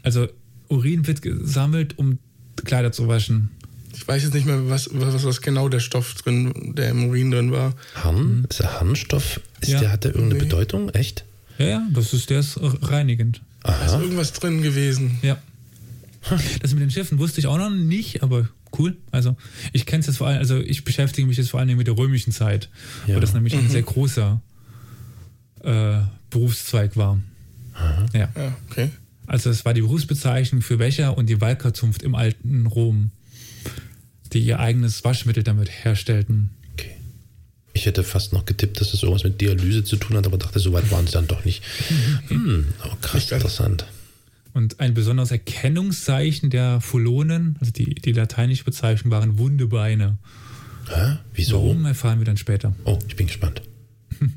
Also 0.03 0.28
Urin 0.68 1.07
wird 1.07 1.22
gesammelt, 1.22 1.98
um 1.98 2.18
Kleider 2.64 2.90
zu 2.92 3.07
waschen. 3.09 3.50
Ich 3.95 4.07
weiß 4.09 4.22
jetzt 4.22 4.34
nicht 4.34 4.47
mehr, 4.47 4.68
was, 4.68 4.88
was, 4.93 5.22
was 5.24 5.40
genau 5.43 5.68
der 5.68 5.80
Stoff 5.80 6.14
drin, 6.14 6.74
der 6.76 6.90
im 6.90 7.09
Urin 7.09 7.30
drin 7.30 7.53
war. 7.53 7.74
Harn? 7.95 8.47
Ist 8.49 8.61
der 8.61 8.80
Harnstoff? 8.80 9.40
Ist 9.61 9.70
Ja. 9.70 9.80
der, 9.80 9.93
hat 9.93 10.05
der 10.05 10.12
irgendeine 10.14 10.40
Nee. 10.43 10.49
Bedeutung? 10.49 10.88
Echt? 10.90 11.24
Ja, 11.59 11.66
ja, 11.66 11.86
das 11.93 12.12
ist, 12.14 12.30
der 12.30 12.40
ist 12.40 12.59
reinigend. 12.61 13.43
Da 13.62 13.72
ist 13.84 13.93
Aha. 13.93 14.01
irgendwas 14.01 14.32
drin 14.32 14.62
gewesen. 14.62 15.18
Ja. 15.22 15.36
Das 16.62 16.72
mit 16.72 16.82
den 16.82 16.90
Schiffen 16.90 17.18
wusste 17.18 17.40
ich 17.40 17.47
auch 17.49 17.59
noch 17.59 17.70
nicht, 17.70 18.22
aber 18.22 18.49
cool. 18.78 18.97
Also 19.11 19.36
ich 19.72 19.86
kenne 19.86 20.01
es 20.01 20.07
jetzt 20.07 20.16
vor 20.18 20.28
allem, 20.28 20.38
also 20.38 20.59
ich 20.59 20.84
beschäftige 20.84 21.26
mich 21.28 21.36
jetzt 21.36 21.51
vor 21.51 21.61
allem 21.61 21.76
mit 21.76 21.86
der 21.86 21.97
römischen 21.97 22.32
Zeit, 22.32 22.70
Ja. 23.07 23.16
wo 23.16 23.20
das 23.20 23.34
nämlich 23.34 23.55
ein 23.55 23.68
sehr 23.68 23.82
großer 23.82 24.40
äh, 25.62 25.99
Berufszweig 26.30 26.97
war. 26.97 27.18
Ja. 28.12 28.28
Ja, 28.36 28.57
okay. 28.70 28.90
Also 29.26 29.51
es 29.51 29.64
war 29.64 29.74
die 29.74 29.80
Berufsbezeichnung 29.82 30.62
für 30.62 30.78
Wäscher 30.78 31.16
und 31.16 31.26
die 31.28 31.40
Walkerzunft 31.40 32.03
im 32.03 32.14
alten 32.14 32.66
Rom, 32.66 33.11
die 34.33 34.41
ihr 34.41 34.59
eigenes 34.59 35.05
Waschmittel 35.05 35.43
damit 35.43 35.70
herstellten. 35.70 36.51
Okay. 36.72 36.91
Ich 37.72 37.87
hätte 37.87 38.05
fast 38.05 38.33
noch 38.33 38.45
getippt, 38.45 38.80
dass 38.80 38.95
es 38.95 39.03
irgendwas 39.03 39.24
mit 39.24 39.41
Dialyse 39.41 39.85
zu 39.85 39.97
tun 39.97 40.16
hat, 40.16 40.26
aber 40.26 40.39
dachte, 40.39 40.59
so 40.59 40.72
weit 40.72 40.91
waren 40.91 41.07
sie 41.07 41.12
dann 41.12 41.26
doch 41.26 41.45
nicht. 41.45 41.62
Hm, 42.28 42.66
oh, 42.85 42.97
krass, 43.01 43.30
interessant. 43.30 43.87
Und 44.55 44.80
ein 44.80 44.95
besonderes 44.95 45.30
Erkennungszeichen 45.30 46.51
der 46.51 46.80
Fulonen, 46.80 47.57
also 47.61 47.72
die, 47.72 47.95
die 47.95 48.12
lateinische 48.12 48.64
Bezeichnung 48.64 49.11
waren 49.11 49.39
wunde 49.39 49.66
Beine. 49.66 50.18
Hä? 50.89 51.16
Wieso? 51.35 51.57
Warum 51.57 51.85
erfahren 51.87 52.18
wir 52.18 52.26
dann 52.26 52.37
später. 52.37 52.74
Oh, 52.85 52.99
ich 53.09 53.16
bin 53.16 53.26
gespannt. 53.26 53.62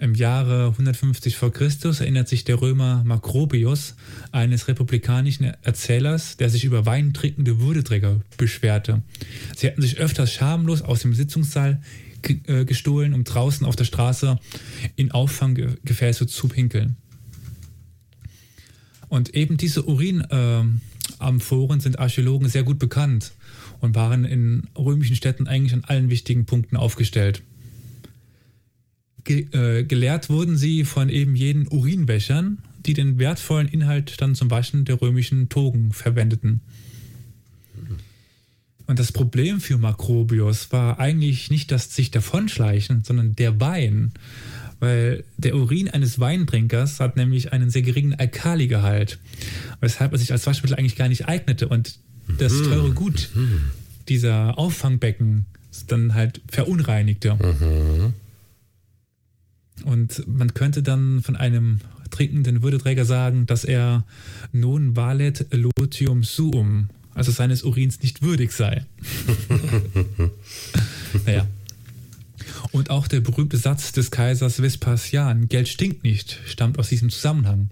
Im 0.00 0.14
Jahre 0.14 0.68
150 0.68 1.36
vor 1.36 1.52
Christus 1.52 2.00
erinnert 2.00 2.28
sich 2.28 2.44
der 2.44 2.60
Römer 2.60 3.02
Makrobius 3.04 3.96
eines 4.30 4.68
republikanischen 4.68 5.52
Erzählers, 5.62 6.36
der 6.36 6.50
sich 6.50 6.64
über 6.64 6.86
weintrinkende 6.86 7.60
Würdeträger 7.60 8.20
beschwerte. 8.36 9.02
Sie 9.56 9.66
hatten 9.66 9.82
sich 9.82 9.98
öfters 9.98 10.32
schamlos 10.32 10.82
aus 10.82 11.00
dem 11.00 11.14
Sitzungssaal 11.14 11.82
äh, 12.22 12.64
gestohlen, 12.64 13.12
um 13.12 13.24
draußen 13.24 13.66
auf 13.66 13.74
der 13.74 13.84
Straße 13.84 14.38
in 14.94 15.10
Auffanggefäße 15.10 16.28
zu 16.28 16.46
pinkeln. 16.48 16.96
Und 19.08 19.34
eben 19.34 19.56
diese 19.56 19.84
Urinamphoren 19.84 21.80
sind 21.80 21.98
Archäologen 21.98 22.48
sehr 22.48 22.62
gut 22.62 22.78
bekannt 22.78 23.32
und 23.80 23.96
waren 23.96 24.24
in 24.24 24.68
römischen 24.76 25.16
Städten 25.16 25.48
eigentlich 25.48 25.72
an 25.72 25.82
allen 25.84 26.08
wichtigen 26.08 26.46
Punkten 26.46 26.76
aufgestellt. 26.76 27.42
Ge 29.28 29.46
äh, 29.52 29.84
gelehrt 29.84 30.30
wurden 30.30 30.56
sie 30.56 30.86
von 30.86 31.10
eben 31.10 31.36
jenen 31.36 31.68
Urinwäschern, 31.68 32.62
die 32.86 32.94
den 32.94 33.18
wertvollen 33.18 33.68
Inhalt 33.68 34.22
dann 34.22 34.34
zum 34.34 34.50
Waschen 34.50 34.86
der 34.86 35.02
römischen 35.02 35.50
Togen 35.50 35.92
verwendeten. 35.92 36.62
Und 38.86 38.98
das 38.98 39.12
Problem 39.12 39.60
für 39.60 39.76
Makrobius 39.76 40.72
war 40.72 40.98
eigentlich 40.98 41.50
nicht 41.50 41.70
das 41.70 41.94
sich 41.94 42.10
davonschleichen, 42.10 43.04
sondern 43.04 43.36
der 43.36 43.60
Wein. 43.60 44.12
Weil 44.80 45.24
der 45.36 45.56
Urin 45.56 45.90
eines 45.90 46.18
Weintrinkers 46.20 46.98
hat 46.98 47.16
nämlich 47.18 47.52
einen 47.52 47.68
sehr 47.68 47.82
geringen 47.82 48.14
Alkaligehalt, 48.14 49.18
weshalb 49.80 50.12
er 50.12 50.18
sich 50.18 50.32
als 50.32 50.46
Waschmittel 50.46 50.78
eigentlich 50.78 50.96
gar 50.96 51.08
nicht 51.08 51.28
eignete 51.28 51.68
und 51.68 51.98
das 52.38 52.54
teure 52.62 52.92
Gut 52.92 53.28
dieser 54.08 54.56
Auffangbecken 54.56 55.44
dann 55.86 56.14
halt 56.14 56.40
verunreinigte. 56.48 57.36
Und 59.84 60.26
man 60.26 60.54
könnte 60.54 60.82
dann 60.82 61.22
von 61.22 61.36
einem 61.36 61.80
trinkenden 62.10 62.62
Würdeträger 62.62 63.04
sagen, 63.04 63.46
dass 63.46 63.64
er 63.64 64.04
non 64.52 64.96
valet 64.96 65.46
lotium 65.52 66.24
suum, 66.24 66.88
also 67.14 67.30
seines 67.32 67.62
Urins 67.62 68.00
nicht 68.02 68.22
würdig 68.22 68.52
sei. 68.52 68.84
naja. 71.26 71.46
Und 72.72 72.90
auch 72.90 73.08
der 73.08 73.20
berühmte 73.20 73.56
Satz 73.56 73.92
des 73.92 74.10
Kaisers 74.10 74.60
Vespasian, 74.60 75.48
Geld 75.48 75.68
stinkt 75.68 76.04
nicht, 76.04 76.38
stammt 76.46 76.78
aus 76.78 76.88
diesem 76.88 77.10
Zusammenhang. 77.10 77.70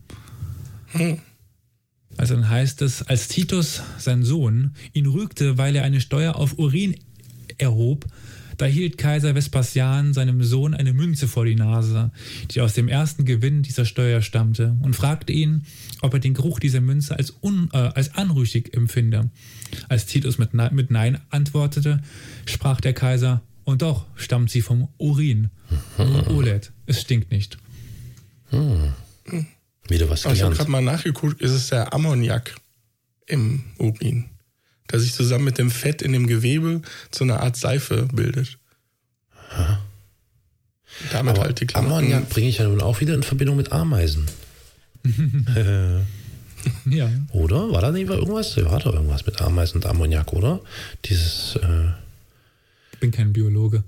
Also 2.17 2.35
dann 2.35 2.49
heißt 2.49 2.83
es, 2.83 3.03
als 3.03 3.29
Titus, 3.29 3.83
sein 3.99 4.23
Sohn, 4.23 4.75
ihn 4.93 5.07
rügte, 5.07 5.59
weil 5.59 5.77
er 5.77 5.85
eine 5.85 6.01
Steuer 6.01 6.37
auf 6.37 6.59
Urin 6.59 6.97
erhob, 7.59 8.07
Da 8.57 8.67
hielt 8.67 8.99
Kaiser 8.99 9.35
Vespasian 9.35 10.15
seinem 10.15 10.43
Sohn 10.43 10.75
eine 10.75 10.93
Münze 10.93 11.29
vor 11.29 11.45
die 11.45 11.55
Nase, 11.57 12.11
die 12.51 12.61
aus 12.61 12.73
dem 12.75 12.89
ersten 12.89 13.25
Gewinn 13.25 13.63
dieser 13.63 13.85
Steuer 13.85 14.23
stammte, 14.23 14.77
und 14.83 14.97
fragte 14.97 15.33
ihn, 15.33 15.65
ob 16.01 16.15
er 16.15 16.21
den 16.21 16.35
Geruch 16.35 16.59
dieser 16.59 16.81
Münze 16.81 17.17
als, 17.17 17.35
un, 17.43 17.69
äh, 17.73 17.77
als 17.79 18.15
anrüchig 18.15 18.75
empfinde. 18.75 19.31
Als 19.89 20.07
Titus 20.07 20.39
mit, 20.39 20.55
mit 20.55 20.91
Nein 20.91 21.19
antwortete, 21.31 22.03
sprach 22.47 22.81
der 22.81 22.93
Kaiser, 22.95 23.43
und 23.65 23.83
doch 23.83 24.07
stammt 24.15 24.51
sie 24.51 24.63
vom 24.63 24.89
Urin. 24.97 25.51
Nur 25.99 26.31
Olet, 26.31 26.73
es 26.87 27.01
stinkt 27.01 27.33
nicht. 27.33 27.59
Wieder 29.89 30.09
was 30.09 30.25
Aber 30.25 30.35
ich 30.35 30.43
habe 30.43 30.53
gelernt. 30.53 30.57
gerade 30.57 30.71
mal 30.71 30.83
nachgeguckt, 30.83 31.41
ist 31.41 31.51
es 31.51 31.69
der 31.69 31.93
Ammoniak 31.93 32.55
im 33.27 33.65
Urin, 33.79 34.27
der 34.91 35.01
sich 35.01 35.15
zusammen 35.15 35.45
mit 35.45 35.59
dem 35.59 35.71
Fett 35.71 36.03
in 36.03 36.13
dem 36.13 36.27
Gewebe 36.27 36.83
zu 37.11 37.25
einer 37.25 37.41
Art 37.41 37.57
Seife 37.57 38.09
bildet. 38.13 38.59
Damit 41.13 41.35
Aber 41.35 41.45
halt 41.45 41.61
die 41.61 41.67
Klamotten. 41.67 41.95
Ammoniak 41.95 42.29
bringe 42.31 42.49
ich 42.49 42.59
ja 42.59 42.69
nun 42.69 42.81
auch 42.81 43.01
wieder 43.01 43.15
in 43.15 43.23
Verbindung 43.23 43.57
mit 43.57 43.73
Ameisen. 43.73 44.27
Ja. 46.85 47.09
Oder? 47.31 47.71
War 47.71 47.81
da 47.81 47.93
nicht 47.93 48.09
mal 48.09 48.19
irgendwas? 48.19 48.57
Ja, 48.57 48.69
war 48.71 48.81
da 48.81 48.91
irgendwas 48.91 49.25
mit 49.25 49.41
Ameisen 49.41 49.77
und 49.77 49.87
Ammoniak, 49.87 50.33
oder? 50.33 50.61
Dieses, 51.05 51.57
äh, 51.63 51.91
Ich 52.93 52.99
bin 52.99 53.13
kein 53.13 53.33
Biologe. 53.33 53.85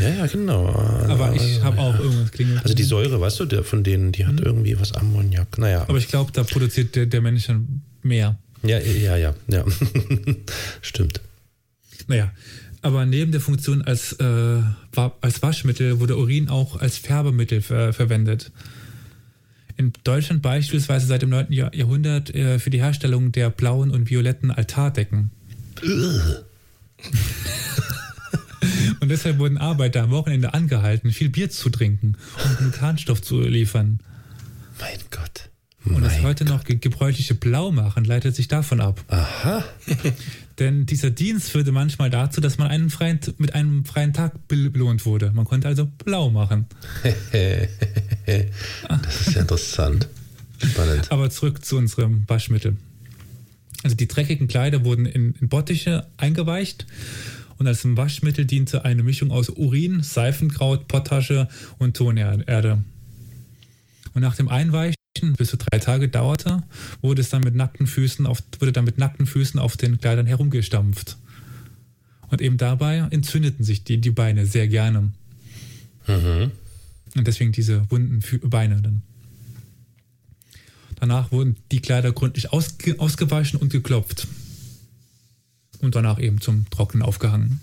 ja, 0.00 0.08
ja, 0.10 0.26
genau. 0.26 0.68
Aber 1.08 1.34
ich 1.34 1.60
habe 1.62 1.78
auch 1.80 1.98
irgendwas 1.98 2.30
klingelt. 2.30 2.62
Also 2.62 2.74
die 2.74 2.84
Säure, 2.84 3.20
weißt 3.20 3.40
du, 3.40 3.46
der 3.46 3.64
von 3.64 3.82
denen, 3.82 4.12
die 4.12 4.26
hat 4.26 4.38
irgendwie 4.40 4.78
was 4.78 4.92
Ammoniak. 4.92 5.58
Naja. 5.58 5.82
Aber 5.88 5.98
ich 5.98 6.06
glaube, 6.06 6.30
da 6.32 6.44
produziert 6.44 6.94
der, 6.94 7.06
der 7.06 7.20
Mensch 7.20 7.48
dann 7.48 7.82
mehr. 8.02 8.38
Ja, 8.66 8.78
ja, 8.78 9.16
ja, 9.16 9.34
ja. 9.48 9.64
Stimmt. 10.82 11.20
Naja, 12.06 12.32
aber 12.82 13.06
neben 13.06 13.32
der 13.32 13.40
Funktion 13.40 13.82
als, 13.82 14.12
äh, 14.14 14.62
als 15.20 15.42
Waschmittel 15.42 16.00
wurde 16.00 16.16
Urin 16.16 16.48
auch 16.48 16.76
als 16.76 16.98
Färbemittel 16.98 17.62
ver 17.62 17.92
verwendet. 17.92 18.52
In 19.76 19.92
Deutschland 20.04 20.40
beispielsweise 20.40 21.06
seit 21.06 21.22
dem 21.22 21.30
9. 21.30 21.52
Jahr 21.52 21.74
Jahrhundert 21.74 22.34
äh, 22.34 22.58
für 22.58 22.70
die 22.70 22.80
Herstellung 22.80 23.32
der 23.32 23.50
blauen 23.50 23.90
und 23.90 24.08
violetten 24.08 24.50
Altardecken. 24.50 25.30
und 29.00 29.08
deshalb 29.08 29.38
wurden 29.38 29.58
Arbeiter 29.58 30.02
am 30.02 30.10
Wochenende 30.10 30.54
angehalten, 30.54 31.12
viel 31.12 31.28
Bier 31.28 31.50
zu 31.50 31.70
trinken, 31.70 32.16
um 32.44 32.56
genug 32.56 32.80
Harnstoff 32.80 33.22
zu 33.22 33.40
liefern. 33.40 34.00
Mein 34.80 34.98
Gott. 35.10 35.50
Und 35.86 36.02
das 36.02 36.20
heute 36.22 36.44
noch 36.44 36.64
ge 36.64 36.76
gebräuchliche 36.76 37.34
Blaumachen 37.34 38.04
leitet 38.04 38.34
sich 38.34 38.48
davon 38.48 38.80
ab. 38.80 39.02
Aha. 39.08 39.64
Denn 40.58 40.86
dieser 40.86 41.10
Dienst 41.10 41.50
führte 41.50 41.70
manchmal 41.70 42.10
dazu, 42.10 42.40
dass 42.40 42.58
man 42.58 42.68
einen 42.68 42.90
freien, 42.90 43.20
mit 43.38 43.54
einem 43.54 43.84
freien 43.84 44.12
Tag 44.12 44.48
bel- 44.48 44.70
belohnt 44.70 45.04
wurde. 45.06 45.30
Man 45.32 45.44
konnte 45.44 45.68
also 45.68 45.86
blau 45.86 46.30
machen. 46.30 46.66
Das 48.26 49.20
ist 49.28 49.34
ja 49.34 49.42
interessant. 49.42 50.08
Spannend. 50.58 51.12
Aber 51.12 51.30
zurück 51.30 51.64
zu 51.64 51.76
unserem 51.76 52.24
Waschmittel. 52.26 52.76
Also 53.84 53.94
die 53.94 54.08
dreckigen 54.08 54.48
Kleider 54.48 54.84
wurden 54.84 55.06
in, 55.06 55.34
in 55.40 55.48
Bottiche 55.48 56.06
eingeweicht 56.16 56.86
und 57.58 57.66
als 57.68 57.84
Waschmittel 57.84 58.44
diente 58.46 58.84
eine 58.84 59.02
Mischung 59.04 59.30
aus 59.30 59.48
Urin, 59.50 60.02
Seifenkraut, 60.02 60.88
Pottasche 60.88 61.48
und 61.78 61.96
Tonerde. 61.96 62.82
Und 64.14 64.22
nach 64.22 64.34
dem 64.34 64.48
Einweichen, 64.48 64.96
bis 65.20 65.50
zu 65.50 65.56
drei 65.56 65.78
Tage 65.78 66.08
dauerte, 66.08 66.62
wurde 67.02 67.20
es 67.20 67.30
dann 67.30 67.42
mit 67.42 67.54
nackten 67.54 67.86
Füßen 67.86 68.26
auf, 68.26 68.42
wurde 68.58 68.72
dann 68.72 68.84
mit 68.84 68.98
nackten 68.98 69.26
Füßen 69.26 69.58
auf 69.60 69.76
den 69.76 70.00
Kleidern 70.00 70.26
herumgestampft. 70.26 71.16
Und 72.28 72.40
eben 72.40 72.56
dabei 72.56 73.06
entzündeten 73.10 73.64
sich 73.64 73.84
die, 73.84 73.98
die 73.98 74.10
Beine 74.10 74.46
sehr 74.46 74.68
gerne. 74.68 75.12
Mhm. 76.06 76.50
Und 77.14 77.26
deswegen 77.26 77.52
diese 77.52 77.90
wunden 77.90 78.20
Beine 78.48 78.80
dann. 78.82 79.02
Danach 80.96 81.30
wurden 81.30 81.56
die 81.70 81.80
Kleider 81.80 82.12
gründlich 82.12 82.52
ausge 82.52 82.98
ausgewaschen 82.98 83.58
und 83.60 83.70
geklopft. 83.70 84.26
Und 85.80 85.94
danach 85.94 86.18
eben 86.18 86.40
zum 86.40 86.68
Trocknen 86.70 87.02
aufgehangen. 87.02 87.60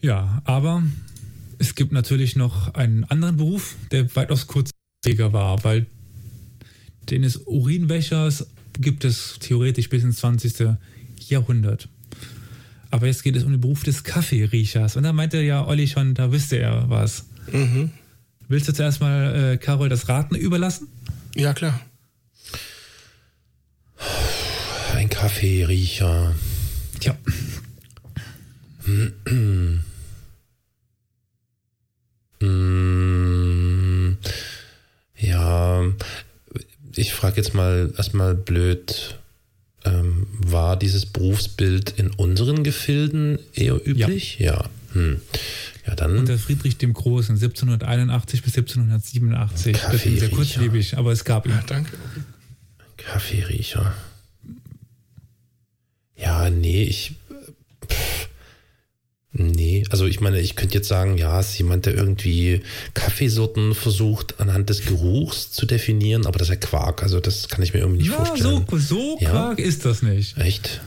Ja, 0.00 0.42
aber 0.44 0.82
es 1.58 1.74
gibt 1.74 1.92
natürlich 1.92 2.36
noch 2.36 2.74
einen 2.74 3.04
anderen 3.04 3.36
Beruf, 3.36 3.76
der 3.90 4.14
weitaus 4.16 4.46
kurzlebiger 4.46 5.32
war, 5.32 5.62
weil 5.64 5.86
den 7.10 7.22
des 7.22 7.36
Urinwäschers 7.36 8.46
gibt 8.80 9.04
es 9.04 9.38
theoretisch 9.40 9.88
bis 9.88 10.02
ins 10.02 10.16
20. 10.16 10.76
Jahrhundert. 11.28 11.88
Aber 12.90 13.06
jetzt 13.06 13.22
geht 13.22 13.36
es 13.36 13.44
um 13.44 13.50
den 13.50 13.60
Beruf 13.60 13.82
des 13.82 14.04
Kaffeeriechers. 14.04 14.96
Und 14.96 15.02
da 15.02 15.12
meinte 15.12 15.40
ja 15.40 15.66
Olli 15.66 15.88
schon, 15.88 16.14
da 16.14 16.32
wüsste 16.32 16.58
er 16.58 16.88
was. 16.88 17.26
Mhm. 17.52 17.90
Willst 18.48 18.68
du 18.68 18.72
zuerst 18.72 19.00
mal 19.00 19.52
äh, 19.54 19.56
Carol 19.56 19.88
das 19.88 20.08
Raten 20.08 20.34
überlassen? 20.34 20.88
Ja, 21.34 21.54
klar. 21.54 21.80
Ein 24.94 25.08
Kaffeeriecher. 25.08 26.34
Tja, 27.00 27.16
Mm, 32.44 34.18
ja, 35.16 35.82
ich 36.94 37.13
frage 37.24 37.38
jetzt 37.38 37.54
mal 37.54 37.90
erstmal 37.96 38.34
blöd. 38.34 39.18
Ähm, 39.86 40.26
war 40.40 40.78
dieses 40.78 41.06
Berufsbild 41.06 41.90
in 41.98 42.10
unseren 42.10 42.64
Gefilden 42.64 43.38
eher 43.54 43.76
üblich? 43.86 44.38
Ja. 44.38 44.64
Hm. 44.92 45.20
Ja, 45.86 45.94
dann. 45.94 46.18
unter 46.18 46.38
Friedrich 46.38 46.76
dem 46.76 46.92
Großen, 46.92 47.36
1781 47.36 48.42
bis 48.42 48.56
1787. 48.56 49.72
Das 49.72 50.04
ist 50.04 50.20
sehr 50.20 50.28
kurzlebig, 50.28 50.98
aber 50.98 51.12
es 51.12 51.24
gab 51.24 51.46
ihn. 51.46 51.58
Danke. 51.66 51.96
Kaffeeriecher. 52.98 53.94
Ja, 56.16 56.50
nee, 56.50 56.84
ich. 56.84 57.14
Nee, 59.36 59.84
also 59.90 60.06
ich 60.06 60.20
meine, 60.20 60.38
ich 60.40 60.54
könnte 60.54 60.76
jetzt 60.76 60.86
sagen, 60.86 61.18
ja, 61.18 61.40
es 61.40 61.50
ist 61.50 61.58
jemand, 61.58 61.86
der 61.86 61.94
irgendwie 61.94 62.60
Kaffeesorten 62.94 63.74
versucht, 63.74 64.38
anhand 64.40 64.70
des 64.70 64.84
Geruchs 64.86 65.50
zu 65.50 65.66
definieren, 65.66 66.24
aber 66.26 66.38
das 66.38 66.48
ist 66.48 66.54
ja 66.54 66.60
Quark, 66.60 67.02
also 67.02 67.18
das 67.18 67.48
kann 67.48 67.62
ich 67.64 67.74
mir 67.74 67.80
irgendwie 67.80 68.02
nicht 68.02 68.12
Ja, 68.12 68.24
vorstellen. 68.24 68.64
so, 68.70 68.78
so 68.78 69.18
Ja. 69.20 69.30
quark 69.30 69.58
ist 69.58 69.84
das 69.84 70.02
nicht. 70.02 70.38
Echt? 70.38 70.80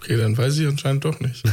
Okay, 0.00 0.16
dann 0.16 0.38
weiß 0.38 0.58
ich 0.58 0.66
anscheinend 0.66 1.04
doch 1.04 1.18
nicht. 1.20 1.42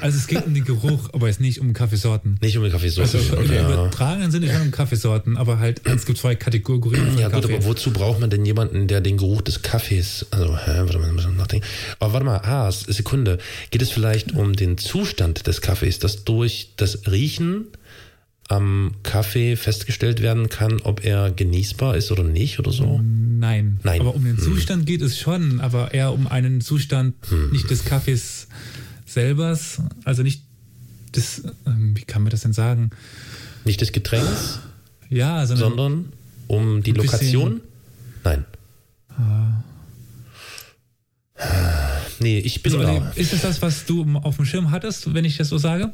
Also 0.00 0.18
es 0.18 0.26
geht 0.26 0.44
um 0.44 0.52
den 0.52 0.64
Geruch, 0.64 1.10
aber 1.12 1.28
es 1.28 1.40
nicht 1.40 1.60
um 1.60 1.72
Kaffeesorten. 1.72 2.38
Nicht 2.40 2.56
um 2.58 2.64
die 2.64 2.70
Kaffeesorten. 2.70 3.18
Also 3.18 3.34
im 3.34 3.52
ja. 3.52 3.72
übertragenen 3.72 4.30
Sinne 4.30 4.52
schon 4.52 4.62
um 4.62 4.70
Kaffeesorten, 4.70 5.36
aber 5.36 5.58
halt, 5.58 5.80
es 5.84 6.04
gibt 6.04 6.18
zwei 6.18 6.34
Kategorien 6.34 7.06
von 7.06 7.18
Ja 7.18 7.28
gut, 7.28 7.42
Kaffee. 7.42 7.56
aber 7.56 7.64
wozu 7.64 7.90
braucht 7.90 8.20
man 8.20 8.30
denn 8.30 8.44
jemanden, 8.44 8.86
der 8.86 9.00
den 9.00 9.16
Geruch 9.16 9.42
des 9.42 9.62
Kaffees, 9.62 10.26
also, 10.30 10.56
hä, 10.56 10.72
warte 10.76 10.98
mal, 10.98 11.12
muss 11.12 11.24
ich 11.24 11.36
nachdenken. 11.36 11.66
Aber 12.00 12.12
warte 12.12 12.26
mal, 12.26 12.38
ah, 12.38 12.70
Sekunde. 12.70 13.38
Geht 13.70 13.82
es 13.82 13.90
vielleicht 13.90 14.32
um 14.32 14.54
den 14.54 14.78
Zustand 14.78 15.46
des 15.46 15.60
Kaffees, 15.60 15.98
dass 15.98 16.24
durch 16.24 16.72
das 16.76 17.06
Riechen 17.10 17.66
am 18.48 18.92
Kaffee 19.02 19.56
festgestellt 19.56 20.20
werden 20.20 20.48
kann, 20.48 20.80
ob 20.82 21.04
er 21.04 21.30
genießbar 21.30 21.96
ist 21.96 22.12
oder 22.12 22.24
nicht 22.24 22.58
oder 22.58 22.72
so? 22.72 23.00
Nein. 23.44 23.78
Nein. 23.82 24.00
Aber 24.00 24.14
um 24.14 24.24
den 24.24 24.38
Hm. 24.38 24.42
Zustand 24.42 24.86
geht 24.86 25.02
es 25.02 25.18
schon, 25.18 25.60
aber 25.60 25.92
eher 25.92 26.12
um 26.14 26.26
einen 26.26 26.62
Zustand 26.62 27.14
Hm. 27.28 27.50
nicht 27.50 27.68
des 27.68 27.84
Kaffees 27.84 28.48
selbers, 29.04 29.82
also 30.04 30.22
nicht 30.22 30.42
des, 31.14 31.42
ähm, 31.66 31.94
wie 31.94 32.04
kann 32.04 32.22
man 32.22 32.30
das 32.30 32.40
denn 32.40 32.54
sagen? 32.54 32.88
Nicht 33.66 33.82
des 33.82 33.92
Getränks, 33.92 34.60
Ja, 35.10 35.44
sondern, 35.46 35.68
sondern 35.76 36.12
um 36.48 36.82
die 36.82 36.92
Lokation? 36.92 37.60
Nein. 38.24 38.46
Nee, 42.20 42.38
ich 42.38 42.62
bin 42.62 42.72
also, 42.74 42.86
da. 42.86 43.10
ist 43.16 43.32
es 43.34 43.42
das, 43.42 43.60
was 43.60 43.84
du 43.84 44.06
auf 44.22 44.36
dem 44.36 44.46
Schirm 44.46 44.70
hattest, 44.70 45.12
wenn 45.12 45.24
ich 45.26 45.36
das 45.36 45.48
so 45.50 45.58
sage? 45.58 45.92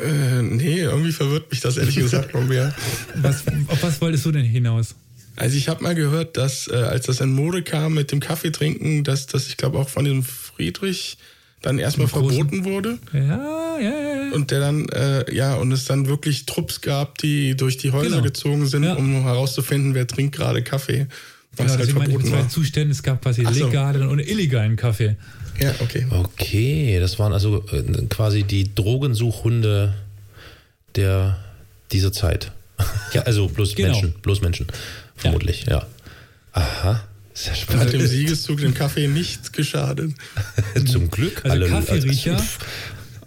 Äh, 0.00 0.42
nee, 0.42 0.80
irgendwie 0.80 1.12
verwirrt 1.12 1.50
mich 1.50 1.60
das 1.60 1.76
ehrlich 1.76 1.96
gesagt 1.96 2.32
noch 2.34 2.44
mehr. 2.46 2.72
Was, 3.16 3.42
auf 3.68 3.82
was 3.82 4.00
wolltest 4.00 4.24
du 4.26 4.32
denn 4.32 4.44
hinaus? 4.44 4.94
Also 5.36 5.56
ich 5.56 5.68
habe 5.68 5.82
mal 5.82 5.94
gehört, 5.94 6.36
dass 6.36 6.68
äh, 6.68 6.74
als 6.74 7.06
das 7.06 7.20
in 7.20 7.32
Mode 7.32 7.62
kam 7.62 7.94
mit 7.94 8.12
dem 8.12 8.20
Kaffee 8.20 8.50
trinken, 8.52 9.02
dass 9.04 9.26
das, 9.26 9.48
ich 9.48 9.56
glaube, 9.56 9.78
auch 9.78 9.88
von 9.88 10.04
dem 10.04 10.22
Friedrich 10.22 11.18
dann 11.62 11.78
erstmal 11.78 12.08
verboten 12.08 12.64
wurde. 12.64 12.98
Ja, 13.12 13.78
ja, 13.78 13.80
ja. 13.80 14.32
Und 14.32 14.50
der 14.50 14.60
dann, 14.60 14.86
äh, 14.90 15.34
ja, 15.34 15.54
und 15.56 15.72
es 15.72 15.86
dann 15.86 16.06
wirklich 16.08 16.44
Trupps 16.46 16.80
gab, 16.82 17.18
die 17.18 17.56
durch 17.56 17.78
die 17.78 17.90
Häuser 17.92 18.10
Genau. 18.10 18.22
gezogen 18.22 18.66
sind, 18.66 18.84
Ja. 18.84 18.94
um 18.94 19.22
herauszufinden, 19.22 19.94
wer 19.94 20.06
trinkt 20.06 20.36
gerade 20.36 20.62
Kaffee. 20.62 21.06
Was 21.56 21.66
Genau, 21.72 21.78
halt 21.78 21.94
meine 21.94 22.10
verboten 22.10 22.28
zwei 22.30 22.38
war. 22.38 22.48
Zuständen. 22.48 22.90
Es 22.90 23.02
gab 23.02 23.22
quasi 23.22 23.44
so. 23.44 23.66
legalen 23.66 24.08
und 24.08 24.18
illegalen 24.18 24.76
Kaffee. 24.76 25.16
Ja, 25.60 25.72
okay. 25.80 26.04
Okay, 26.10 26.98
das 27.00 27.18
waren 27.18 27.32
also 27.32 27.64
äh, 27.72 27.82
quasi 28.10 28.42
die 28.42 28.74
Drogensuchhunde 28.74 29.94
der 30.96 31.38
dieser 31.92 32.12
Zeit. 32.12 32.50
Ja, 33.12 33.22
also 33.26 33.48
bloß 33.48 33.74
Genau. 33.74 33.90
Menschen, 33.92 34.14
bloß 34.20 34.40
Menschen, 34.42 34.66
vermutlich, 35.16 35.66
ja. 35.66 35.86
Aha. 36.52 37.04
Sehr 37.34 37.54
spannend. 37.56 37.86
Hat 37.86 37.92
dem 37.92 38.06
Siegeszug 38.06 38.60
dem 38.60 38.74
Kaffee 38.74 39.08
nicht 39.08 39.52
geschadet. 39.52 40.12
Zum 40.86 41.10
Glück. 41.10 41.44
Also 41.44 41.66
Kaffeeriecher 41.66 42.40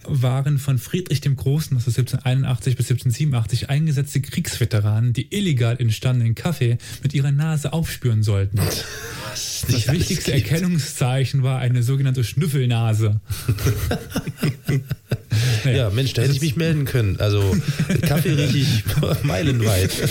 waren 0.08 0.58
von 0.58 0.78
Friedrich 0.78 1.20
dem 1.20 1.36
Großen, 1.36 1.76
das 1.76 1.88
ist 1.88 1.98
1781 1.98 2.78
bis 2.78 2.86
1787, 2.86 3.70
eingesetzte 3.70 4.22
Kriegsveteranen, 4.22 5.12
die 5.12 5.28
illegal 5.36 5.76
entstandenen 5.80 6.36
Kaffee 6.36 6.78
mit 7.04 7.14
ihrer 7.14 7.32
Nase 7.32 7.74
aufspüren 7.74 8.24
sollten. 8.24 8.56
Das, 8.58 8.86
das 9.70 9.92
wichtigste 9.92 10.32
gibt. 10.32 10.50
Erkennungszeichen 10.50 11.44
war 11.44 11.60
eine 11.60 11.84
sogenannte 11.84 12.24
Schnüffelnase. 12.24 13.20
naja, 15.66 15.78
ja, 15.78 15.90
Mensch, 15.90 16.14
da 16.14 16.22
hätte 16.22 16.34
ich 16.34 16.42
mich 16.42 16.56
melden 16.56 16.86
können. 16.86 17.20
Also 17.20 17.56
Kaffee 18.02 18.34
rieche 18.34 18.58
ich 18.60 18.84
meilenweit. 19.24 19.92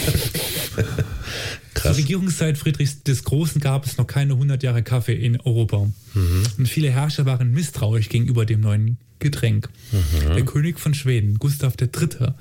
Krass. 1.87 1.97
Zur 1.97 2.05
Regierungszeit 2.05 2.59
Friedrichs 2.59 3.03
des 3.03 3.25
Großen 3.25 3.61
gab 3.61 3.87
es 3.87 3.97
noch 3.97 4.07
keine 4.07 4.35
100 4.35 4.63
Jahre 4.63 4.83
Kaffee 4.83 5.15
in 5.15 5.41
Europa. 5.41 5.89
Mhm. 6.15 6.43
Und 6.59 6.69
viele 6.69 6.91
Herrscher 6.91 7.27
waren 7.27 7.53
misstrauisch 7.53 8.09
gegenüber 8.09 8.45
dem 8.45 8.61
neuen 8.61 8.99
Getränk. 9.19 9.69
Mhm. 9.93 10.35
Der 10.35 10.45
König 10.45 10.81
von 10.81 10.95
Schweden, 10.95 11.39
Gustav 11.39 11.75
III., 11.81 12.35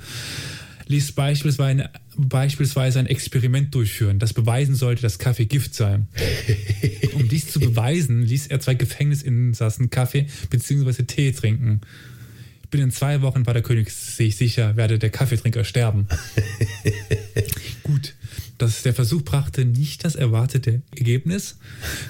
ließ 0.88 1.14
beispielsweise, 1.14 1.90
beispielsweise 2.16 3.00
ein 3.00 3.08
Experiment 3.08 3.74
durchführen, 3.74 4.20
das 4.20 4.34
beweisen 4.34 4.76
sollte, 4.76 5.02
dass 5.02 5.20
Kaffee 5.20 5.46
Gift 5.46 5.74
sei. 5.74 6.02
Um 7.14 7.30
dies 7.30 7.48
zu 7.48 7.62
beweisen, 7.62 8.24
ließ 8.24 8.48
er 8.48 8.60
zwei 8.60 8.76
Gefängnisinsassen 8.76 9.90
Kaffee 9.90 10.28
bzw. 10.50 11.04
Tee 11.04 11.32
trinken. 11.32 11.82
Binnen 12.70 12.92
zwei 12.92 13.22
Wochen 13.22 13.46
war 13.46 13.54
der 13.54 13.64
König 13.64 13.90
sich 13.90 14.36
sicher, 14.36 14.76
werde 14.76 15.00
der 15.00 15.10
Kaffeetrinker 15.10 15.64
sterben. 15.64 16.08
Gut, 17.84 18.16
dass 18.58 18.84
der 18.84 18.94
Versuch 18.94 19.24
brachte 19.24 19.66
nicht 19.66 20.06
das 20.06 20.16
erwartete 20.16 20.82
Ergebnis. 20.96 21.58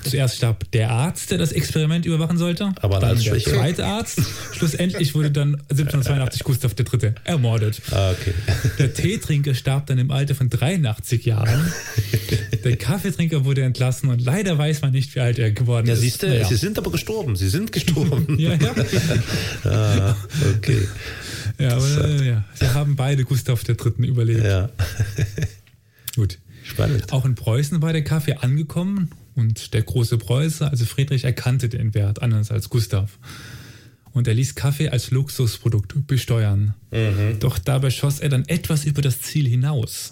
Zuerst 0.03 0.37
starb 0.37 0.69
der 0.71 0.91
Arzt, 0.91 1.31
der 1.31 1.37
das 1.37 1.51
Experiment 1.51 2.05
überwachen 2.05 2.37
sollte. 2.37 2.71
Aber 2.81 2.99
dann 2.99 3.19
der 3.19 3.39
zweite 3.39 3.85
Arzt. 3.85 4.21
Schlussendlich 4.53 5.15
wurde 5.15 5.31
dann 5.31 5.55
1782 5.69 6.43
Gustav 6.43 6.75
III. 6.77 7.13
ermordet. 7.23 7.81
Ah, 7.91 8.11
okay. 8.11 8.33
Der 8.77 8.93
Teetrinker 8.93 9.55
starb 9.55 9.87
dann 9.87 9.97
im 9.97 10.11
Alter 10.11 10.35
von 10.35 10.49
83 10.49 11.25
Jahren. 11.25 11.71
Der 12.63 12.77
Kaffeetrinker 12.77 13.45
wurde 13.45 13.63
entlassen 13.63 14.09
und 14.09 14.23
leider 14.23 14.57
weiß 14.57 14.81
man 14.81 14.91
nicht, 14.91 15.15
wie 15.15 15.21
alt 15.21 15.39
er 15.39 15.51
geworden 15.51 15.87
ja, 15.87 15.93
ist. 15.93 16.01
Siehst 16.01 16.23
du, 16.23 16.27
naja. 16.27 16.47
sie 16.47 16.55
sind 16.55 16.77
aber 16.77 16.91
gestorben. 16.91 17.35
Sie 17.35 17.49
sind 17.49 17.71
gestorben. 17.71 18.25
ja, 18.39 18.53
ja. 18.53 18.75
ah, 19.71 20.17
okay. 20.57 20.87
Ja, 21.57 21.75
aber 21.75 22.23
ja, 22.23 22.43
sie 22.53 22.67
haben 22.67 22.95
beide 22.95 23.23
Gustav 23.23 23.63
III. 23.67 24.05
überlebt. 24.05 24.43
Ja. 24.43 24.69
Gut. 26.15 26.39
Spannend. 26.63 27.13
Auch 27.13 27.25
in 27.25 27.35
Preußen 27.35 27.81
war 27.81 27.93
der 27.93 28.03
Kaffee 28.03 28.33
angekommen 28.33 29.11
und 29.35 29.73
der 29.73 29.83
große 29.83 30.17
Preußer, 30.17 30.71
also 30.71 30.85
Friedrich, 30.85 31.23
erkannte 31.23 31.69
den 31.69 31.93
Wert 31.93 32.21
anders 32.21 32.49
als 32.49 32.69
Gustav. 32.69 33.19
Und 34.13 34.27
er 34.27 34.33
ließ 34.33 34.55
Kaffee 34.55 34.89
als 34.89 35.11
Luxusprodukt 35.11 36.07
besteuern. 36.07 36.73
Mhm. 36.91 37.39
Doch 37.39 37.59
dabei 37.59 37.89
schoss 37.89 38.19
er 38.19 38.29
dann 38.29 38.45
etwas 38.47 38.85
über 38.85 39.01
das 39.01 39.21
Ziel 39.21 39.47
hinaus. 39.47 40.11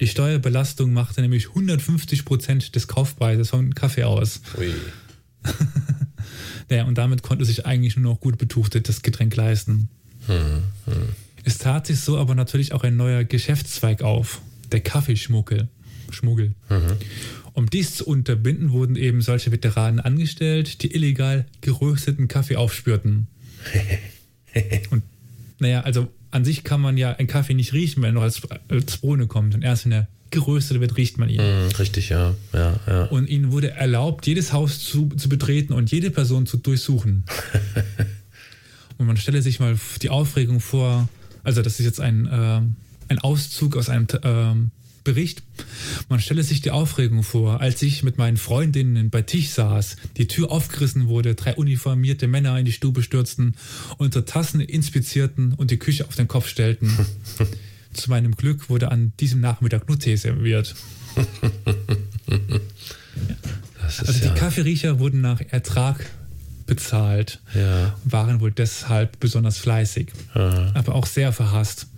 Die 0.00 0.06
Steuerbelastung 0.06 0.92
machte 0.92 1.20
nämlich 1.20 1.48
150 1.48 2.24
Prozent 2.24 2.74
des 2.74 2.88
Kaufpreises 2.88 3.50
von 3.50 3.74
Kaffee 3.74 4.04
aus. 4.04 4.40
Ui. 4.56 4.72
naja, 6.70 6.84
und 6.84 6.96
damit 6.96 7.22
konnte 7.22 7.44
sich 7.44 7.66
eigentlich 7.66 7.96
nur 7.96 8.12
noch 8.12 8.20
gut 8.20 8.38
betuchtet 8.38 8.88
das 8.88 9.02
Getränk 9.02 9.34
leisten. 9.34 9.88
Mhm. 10.28 10.62
Mhm. 10.86 11.08
Es 11.44 11.58
tat 11.58 11.88
sich 11.88 12.00
so 12.00 12.16
aber 12.18 12.36
natürlich 12.36 12.72
auch 12.72 12.84
ein 12.84 12.96
neuer 12.96 13.24
Geschäftszweig 13.24 14.02
auf 14.02 14.40
der 14.72 14.80
Kaffeeschmuggel. 14.80 15.68
Schmuggel. 16.10 16.54
Mhm. 16.68 16.96
Um 17.54 17.68
dies 17.68 17.94
zu 17.94 18.06
unterbinden, 18.06 18.72
wurden 18.72 18.96
eben 18.96 19.20
solche 19.20 19.52
Veteranen 19.52 20.00
angestellt, 20.00 20.82
die 20.82 20.94
illegal 20.94 21.46
gerösteten 21.60 22.28
Kaffee 22.28 22.56
aufspürten. 22.56 23.26
Und 24.90 25.02
naja, 25.58 25.82
also 25.82 26.08
an 26.30 26.44
sich 26.44 26.64
kann 26.64 26.80
man 26.80 26.96
ja 26.96 27.12
einen 27.12 27.28
Kaffee 27.28 27.54
nicht 27.54 27.72
riechen, 27.72 28.02
wenn 28.02 28.10
er 28.10 28.12
noch 28.14 28.22
als, 28.22 28.40
als 28.68 28.98
Bohne 28.98 29.26
kommt. 29.26 29.54
Und 29.54 29.62
erst 29.62 29.84
wenn 29.84 29.92
er 29.92 30.08
geröstet 30.30 30.80
wird, 30.80 30.96
riecht 30.96 31.18
man 31.18 31.28
ihn. 31.28 31.40
Mm, 31.40 31.68
richtig, 31.78 32.08
ja. 32.08 32.34
ja, 32.54 32.80
ja. 32.86 33.04
Und 33.04 33.28
ihnen 33.28 33.52
wurde 33.52 33.70
erlaubt, 33.70 34.26
jedes 34.26 34.52
Haus 34.52 34.80
zu, 34.80 35.10
zu 35.10 35.28
betreten 35.28 35.74
und 35.74 35.92
jede 35.92 36.10
Person 36.10 36.46
zu 36.46 36.56
durchsuchen. 36.56 37.24
und 38.98 39.06
man 39.06 39.18
stelle 39.18 39.42
sich 39.42 39.60
mal 39.60 39.76
die 40.00 40.08
Aufregung 40.08 40.60
vor, 40.60 41.08
also 41.44 41.60
das 41.60 41.78
ist 41.78 41.84
jetzt 41.86 42.00
ein, 42.00 42.26
äh, 42.26 42.62
ein 43.12 43.18
Auszug 43.18 43.76
aus 43.76 43.88
einem 43.88 44.06
ähm, 44.24 44.70
Bericht. 45.04 45.42
Man 46.08 46.20
stelle 46.20 46.42
sich 46.42 46.62
die 46.62 46.70
Aufregung 46.70 47.22
vor, 47.22 47.60
als 47.60 47.82
ich 47.82 48.02
mit 48.02 48.18
meinen 48.18 48.36
Freundinnen 48.36 49.10
bei 49.10 49.22
Tisch 49.22 49.50
saß, 49.50 49.96
die 50.16 50.26
Tür 50.28 50.50
aufgerissen 50.50 51.08
wurde, 51.08 51.34
drei 51.34 51.54
uniformierte 51.54 52.26
Männer 52.26 52.58
in 52.58 52.64
die 52.64 52.72
Stube 52.72 53.02
stürzten, 53.02 53.54
unsere 53.98 54.24
Tassen 54.24 54.60
inspizierten 54.60 55.52
und 55.52 55.70
die 55.70 55.78
Küche 55.78 56.06
auf 56.06 56.16
den 56.16 56.28
Kopf 56.28 56.48
stellten. 56.48 56.90
Zu 57.92 58.10
meinem 58.10 58.34
Glück 58.36 58.70
wurde 58.70 58.90
an 58.90 59.12
diesem 59.20 59.40
Nachmittag 59.40 59.88
nur 59.88 59.98
Tee 59.98 60.16
serviert. 60.16 60.74
also 63.98 64.12
die 64.12 64.26
ja. 64.26 64.34
Kaffeeriecher 64.34 64.98
wurden 64.98 65.20
nach 65.20 65.42
Ertrag 65.50 66.06
bezahlt, 66.64 67.40
ja. 67.54 67.94
waren 68.04 68.40
wohl 68.40 68.50
deshalb 68.50 69.20
besonders 69.20 69.58
fleißig, 69.58 70.10
ja. 70.34 70.70
aber 70.74 70.94
auch 70.94 71.04
sehr 71.04 71.32
verhasst. 71.32 71.88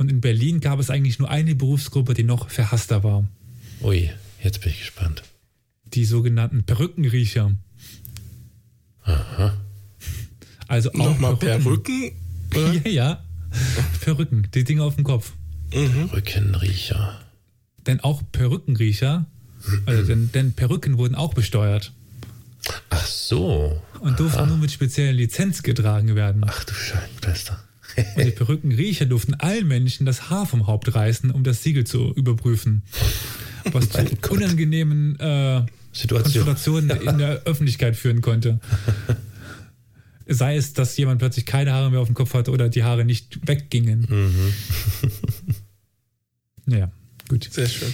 Und 0.00 0.10
in 0.10 0.22
Berlin 0.22 0.60
gab 0.60 0.80
es 0.80 0.88
eigentlich 0.88 1.18
nur 1.18 1.28
eine 1.28 1.54
Berufsgruppe, 1.54 2.14
die 2.14 2.22
noch 2.22 2.48
verhasster 2.48 3.04
war. 3.04 3.28
Ui, 3.82 4.10
jetzt 4.42 4.62
bin 4.62 4.72
ich 4.72 4.78
gespannt. 4.78 5.24
Die 5.84 6.06
sogenannten 6.06 6.64
Perückenriecher. 6.64 7.54
Aha. 9.02 9.58
Also 10.68 10.90
auch 10.92 10.94
Nochmal 10.94 11.36
Perücken? 11.36 12.12
Perücken? 12.48 12.82
ja, 12.86 12.90
ja. 12.90 13.24
Perücken, 14.00 14.48
die 14.54 14.64
Dinge 14.64 14.84
auf 14.84 14.94
dem 14.94 15.04
Kopf. 15.04 15.34
Mhm. 15.74 16.08
Perückenriecher. 16.08 17.20
Denn 17.86 18.00
auch 18.00 18.22
Perückenriecher, 18.32 19.26
also 19.84 20.02
denn, 20.02 20.32
denn 20.32 20.54
Perücken 20.54 20.96
wurden 20.96 21.14
auch 21.14 21.34
besteuert. 21.34 21.92
Ach 22.88 23.04
so. 23.04 23.82
Und 24.00 24.18
durften 24.18 24.48
nur 24.48 24.56
mit 24.56 24.72
spezieller 24.72 25.12
Lizenz 25.12 25.62
getragen 25.62 26.14
werden. 26.14 26.42
Ach 26.46 26.64
du 26.64 26.72
Scheinbester. 26.72 27.62
Und 28.16 28.24
die 28.24 28.30
Perückenriecher 28.30 29.06
durften 29.06 29.34
allen 29.34 29.68
Menschen 29.68 30.06
das 30.06 30.30
Haar 30.30 30.46
vom 30.46 30.66
Haupt 30.66 30.94
reißen, 30.94 31.30
um 31.30 31.44
das 31.44 31.62
Siegel 31.62 31.84
zu 31.84 32.12
überprüfen. 32.12 32.82
Was 33.72 33.90
zu 33.90 34.00
unangenehmen 34.30 35.18
äh, 35.20 35.62
Situation. 35.92 36.44
Konfrontationen 36.44 36.90
in 36.90 37.18
der 37.18 37.42
Öffentlichkeit 37.44 37.96
führen 37.96 38.20
konnte. 38.20 38.60
Sei 40.26 40.56
es, 40.56 40.72
dass 40.72 40.96
jemand 40.96 41.18
plötzlich 41.18 41.44
keine 41.44 41.72
Haare 41.72 41.90
mehr 41.90 42.00
auf 42.00 42.06
dem 42.08 42.14
Kopf 42.14 42.34
hatte 42.34 42.52
oder 42.52 42.68
die 42.68 42.84
Haare 42.84 43.04
nicht 43.04 43.46
weggingen. 43.46 44.06
Mhm. 44.08 44.52
Naja, 46.66 46.92
gut. 47.28 47.48
Sehr 47.50 47.68
schön. 47.68 47.92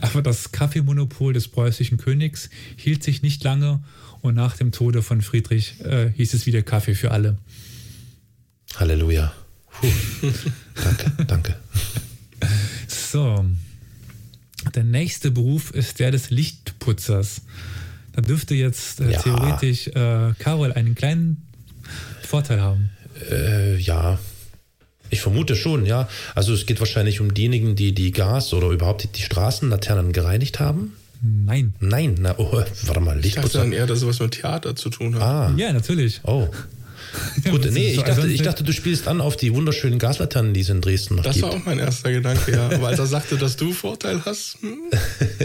Aber 0.00 0.22
das 0.22 0.52
Kaffeemonopol 0.52 1.32
des 1.32 1.48
preußischen 1.48 1.98
Königs 1.98 2.50
hielt 2.76 3.02
sich 3.02 3.22
nicht 3.22 3.42
lange 3.42 3.82
und 4.22 4.34
nach 4.34 4.56
dem 4.56 4.72
Tode 4.72 5.02
von 5.02 5.22
Friedrich 5.22 5.80
äh, 5.80 6.10
hieß 6.12 6.34
es 6.34 6.46
wieder 6.46 6.62
Kaffee 6.62 6.94
für 6.94 7.10
alle. 7.10 7.36
Halleluja. 8.74 9.32
Puh. 9.70 9.86
danke, 10.82 11.24
danke. 11.26 11.56
So. 12.88 13.44
Der 14.74 14.84
nächste 14.84 15.30
Beruf 15.30 15.70
ist 15.70 16.00
der 16.00 16.10
des 16.10 16.30
Lichtputzers. 16.30 17.42
Da 18.12 18.22
dürfte 18.22 18.54
jetzt 18.54 19.00
äh, 19.00 19.12
ja. 19.12 19.22
theoretisch 19.22 19.88
äh, 19.88 20.34
Carol 20.38 20.72
einen 20.72 20.94
kleinen 20.94 21.46
Vorteil 22.22 22.60
haben. 22.60 22.90
Äh, 23.30 23.76
ja. 23.76 24.18
Ich 25.08 25.20
vermute 25.20 25.54
schon, 25.54 25.86
ja. 25.86 26.08
Also 26.34 26.52
es 26.52 26.66
geht 26.66 26.80
wahrscheinlich 26.80 27.20
um 27.20 27.32
diejenigen, 27.32 27.76
die 27.76 27.94
die 27.94 28.10
Gas- 28.10 28.52
oder 28.52 28.70
überhaupt 28.70 29.16
die 29.16 29.22
Straßenlaternen 29.22 30.12
gereinigt 30.12 30.58
haben. 30.58 30.94
Nein. 31.22 31.74
Nein, 31.80 32.16
na, 32.18 32.34
oh, 32.38 32.52
warte 32.52 33.00
mal, 33.00 33.18
Lichtputzer. 33.18 33.46
Ich 33.46 33.52
dachte 33.52 33.58
dann 33.58 33.72
eher, 33.72 33.86
dass 33.86 34.00
sowas 34.00 34.18
mit 34.18 34.32
Theater 34.32 34.76
zu 34.76 34.90
tun 34.90 35.14
hat. 35.14 35.22
Ah. 35.22 35.54
Ja, 35.56 35.72
natürlich. 35.72 36.20
Oh. 36.24 36.48
Gut, 37.50 37.70
nee, 37.72 37.92
ich 37.92 38.02
dachte, 38.02 38.26
ich 38.26 38.42
dachte, 38.42 38.64
du 38.64 38.72
spielst 38.72 39.08
an 39.08 39.20
auf 39.20 39.36
die 39.36 39.54
wunderschönen 39.54 39.98
Gaslaternen, 39.98 40.54
die 40.54 40.60
es 40.60 40.68
in 40.68 40.80
Dresden 40.80 41.16
noch 41.16 41.24
das 41.24 41.34
gibt. 41.34 41.46
Das 41.46 41.52
war 41.52 41.60
auch 41.60 41.64
mein 41.64 41.78
erster 41.78 42.12
Gedanke, 42.12 42.52
ja. 42.52 42.70
Aber 42.70 42.88
als 42.88 42.98
er 42.98 43.06
sagte, 43.06 43.36
dass 43.36 43.56
du 43.56 43.72
Vorteil 43.72 44.24
hast. 44.24 44.58
Hm? 44.60 44.78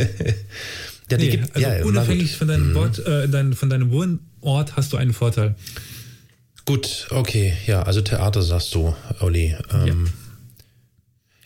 ja, 1.10 1.18
die 1.18 1.26
nee, 1.26 1.30
gibt, 1.30 1.56
also 1.56 1.68
ja, 1.68 1.84
unabhängig 1.84 2.38
von 2.38 2.48
deinem, 2.48 2.70
mhm. 2.70 2.76
Wort, 2.76 3.00
äh, 3.06 3.30
dein, 3.30 3.54
von 3.54 3.70
deinem 3.70 3.92
Wohnort 3.92 4.76
hast 4.76 4.94
du 4.94 4.98
einen 4.98 5.14
Vorteil. 5.14 5.56
Gut, 6.66 7.08
okay, 7.10 7.54
ja, 7.66 7.84
also 7.84 8.02
Theater 8.02 8.42
sagst 8.42 8.74
du, 8.76 8.96
Olli. 9.20 9.56
Ähm, 9.74 10.10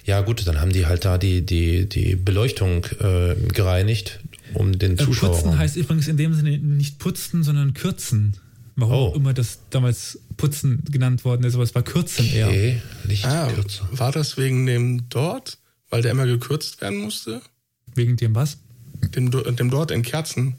ja. 0.03 0.17
ja. 0.17 0.21
gut, 0.21 0.45
dann 0.45 0.61
haben 0.61 0.71
die 0.71 0.85
halt 0.85 1.05
da 1.05 1.17
die, 1.17 1.45
die, 1.45 1.87
die 1.87 2.15
Beleuchtung 2.15 2.85
äh, 2.99 3.35
gereinigt, 3.53 4.19
um 4.53 4.77
den 4.77 4.97
Zuschauer. 4.97 5.29
Äh, 5.29 5.33
putzen 5.33 5.57
heißt 5.57 5.77
übrigens 5.77 6.07
in 6.07 6.17
dem 6.17 6.33
Sinne 6.33 6.57
nicht 6.57 6.99
putzen, 6.99 7.43
sondern 7.43 7.73
kürzen. 7.73 8.33
Warum 8.77 9.13
oh. 9.13 9.15
immer 9.15 9.33
das 9.33 9.59
damals 9.69 10.19
Putzen 10.35 10.83
genannt 10.89 11.23
worden 11.23 11.45
ist, 11.45 11.53
aber 11.53 11.63
es 11.63 11.73
war 11.75 11.83
Kürzen 11.83 12.25
okay. 12.25 12.71
eher. 12.71 12.81
Nicht 13.07 13.25
ah, 13.25 13.49
War 13.91 14.11
das 14.11 14.37
wegen 14.37 14.65
dem 14.65 15.07
dort, 15.09 15.57
weil 15.89 16.01
der 16.01 16.11
immer 16.11 16.25
gekürzt 16.25 16.81
werden 16.81 16.99
musste? 16.99 17.41
Wegen 17.95 18.17
dem 18.17 18.35
was? 18.35 18.57
dem, 19.13 19.31
dem 19.31 19.69
dort 19.69 19.91
in 19.91 20.01
Kerzen. 20.01 20.55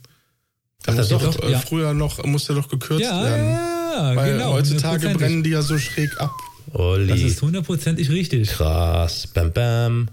Da 0.83 0.93
Ach, 0.97 1.09
doch, 1.09 1.23
doch, 1.23 1.49
äh, 1.49 1.53
ja. 1.53 1.59
früher 1.59 1.95
noch, 1.95 2.25
musste 2.25 2.55
doch 2.55 2.69
gekürzt 2.69 3.03
Ja, 3.03 3.25
werden. 3.25 3.51
ja, 3.51 4.17
Weil 4.17 4.33
genau. 4.35 4.53
heutzutage 4.53 5.09
brennen 5.11 5.43
die 5.43 5.51
ja 5.51 5.63
so 5.63 5.79
schräg 5.79 6.21
ab. 6.21 6.33
Olli. 6.73 7.09
Das 7.09 7.21
ist 7.21 7.43
hundertprozentig 7.43 8.11
richtig. 8.11 8.51
krass. 8.51 9.29
Bam, 9.29 9.53
bam. 9.53 10.09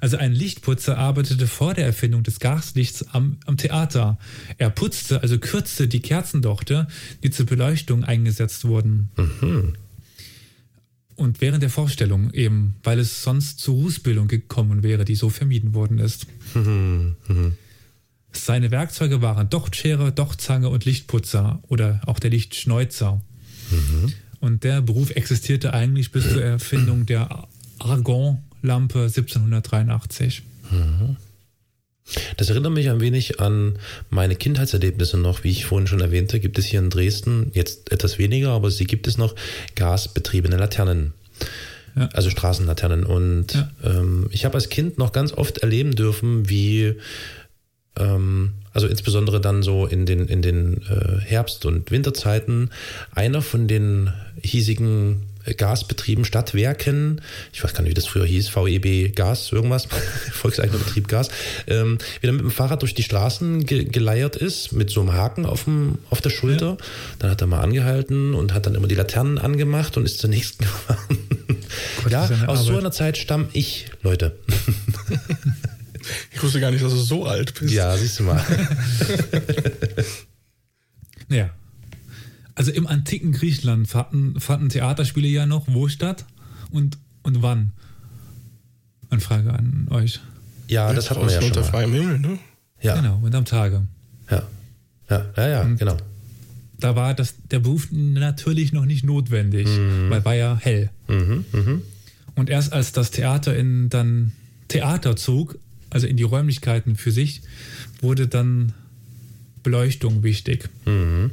Also 0.00 0.16
ein 0.16 0.32
Lichtputzer 0.32 0.98
arbeitete 0.98 1.46
vor 1.46 1.74
der 1.74 1.86
Erfindung 1.86 2.22
des 2.22 2.40
Gaslichts 2.40 3.06
am, 3.14 3.38
am 3.46 3.56
Theater. 3.56 4.18
Er 4.58 4.70
putzte, 4.70 5.22
also 5.22 5.38
kürzte 5.38 5.88
die 5.88 6.00
Kerzendochte, 6.00 6.86
die 7.22 7.30
zur 7.30 7.46
Beleuchtung 7.46 8.04
eingesetzt 8.04 8.64
wurden. 8.64 9.10
Und 11.14 11.40
während 11.40 11.62
der 11.62 11.70
Vorstellung 11.70 12.32
eben, 12.34 12.76
weil 12.82 12.98
es 12.98 13.22
sonst 13.22 13.60
zur 13.60 13.74
Rußbildung 13.76 14.28
gekommen 14.28 14.82
wäre, 14.82 15.04
die 15.04 15.14
so 15.14 15.30
vermieden 15.30 15.72
worden 15.74 15.98
ist. 15.98 16.26
Seine 18.32 18.70
Werkzeuge 18.70 19.22
waren 19.22 19.48
Dochtschere, 19.48 20.12
Dochtzange 20.12 20.68
und 20.68 20.84
Lichtputzer 20.84 21.62
oder 21.68 22.02
auch 22.04 22.18
der 22.18 22.30
Lichtschneuzer. 22.30 23.22
Und 24.40 24.62
der 24.64 24.82
Beruf 24.82 25.10
existierte 25.10 25.72
eigentlich 25.72 26.12
bis 26.12 26.30
zur 26.30 26.44
Erfindung 26.44 27.06
der 27.06 27.48
Argon-Lampe 28.62 29.00
1783. 29.02 30.42
Das 32.36 32.50
erinnert 32.50 32.72
mich 32.72 32.88
ein 32.88 33.00
wenig 33.00 33.40
an 33.40 33.78
meine 34.10 34.36
Kindheitserlebnisse 34.36 35.18
noch. 35.18 35.42
Wie 35.44 35.50
ich 35.50 35.64
vorhin 35.66 35.86
schon 35.88 36.00
erwähnte, 36.00 36.38
gibt 36.38 36.58
es 36.58 36.64
hier 36.66 36.78
in 36.80 36.90
Dresden 36.90 37.50
jetzt 37.52 37.90
etwas 37.90 38.18
weniger, 38.18 38.50
aber 38.50 38.70
sie 38.70 38.84
gibt 38.84 39.08
es 39.08 39.18
noch 39.18 39.34
gasbetriebene 39.74 40.56
Laternen. 40.56 41.14
Ja. 41.96 42.08
Also 42.12 42.30
Straßenlaternen. 42.30 43.04
Und 43.04 43.54
Ja. 43.54 43.70
ähm, 43.82 44.28
ich 44.30 44.44
habe 44.44 44.54
als 44.54 44.68
Kind 44.68 44.98
noch 44.98 45.12
ganz 45.12 45.32
oft 45.32 45.58
erleben 45.58 45.96
dürfen, 45.96 46.48
wie, 46.48 46.94
ähm, 47.98 48.52
also 48.72 48.86
insbesondere 48.86 49.40
dann 49.40 49.62
so 49.64 49.86
in 49.86 50.06
den, 50.06 50.28
in 50.28 50.42
den 50.42 50.82
äh, 50.82 51.18
Herbst- 51.24 51.64
und 51.66 51.90
Winterzeiten, 51.90 52.70
einer 53.14 53.42
von 53.42 53.66
den 53.66 54.12
hiesigen 54.42 55.22
Gasbetrieben, 55.54 56.24
Stadtwerken, 56.24 57.20
ich 57.52 57.62
weiß 57.62 57.72
gar 57.74 57.82
nicht, 57.82 57.90
wie 57.90 57.94
das 57.94 58.06
früher 58.06 58.26
hieß, 58.26 58.48
VEB 58.54 59.14
Gas, 59.14 59.52
irgendwas, 59.52 59.86
Volkseigener 60.32 60.78
Betrieb 60.78 61.08
Gas, 61.08 61.28
ähm, 61.66 61.98
wieder 62.20 62.32
mit 62.32 62.42
dem 62.42 62.50
Fahrrad 62.50 62.82
durch 62.82 62.94
die 62.94 63.02
Straßen 63.02 63.64
ge 63.64 63.84
geleiert 63.84 64.36
ist, 64.36 64.72
mit 64.72 64.90
so 64.90 65.00
einem 65.00 65.12
Haken 65.12 65.46
auf, 65.46 65.64
dem, 65.64 65.98
auf 66.10 66.20
der 66.20 66.30
Schulter. 66.30 66.76
Dann 67.18 67.30
hat 67.30 67.40
er 67.40 67.46
mal 67.46 67.60
angehalten 67.60 68.34
und 68.34 68.52
hat 68.52 68.66
dann 68.66 68.74
immer 68.74 68.88
die 68.88 68.94
Laternen 68.94 69.38
angemacht 69.38 69.96
und 69.96 70.04
ist 70.04 70.18
zur 70.18 70.30
nächsten 70.30 70.64
gefahren. 70.64 71.18
Gott, 72.02 72.12
ja, 72.12 72.28
aus 72.46 72.64
so 72.64 72.70
Arbeit. 72.70 72.80
einer 72.80 72.92
Zeit 72.92 73.18
stamm 73.18 73.48
ich, 73.52 73.86
Leute. 74.02 74.36
Ich 76.30 76.40
wusste 76.40 76.60
gar 76.60 76.70
nicht, 76.70 76.84
dass 76.84 76.92
du 76.92 76.98
so 76.98 77.24
alt 77.26 77.54
bist. 77.58 77.74
Ja, 77.74 77.96
siehst 77.96 78.20
du 78.20 78.22
mal. 78.22 78.40
Ja. 81.28 81.50
Also 82.56 82.72
im 82.72 82.86
antiken 82.86 83.32
Griechenland 83.32 83.86
fanden, 83.86 84.40
fanden 84.40 84.70
Theaterspiele 84.70 85.28
ja 85.28 85.46
noch 85.46 85.66
wo 85.68 85.88
statt 85.88 86.24
und, 86.70 86.98
und 87.22 87.42
wann? 87.42 87.70
Eine 89.10 89.20
Frage 89.20 89.52
an 89.52 89.86
euch. 89.90 90.20
Ja, 90.66 90.92
das 90.92 91.10
hatten 91.10 91.20
wir 91.20 91.30
ja 91.30 91.40
schon 91.40 91.50
unter 91.50 91.60
mal. 91.60 91.66
freiem 91.66 91.92
Himmel, 91.92 92.18
ne? 92.18 92.38
Ja, 92.80 92.96
Genau, 92.96 93.20
und 93.22 93.34
am 93.34 93.44
Tage. 93.44 93.86
ja, 94.30 94.42
ja, 95.08 95.26
ja, 95.36 95.48
ja 95.48 95.62
genau. 95.64 95.96
Da 96.80 96.96
war 96.96 97.14
das, 97.14 97.34
der 97.50 97.60
Beruf 97.60 97.88
natürlich 97.90 98.72
noch 98.72 98.84
nicht 98.84 99.04
notwendig, 99.04 99.66
weil 100.10 100.24
war 100.24 100.34
ja 100.34 100.58
hell. 100.60 100.90
Mhm, 101.08 101.44
mhm. 101.52 101.82
Und 102.34 102.50
erst 102.50 102.72
als 102.72 102.92
das 102.92 103.10
Theater 103.10 103.56
in 103.56 103.88
dann 103.88 104.32
Theater 104.68 105.16
zog, 105.16 105.58
also 105.90 106.06
in 106.06 106.16
die 106.16 106.22
Räumlichkeiten 106.22 106.96
für 106.96 107.12
sich, 107.12 107.42
wurde 108.00 108.28
dann 108.28 108.72
Beleuchtung 109.62 110.22
wichtig. 110.22 110.68
Mhm. 110.84 111.30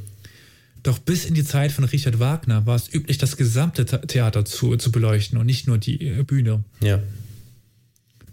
Doch 0.84 1.00
bis 1.00 1.24
in 1.26 1.34
die 1.34 1.46
Zeit 1.46 1.72
von 1.72 1.86
Richard 1.86 2.20
Wagner 2.20 2.66
war 2.66 2.76
es 2.76 2.94
üblich, 2.94 3.18
das 3.18 3.38
gesamte 3.38 3.86
The- 3.90 4.06
Theater 4.08 4.44
zu, 4.44 4.76
zu 4.76 4.92
beleuchten 4.92 5.38
und 5.38 5.46
nicht 5.46 5.66
nur 5.66 5.78
die 5.78 6.06
äh, 6.06 6.24
Bühne. 6.24 6.64
Ja. 6.82 7.00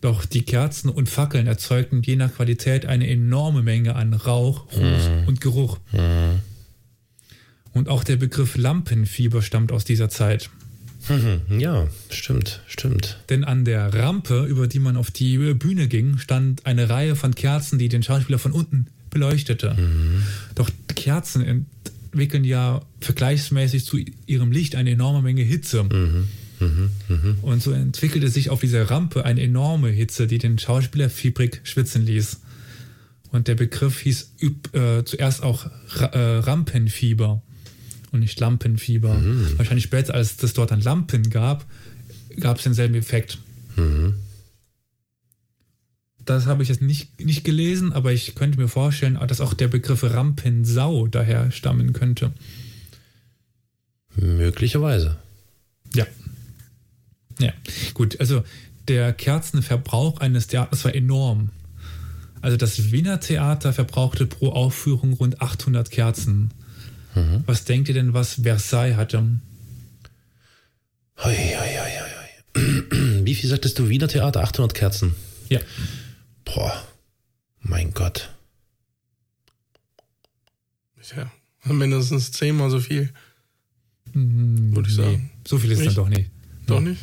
Doch 0.01 0.25
die 0.25 0.43
Kerzen 0.43 0.89
und 0.89 1.09
Fackeln 1.09 1.47
erzeugten 1.47 2.03
je 2.03 2.17
nach 2.17 2.35
Qualität 2.35 2.87
eine 2.87 3.07
enorme 3.09 3.63
Menge 3.63 3.95
an 3.97 4.15
Rauch, 4.15 4.67
Ruß 4.73 5.27
und 5.27 5.41
Geruch. 5.43 5.79
Und 7.73 7.89
auch 7.89 8.03
der 8.03 8.17
Begriff 8.17 8.57
Lampenfieber 8.57 9.43
stammt 9.43 9.73
aus 9.73 9.85
dieser 9.85 10.09
Zeit. 10.09 10.49
Mhm. 11.09 11.41
Ja, 11.61 11.87
stimmt, 12.11 12.63
stimmt. 12.67 13.19
Denn 13.29 13.45
an 13.45 13.65
der 13.65 13.93
Rampe, 13.93 14.45
über 14.47 14.67
die 14.69 14.79
man 14.79 14.97
auf 14.97 15.11
die 15.11 15.37
Bühne 15.55 15.87
ging, 15.87 16.19
stand 16.19 16.65
eine 16.67 16.89
Reihe 16.89 17.15
von 17.15 17.35
Kerzen, 17.35 17.79
die 17.79 17.89
den 17.91 18.03
Schauspieler 18.03 18.39
von 18.39 18.53
unten 18.53 18.87
beleuchtete. 19.11 19.77
Doch 20.55 20.71
Kerzen 20.95 21.67
entwickeln 22.13 22.45
ja 22.45 22.83
vergleichsmäßig 23.01 23.85
zu 23.85 23.99
ihrem 24.27 24.53
Licht 24.53 24.75
eine 24.75 24.91
enorme 24.91 25.23
Menge 25.23 25.43
Hitze. 25.43 25.85
Und 27.43 27.63
so 27.63 27.73
entwickelte 27.73 28.29
sich 28.29 28.51
auf 28.51 28.61
dieser 28.61 28.91
Rampe 28.91 29.25
eine 29.25 29.41
enorme 29.41 29.89
Hitze, 29.89 30.27
die 30.27 30.39
den 30.39 30.59
Schauspieler 30.59 31.09
fiebrig 31.09 31.61
schwitzen 31.65 32.05
ließ. 32.05 32.41
Und 33.33 33.49
der 33.49 33.55
Begriff 33.55 34.01
hieß 34.01 34.35
äh, 34.73 35.05
zuerst 35.05 35.43
auch 35.43 35.71
Ra 35.95 36.07
äh, 36.07 36.39
Rampenfieber 36.39 37.43
und 38.11 38.21
nicht 38.21 38.39
Lampenfieber. 38.41 39.15
Wahrscheinlich 39.57 39.85
später, 39.85 40.15
als 40.15 40.43
es 40.43 40.53
dort 40.53 40.73
dann 40.73 40.81
Lampen 40.81 41.31
gab, 41.31 41.65
gab 42.41 42.57
es 42.59 42.65
denselben 42.65 42.97
Effekt. 42.97 43.39
Das 46.31 46.47
habe 46.47 46.63
ich 46.63 46.69
jetzt 46.69 46.81
nicht, 46.81 47.21
nicht 47.21 47.43
gelesen, 47.43 47.93
aber 47.93 48.13
ich 48.13 48.37
könnte 48.37 48.61
mir 48.61 48.69
vorstellen, 48.69 49.19
dass 49.27 49.41
auch 49.41 49.53
der 49.53 49.67
Begriff 49.67 50.05
Rampensau 50.05 51.09
daher 51.09 51.51
stammen 51.51 51.93
könnte. 51.93 52.31
Möglicherweise. 54.15 55.17
Ja. 55.93 56.07
Ja, 57.41 57.53
gut, 57.95 58.21
also 58.21 58.45
der 58.87 59.13
Kerzenverbrauch 59.13 60.21
eines 60.21 60.47
Theaters 60.47 60.85
war 60.85 60.95
enorm. 60.95 61.51
Also 62.43 62.57
das 62.57 62.93
Wiener 62.93 63.19
Theater 63.19 63.73
verbrauchte 63.73 64.25
pro 64.27 64.51
Aufführung 64.51 65.15
rund 65.15 65.43
800 65.43 65.91
Kerzen. 65.91 66.53
Was 67.45 67.65
denkt 67.65 67.89
ihr 67.89 67.95
denn, 67.95 68.15
was 68.15 68.35
Versailles 68.35 68.95
hatte? 68.95 69.25
Hoi, 71.25 71.35
hoi, 71.35 71.57
hoi, 71.57 71.91
hoi. 72.55 73.25
Wie 73.25 73.35
viel 73.35 73.51
sagtest 73.51 73.81
du? 73.81 73.89
Wiener 73.89 74.07
Theater? 74.07 74.45
800 74.45 74.75
Kerzen. 74.75 75.17
Ja, 75.49 75.59
Boah, 76.55 76.83
mein 77.61 77.93
Gott. 77.93 78.31
Ja, 81.17 81.31
mindestens 81.73 82.33
zehnmal 82.33 82.71
so 82.71 82.81
viel. 82.81 83.11
Hm, 84.13 84.75
Würde 84.75 84.89
ich 84.89 84.97
nee, 84.97 85.03
sagen. 85.05 85.31
so 85.47 85.59
viel 85.59 85.71
ist 85.73 85.79
dann 85.79 85.87
Nicht? 85.87 85.99
doch 85.99 86.09
nicht. 86.09 86.31
Doch 86.67 86.81
nicht? 86.81 87.01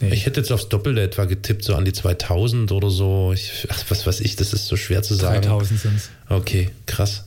Nee. 0.00 0.12
Ich 0.12 0.26
hätte 0.26 0.40
jetzt 0.40 0.52
aufs 0.52 0.68
Doppelte 0.68 1.00
etwa 1.00 1.24
getippt, 1.24 1.64
so 1.64 1.74
an 1.74 1.84
die 1.84 1.92
2000 1.92 2.72
oder 2.72 2.90
so. 2.90 3.32
Ich, 3.32 3.66
ach, 3.70 3.84
was 3.88 4.06
weiß 4.06 4.20
ich, 4.20 4.36
das 4.36 4.52
ist 4.52 4.66
so 4.66 4.76
schwer 4.76 5.02
zu 5.02 5.14
sagen. 5.14 5.42
3000 5.42 5.80
sind 5.80 5.96
es. 5.96 6.10
Okay, 6.28 6.70
krass. 6.86 7.26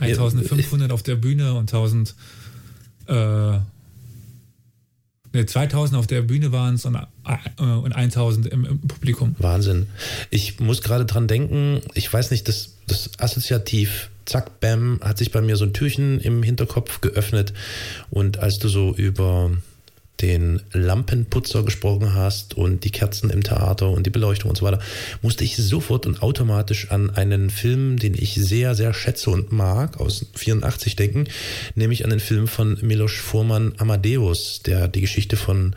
1500 0.00 0.92
auf 0.92 1.02
der 1.02 1.16
Bühne 1.16 1.54
und 1.54 1.72
1000. 1.72 2.14
Äh, 3.06 3.14
ne, 3.14 3.62
2000 5.46 5.98
auf 5.98 6.06
der 6.06 6.22
Bühne 6.22 6.52
waren 6.52 6.74
es 6.74 6.84
und, 6.84 6.98
und 7.58 7.92
1000 7.92 8.46
im, 8.48 8.64
im 8.64 8.80
Publikum. 8.80 9.36
Wahnsinn. 9.38 9.86
Ich 10.30 10.60
muss 10.60 10.82
gerade 10.82 11.04
dran 11.04 11.28
denken, 11.28 11.80
ich 11.94 12.12
weiß 12.12 12.30
nicht, 12.30 12.48
das, 12.48 12.74
das 12.86 13.10
assoziativ, 13.18 14.10
zack, 14.24 14.60
bam, 14.60 15.00
hat 15.02 15.18
sich 15.18 15.30
bei 15.30 15.40
mir 15.40 15.56
so 15.56 15.64
ein 15.64 15.72
Türchen 15.72 16.20
im 16.20 16.42
Hinterkopf 16.42 17.00
geöffnet. 17.00 17.52
Und 18.10 18.38
als 18.38 18.58
du 18.58 18.68
so 18.68 18.94
über 18.94 19.50
den 20.22 20.62
Lampenputzer 20.72 21.64
gesprochen 21.64 22.14
hast 22.14 22.54
und 22.54 22.84
die 22.84 22.90
Kerzen 22.90 23.28
im 23.30 23.42
Theater 23.42 23.90
und 23.90 24.06
die 24.06 24.10
Beleuchtung 24.10 24.50
und 24.50 24.56
so 24.56 24.64
weiter, 24.64 24.78
musste 25.20 25.42
ich 25.42 25.56
sofort 25.56 26.06
und 26.06 26.22
automatisch 26.22 26.90
an 26.90 27.10
einen 27.10 27.50
Film, 27.50 27.98
den 27.98 28.14
ich 28.14 28.34
sehr, 28.34 28.74
sehr 28.74 28.94
schätze 28.94 29.30
und 29.30 29.50
mag, 29.50 30.00
aus 30.00 30.26
84 30.34 30.94
denken, 30.94 31.24
nämlich 31.74 32.04
an 32.04 32.10
den 32.10 32.20
Film 32.20 32.46
von 32.46 32.78
Milos 32.82 33.12
Forman 33.12 33.74
Amadeus, 33.78 34.62
der 34.64 34.86
die 34.86 35.00
Geschichte 35.00 35.36
von 35.36 35.74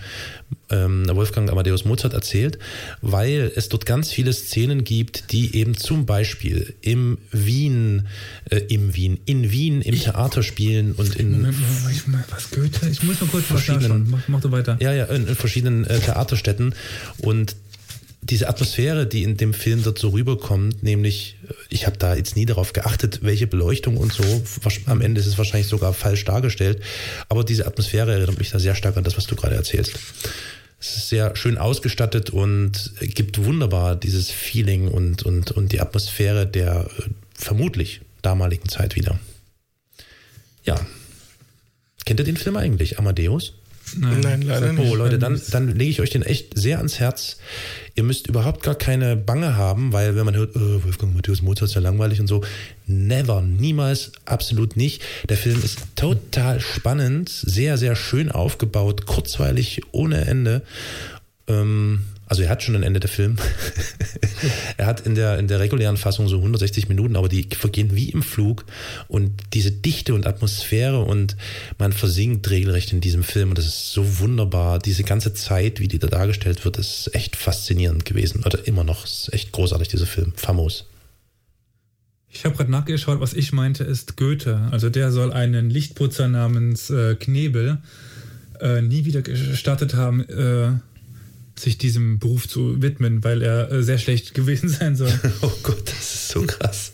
ähm, 0.69 1.05
Wolfgang 1.13 1.49
Amadeus 1.51 1.85
Mozart 1.85 2.13
erzählt, 2.13 2.57
weil 3.01 3.51
es 3.55 3.69
dort 3.69 3.85
ganz 3.85 4.11
viele 4.11 4.33
Szenen 4.33 4.83
gibt, 4.83 5.31
die 5.31 5.55
eben 5.55 5.77
zum 5.77 6.05
Beispiel 6.05 6.73
im 6.81 7.17
Wien, 7.31 8.07
äh, 8.49 8.57
im 8.57 8.95
Wien, 8.95 9.19
in 9.25 9.51
Wien 9.51 9.81
im 9.81 9.99
Theater 9.99 10.43
spielen 10.43 10.93
und 10.93 11.15
in 11.15 11.31
Moment, 11.31 11.55
Moment, 11.59 12.07
Moment, 12.07 12.25
was 12.31 12.49
Goethe? 12.51 12.89
Ich 12.89 13.03
muss 13.03 13.21
mal 13.21 13.27
kurz 13.27 13.45
Verschiedenen-. 13.45 14.09
Mach, 14.09 14.27
mach 14.27 14.41
du 14.41 14.51
weiter. 14.51 14.77
ja, 14.79 14.93
ja, 14.93 15.05
in, 15.05 15.27
in 15.27 15.35
verschiedenen 15.35 15.85
äh, 15.85 15.99
Theaterstätten. 15.99 16.73
Und 17.17 17.55
diese 18.29 18.49
Atmosphäre, 18.49 19.05
die 19.05 19.23
in 19.23 19.37
dem 19.37 19.53
Film 19.53 19.83
dort 19.83 19.99
so 19.99 20.09
rüberkommt, 20.09 20.81
nämlich, 20.81 21.37
ich 21.69 21.85
habe 21.85 21.97
da 21.97 22.15
jetzt 22.15 22.35
nie 22.35 22.45
darauf 22.45 22.73
geachtet, 22.73 23.19
welche 23.21 23.45
Beleuchtung 23.45 23.97
und 23.97 24.11
so, 24.11 24.23
am 24.87 25.01
Ende 25.01 25.21
ist 25.21 25.27
es 25.27 25.37
wahrscheinlich 25.37 25.67
sogar 25.67 25.93
falsch 25.93 26.25
dargestellt, 26.25 26.81
aber 27.29 27.43
diese 27.43 27.67
Atmosphäre 27.67 28.13
erinnert 28.13 28.39
mich 28.39 28.49
da 28.49 28.57
sehr 28.57 28.73
stark 28.73 28.97
an 28.97 29.03
das, 29.03 29.15
was 29.15 29.27
du 29.27 29.35
gerade 29.35 29.55
erzählst. 29.55 29.93
Es 30.79 30.97
ist 30.97 31.09
sehr 31.09 31.35
schön 31.35 31.57
ausgestattet 31.57 32.31
und 32.31 32.93
gibt 32.99 33.43
wunderbar 33.43 33.95
dieses 33.95 34.31
Feeling 34.31 34.87
und, 34.87 35.23
und, 35.23 35.51
und 35.51 35.71
die 35.71 35.79
Atmosphäre 35.79 36.47
der 36.47 36.87
äh, 36.97 37.03
vermutlich 37.33 38.01
damaligen 38.21 38.69
Zeit 38.69 38.95
wieder. 38.95 39.19
Ja. 40.63 40.79
Kennt 42.05 42.19
ihr 42.19 42.25
den 42.25 42.37
Film 42.37 42.57
eigentlich, 42.57 42.97
Amadeus? 42.97 43.53
Nein, 43.97 44.19
Nein 44.21 44.41
leider 44.41 44.73
nicht. 44.73 44.91
Oh, 44.91 44.95
Leute, 44.95 45.19
dann, 45.19 45.39
dann 45.51 45.75
lege 45.75 45.91
ich 45.91 46.01
euch 46.01 46.09
den 46.09 46.21
echt 46.21 46.57
sehr 46.57 46.77
ans 46.77 46.99
Herz. 46.99 47.37
Ihr 47.95 48.03
müsst 48.03 48.27
überhaupt 48.27 48.63
gar 48.63 48.75
keine 48.75 49.15
Bange 49.15 49.55
haben, 49.55 49.93
weil 49.93 50.15
wenn 50.15 50.25
man 50.25 50.35
hört, 50.35 50.55
oh, 50.55 50.83
Wolfgang 50.83 51.15
Matthäus 51.15 51.41
Mozart 51.41 51.69
ist 51.69 51.75
ja 51.75 51.81
langweilig 51.81 52.19
und 52.19 52.27
so, 52.27 52.43
never, 52.87 53.41
niemals, 53.41 54.11
absolut 54.25 54.75
nicht. 54.75 55.01
Der 55.29 55.37
Film 55.37 55.61
ist 55.63 55.79
total 55.95 56.59
spannend, 56.59 57.29
sehr, 57.29 57.77
sehr 57.77 57.95
schön 57.95 58.31
aufgebaut, 58.31 59.05
kurzweilig, 59.05 59.81
ohne 59.91 60.25
Ende. 60.25 60.61
Ähm, 61.47 62.01
also 62.27 62.41
er 62.41 62.49
hat 62.49 62.63
schon 62.63 62.75
ein 62.75 62.83
Ende 62.83 62.99
der 62.99 63.09
Film. 63.09 63.37
er 64.77 64.85
hat 64.87 65.01
in 65.01 65.15
der, 65.15 65.37
in 65.37 65.47
der 65.47 65.59
regulären 65.59 65.97
Fassung 65.97 66.27
so 66.27 66.37
160 66.37 66.89
Minuten, 66.89 67.15
aber 67.15 67.29
die 67.29 67.47
vergehen 67.51 67.95
wie 67.95 68.09
im 68.09 68.23
Flug. 68.23 68.65
Und 69.07 69.31
diese 69.53 69.71
Dichte 69.71 70.13
und 70.13 70.25
Atmosphäre 70.25 71.01
und 71.01 71.37
man 71.77 71.93
versinkt 71.93 72.49
regelrecht 72.49 72.91
in 72.93 73.01
diesem 73.01 73.23
Film. 73.23 73.49
Und 73.49 73.57
das 73.57 73.65
ist 73.65 73.91
so 73.91 74.19
wunderbar. 74.19 74.79
Diese 74.79 75.03
ganze 75.03 75.33
Zeit, 75.33 75.79
wie 75.79 75.87
die 75.87 75.99
da 75.99 76.07
dargestellt 76.07 76.65
wird, 76.65 76.77
ist 76.77 77.13
echt 77.13 77.35
faszinierend 77.35 78.05
gewesen. 78.05 78.43
Oder 78.43 78.67
immer 78.67 78.83
noch. 78.83 79.05
Ist 79.05 79.31
echt 79.31 79.51
großartig, 79.51 79.87
dieser 79.87 80.07
Film. 80.07 80.33
Famos. 80.35 80.85
Ich 82.29 82.43
habe 82.43 82.55
gerade 82.55 82.71
nachgeschaut, 82.71 83.21
was 83.21 83.33
ich 83.33 83.53
meinte, 83.53 83.83
ist 83.83 84.17
Goethe. 84.17 84.67
Also 84.71 84.89
der 84.89 85.11
soll 85.11 85.31
einen 85.31 85.69
Lichtputzer 85.69 86.27
namens 86.27 86.89
äh, 86.89 87.15
Knebel 87.15 87.77
äh, 88.59 88.81
nie 88.81 89.05
wieder 89.05 89.21
gestartet 89.21 89.93
haben, 89.95 90.21
äh, 90.27 90.71
sich 91.57 91.77
diesem 91.77 92.19
Beruf 92.19 92.47
zu 92.47 92.81
widmen, 92.81 93.23
weil 93.23 93.41
er 93.41 93.71
äh, 93.71 93.83
sehr 93.83 93.97
schlecht 93.97 94.33
gewesen 94.33 94.69
sein 94.69 94.95
soll. 94.95 95.13
oh 95.41 95.51
Gott, 95.63 95.87
das 95.87 96.13
ist 96.13 96.29
so 96.29 96.41
krass. 96.43 96.91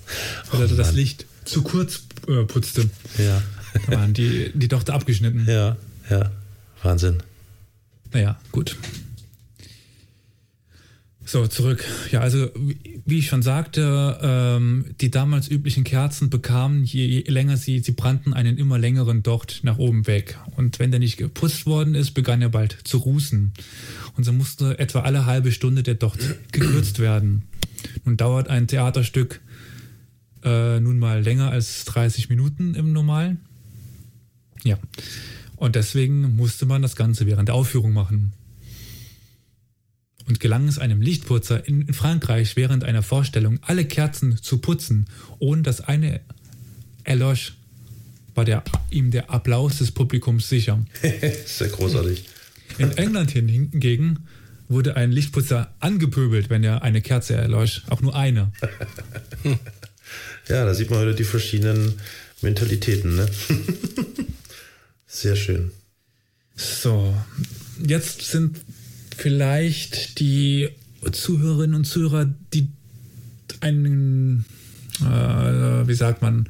Weil 0.52 0.62
oh, 0.62 0.64
er 0.64 0.76
das 0.76 0.94
Licht 0.94 1.26
zu 1.46 1.64
kurz 1.64 2.04
äh, 2.28 2.44
putzte. 2.44 2.90
Ja. 3.18 3.42
Da 3.88 3.98
waren 3.98 4.14
die, 4.14 4.52
die 4.54 4.68
Tochter 4.68 4.94
abgeschnitten. 4.94 5.46
Ja, 5.48 5.78
ja. 6.10 6.32
Wahnsinn. 6.84 7.24
Naja, 8.12 8.40
gut. 8.52 8.76
So, 11.32 11.48
zurück. 11.48 11.86
Ja, 12.12 12.20
also 12.20 12.50
wie 13.06 13.20
ich 13.20 13.28
schon 13.28 13.42
sagte, 13.42 14.20
ähm, 14.22 14.88
die 15.00 15.12
damals 15.12 15.50
üblichen 15.50 15.86
Kerzen 15.86 16.30
bekamen, 16.30 16.84
je, 16.84 17.06
je, 17.06 17.22
länger 17.22 17.56
sie, 17.56 17.80
sie 17.80 17.94
brannten, 17.94 18.34
einen 18.34 18.58
immer 18.58 18.78
längeren 18.78 19.24
Docht 19.24 19.62
nach 19.64 19.78
oben 19.78 20.08
weg. 20.08 20.38
Und 20.58 20.80
wenn 20.80 20.92
der 20.92 21.00
nicht 21.00 21.16
geputzt 21.16 21.66
worden 21.66 21.96
ist, 21.96 22.12
begann 22.12 22.42
er 22.42 22.50
bald 22.50 22.78
zu 22.84 22.98
rußen. 22.98 23.54
Und 24.16 24.24
so 24.24 24.34
musste 24.34 24.78
etwa 24.80 25.02
alle 25.02 25.26
halbe 25.26 25.52
Stunde 25.52 25.84
der 25.84 25.96
Docht 25.96 26.20
gekürzt 26.52 27.00
werden. 27.00 27.44
Nun 28.06 28.18
dauert 28.18 28.50
ein 28.50 28.68
Theaterstück 28.68 29.42
äh, 30.44 30.80
nun 30.80 31.00
mal 31.00 31.22
länger 31.22 31.52
als 31.52 31.86
30 31.86 32.30
Minuten 32.30 32.76
im 32.76 32.94
Normalen. 32.94 33.40
Ja. 34.64 34.78
Und 35.56 35.76
deswegen 35.76 36.36
musste 36.36 36.66
man 36.66 36.82
das 36.82 36.96
Ganze 36.96 37.26
während 37.26 37.48
der 37.48 37.56
Aufführung 37.56 37.94
machen 37.94 38.34
und 40.32 40.40
gelang 40.40 40.68
es 40.68 40.80
einem 40.80 41.02
Lichtputzer 41.02 41.68
in 41.68 41.94
Frankreich 41.94 42.56
während 42.56 42.86
einer 42.86 43.04
Vorstellung, 43.04 43.60
alle 43.64 43.84
Kerzen 43.84 44.38
zu 44.42 44.60
putzen, 44.60 45.08
ohne 45.40 45.62
dass 45.62 45.82
eine 45.82 46.22
erlosch, 47.04 47.58
war 48.34 48.46
der, 48.46 48.64
ihm 48.92 49.12
der 49.12 49.30
Applaus 49.30 49.80
des 49.80 49.92
Publikums 49.92 50.48
sicher. 50.48 50.80
Sehr 51.46 51.68
großartig. 51.68 52.24
In 52.78 52.92
England 52.98 53.32
hingegen 53.32 54.28
wurde 54.68 54.96
ein 54.96 55.12
Lichtputzer 55.12 55.74
angepöbelt, 55.80 56.50
wenn 56.50 56.64
er 56.64 56.82
eine 56.82 57.02
Kerze 57.02 57.36
erlosch, 57.36 57.84
auch 57.90 58.02
nur 58.02 58.16
eine. 58.16 58.52
ja, 60.48 60.66
da 60.66 60.74
sieht 60.74 60.90
man 60.90 61.00
heute 61.00 61.16
die 61.16 61.24
verschiedenen 61.24 61.96
Mentalitäten. 62.42 63.16
Ne? 63.16 63.30
Sehr 65.08 65.36
schön. 65.36 65.72
So, 66.56 67.16
jetzt 67.86 68.22
sind 68.22 68.62
vielleicht 69.18 70.20
die 70.20 70.70
Zuhörerinnen 71.12 71.76
und 71.76 71.86
Zuhörer, 71.86 72.34
die 72.54 72.70
einen, 73.60 74.46
äh, 75.02 75.06
wie 75.88 75.94
sagt 75.94 76.22
man, 76.22 76.50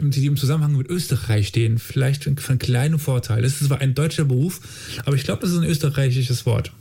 die 0.00 0.26
im 0.26 0.36
Zusammenhang 0.36 0.76
mit 0.76 0.88
Österreich 0.88 1.48
stehen, 1.48 1.78
vielleicht 1.78 2.24
von 2.24 2.36
einem 2.36 2.58
kleinen 2.58 2.98
Vorteil. 2.98 3.44
Es 3.44 3.60
ist 3.60 3.68
zwar 3.68 3.80
ein 3.80 3.94
deutscher 3.94 4.24
Beruf, 4.24 4.60
aber 5.04 5.16
ich 5.16 5.24
glaube, 5.24 5.42
das 5.42 5.50
ist 5.52 5.58
ein 5.58 5.64
österreichisches 5.64 6.46
Wort. 6.46 6.72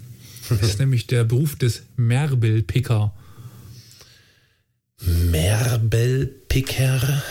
Das 0.49 0.61
ist 0.61 0.79
nämlich 0.85 1.07
der 1.07 1.23
Beruf 1.23 1.55
des 1.55 1.83
Merbelpicker. 1.95 3.13
Merbelpicker? 5.31 7.23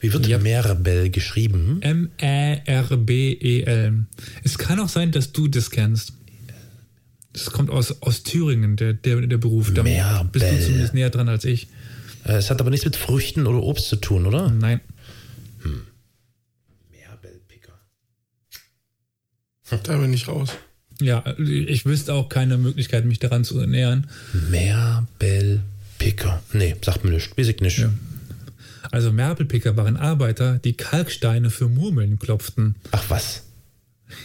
Wie 0.00 0.12
wird 0.12 0.26
ja. 0.28 0.38
Merbel 0.38 1.10
geschrieben? 1.10 1.78
M-E-R-B-E-L. 1.80 2.86
Es 4.44 4.58
kann 4.58 4.78
auch 4.80 4.88
sein, 4.88 5.10
dass 5.10 5.32
du 5.32 5.48
das 5.48 5.70
kennst. 5.70 6.12
Das 7.32 7.50
kommt 7.50 7.70
aus, 7.70 8.02
aus 8.02 8.22
Thüringen, 8.22 8.76
der, 8.76 8.92
der, 8.92 9.22
der 9.22 9.38
Beruf. 9.38 9.72
Da 9.74 9.82
Meerbell. 9.82 10.28
bist 10.30 10.46
du 10.46 10.60
zumindest 10.64 10.94
näher 10.94 11.10
dran 11.10 11.28
als 11.28 11.44
ich. 11.44 11.66
Äh, 12.24 12.34
es 12.34 12.50
hat 12.50 12.60
aber 12.60 12.70
nichts 12.70 12.84
mit 12.84 12.96
Früchten 12.96 13.46
oder 13.46 13.62
Obst 13.62 13.88
zu 13.88 13.96
tun, 13.96 14.26
oder? 14.26 14.50
Nein. 14.50 14.80
Hm. 15.62 15.82
Meerbellpicker. 16.90 17.78
Da 19.82 19.96
bin 19.98 20.12
ich 20.12 20.28
raus. 20.28 20.50
Ja, 21.00 21.24
ich 21.38 21.86
wüsste 21.86 22.14
auch 22.14 22.28
keine 22.28 22.58
Möglichkeit, 22.58 23.04
mich 23.04 23.20
daran 23.20 23.44
zu 23.44 23.58
ernähren. 23.58 24.08
Meerbellpicker. 24.50 26.42
Nee, 26.52 26.74
sagt 26.84 27.04
mir 27.04 27.10
nicht. 27.10 27.38
Weiß 27.38 27.48
ich 27.48 27.60
nicht. 27.60 27.78
Ja. 27.78 27.90
Also 28.90 29.12
Merbelpicker 29.12 29.76
waren 29.76 29.96
Arbeiter, 29.96 30.58
die 30.58 30.72
Kalksteine 30.72 31.50
für 31.50 31.68
Murmeln 31.68 32.18
klopften. 32.18 32.74
Ach 32.90 33.04
was? 33.08 33.42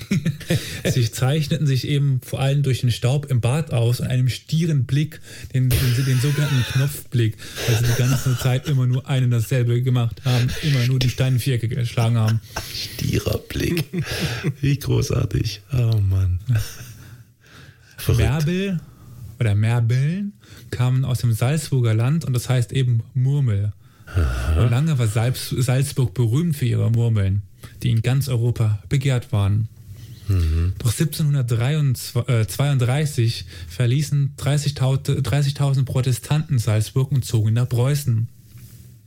Sie 0.93 1.11
zeichneten 1.11 1.67
sich 1.67 1.87
eben 1.87 2.21
vor 2.21 2.39
allem 2.39 2.63
durch 2.63 2.81
den 2.81 2.91
Staub 2.91 3.29
im 3.29 3.41
Bad 3.41 3.73
aus 3.73 3.99
und 3.99 4.07
einem 4.07 4.29
stieren 4.29 4.85
Blick, 4.85 5.19
den, 5.53 5.69
den, 5.69 6.05
den 6.05 6.19
sogenannten 6.19 6.63
Knopfblick, 6.71 7.37
weil 7.67 7.77
sie 7.77 7.91
die 7.91 7.97
ganze 7.97 8.37
Zeit 8.37 8.67
immer 8.67 8.85
nur 8.87 9.07
ein 9.07 9.25
und 9.25 9.31
dasselbe 9.31 9.81
gemacht 9.81 10.21
haben, 10.25 10.47
immer 10.61 10.85
nur 10.87 10.99
die 10.99 11.09
Steine 11.09 11.39
Vierecke 11.39 11.67
geschlagen 11.67 12.17
haben. 12.17 12.41
Stierer 12.73 13.39
Blick. 13.39 13.85
Wie 14.61 14.77
großartig. 14.77 15.61
Oh 15.73 15.97
Mann. 15.97 16.39
Merbel 18.15 18.79
oder 19.39 19.55
Merbeln 19.55 20.33
kamen 20.71 21.05
aus 21.05 21.19
dem 21.19 21.33
Salzburger 21.33 21.93
Land 21.93 22.25
und 22.25 22.33
das 22.33 22.49
heißt 22.49 22.71
eben 22.71 23.03
Murmel. 23.13 23.73
Und 24.57 24.69
lange 24.69 24.97
war 24.99 25.07
Salzburg 25.07 26.13
berühmt 26.13 26.55
für 26.55 26.65
ihre 26.65 26.91
Murmeln, 26.91 27.41
die 27.81 27.89
in 27.89 28.01
ganz 28.01 28.27
Europa 28.27 28.83
begehrt 28.89 29.31
waren. 29.31 29.69
Mhm. 30.27 30.73
Doch 30.79 30.91
1732 30.91 33.45
verließen 33.67 34.33
30.000 34.37 35.21
30 35.21 35.85
Protestanten 35.85 36.59
Salzburg 36.59 37.11
und 37.11 37.25
zogen 37.25 37.53
nach 37.53 37.67
Preußen. 37.67 38.27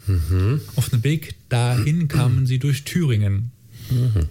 Mhm. 0.07 0.61
Auf 0.77 0.91
dem 0.91 1.03
Weg 1.05 1.37
dahin 1.49 2.09
kamen 2.09 2.47
sie 2.47 2.59
durch 2.59 2.85
Thüringen. 2.85 3.51
Mhm. 3.91 4.29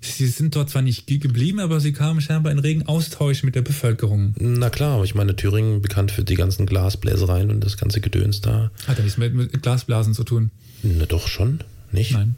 Sie 0.00 0.26
sind 0.26 0.54
dort 0.54 0.68
zwar 0.68 0.82
nicht 0.82 1.06
geblieben, 1.06 1.60
aber 1.60 1.80
sie 1.80 1.92
kamen 1.92 2.20
scheinbar 2.20 2.52
in 2.52 2.58
regen 2.58 2.86
Austausch 2.86 3.42
mit 3.42 3.54
der 3.54 3.62
Bevölkerung. 3.62 4.34
Na 4.38 4.68
klar, 4.68 5.02
ich 5.02 5.14
meine, 5.14 5.34
Thüringen 5.34 5.80
bekannt 5.80 6.10
für 6.10 6.24
die 6.24 6.34
ganzen 6.34 6.66
Glasbläsereien 6.66 7.50
und 7.50 7.64
das 7.64 7.78
ganze 7.78 8.02
Gedöns 8.02 8.42
da. 8.42 8.70
Hat 8.86 8.98
ja 8.98 9.04
nichts 9.04 9.18
mit, 9.18 9.34
mit 9.34 9.62
Glasblasen 9.62 10.12
zu 10.12 10.24
tun. 10.24 10.50
Na 10.82 11.06
doch 11.06 11.26
schon, 11.26 11.60
nicht? 11.90 12.12
Nein, 12.12 12.34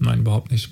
nein, 0.00 0.20
überhaupt 0.20 0.50
nicht. 0.50 0.70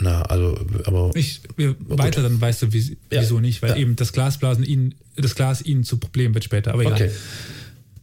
Na, 0.00 0.22
also, 0.22 0.58
aber. 0.84 1.10
Ich, 1.14 1.42
weiter, 1.56 2.22
dann 2.22 2.40
weißt 2.40 2.62
du, 2.62 2.72
wie, 2.72 2.96
ja. 3.10 3.20
wieso 3.20 3.40
nicht, 3.40 3.62
weil 3.62 3.70
ja. 3.70 3.76
eben 3.76 3.96
das 3.96 4.12
Glasblasen 4.12 4.64
ihnen, 4.64 4.94
das 5.16 5.34
Glas 5.34 5.62
ihnen 5.62 5.84
zu 5.84 5.98
Problem 5.98 6.34
wird 6.34 6.44
später, 6.44 6.72
aber 6.72 6.82
egal. 6.82 6.94
Okay. 6.94 7.10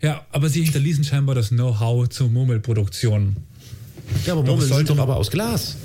Ja, 0.02 0.26
aber 0.32 0.50
sie 0.50 0.64
hinterließen 0.64 1.04
scheinbar 1.04 1.36
das 1.36 1.50
Know-how 1.50 2.08
zur 2.08 2.30
Murmelproduktion. 2.30 3.36
Ja, 4.26 4.34
aber 4.34 4.44
Murmeln 4.44 4.72
sind 4.72 4.90
doch 4.90 4.98
aber 4.98 5.18
aus 5.18 5.30
Glas. 5.30 5.76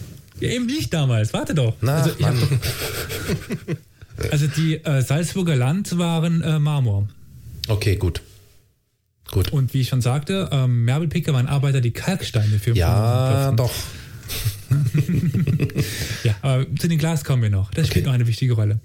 Ja, 0.41 0.51
eben 0.51 0.67
nicht 0.67 0.93
damals, 0.93 1.33
warte 1.33 1.55
doch. 1.55 1.75
Na, 1.81 2.03
also, 2.03 2.15
Mann. 2.21 2.39
Doch, 4.17 4.25
also 4.31 4.47
die 4.47 4.77
äh, 4.77 5.03
Salzburger 5.03 5.57
Land 5.57 5.99
waren 5.99 6.43
äh, 6.43 6.59
Marmor. 6.59 7.09
Okay, 7.69 7.97
gut. 7.97 8.21
Gut. 9.31 9.53
Und 9.53 9.75
wie 9.75 9.81
ich 9.81 9.89
schon 9.89 10.01
sagte, 10.01 10.49
ähm, 10.53 10.85
Merbelpicker 10.85 11.33
waren 11.33 11.49
Arbeiter, 11.49 11.81
die 11.81 11.93
Kalksteine 11.93 12.59
für 12.59 12.73
Ja, 12.73 13.53
doch. 13.53 13.73
ja, 16.25 16.35
aber 16.43 16.67
zu 16.77 16.89
den 16.89 16.99
Glas 16.99 17.25
kommen 17.25 17.43
wir 17.43 17.51
noch. 17.51 17.71
Das 17.71 17.85
okay. 17.85 17.91
spielt 17.91 18.07
noch 18.07 18.13
eine 18.13 18.27
wichtige 18.27 18.55
Rolle. 18.55 18.81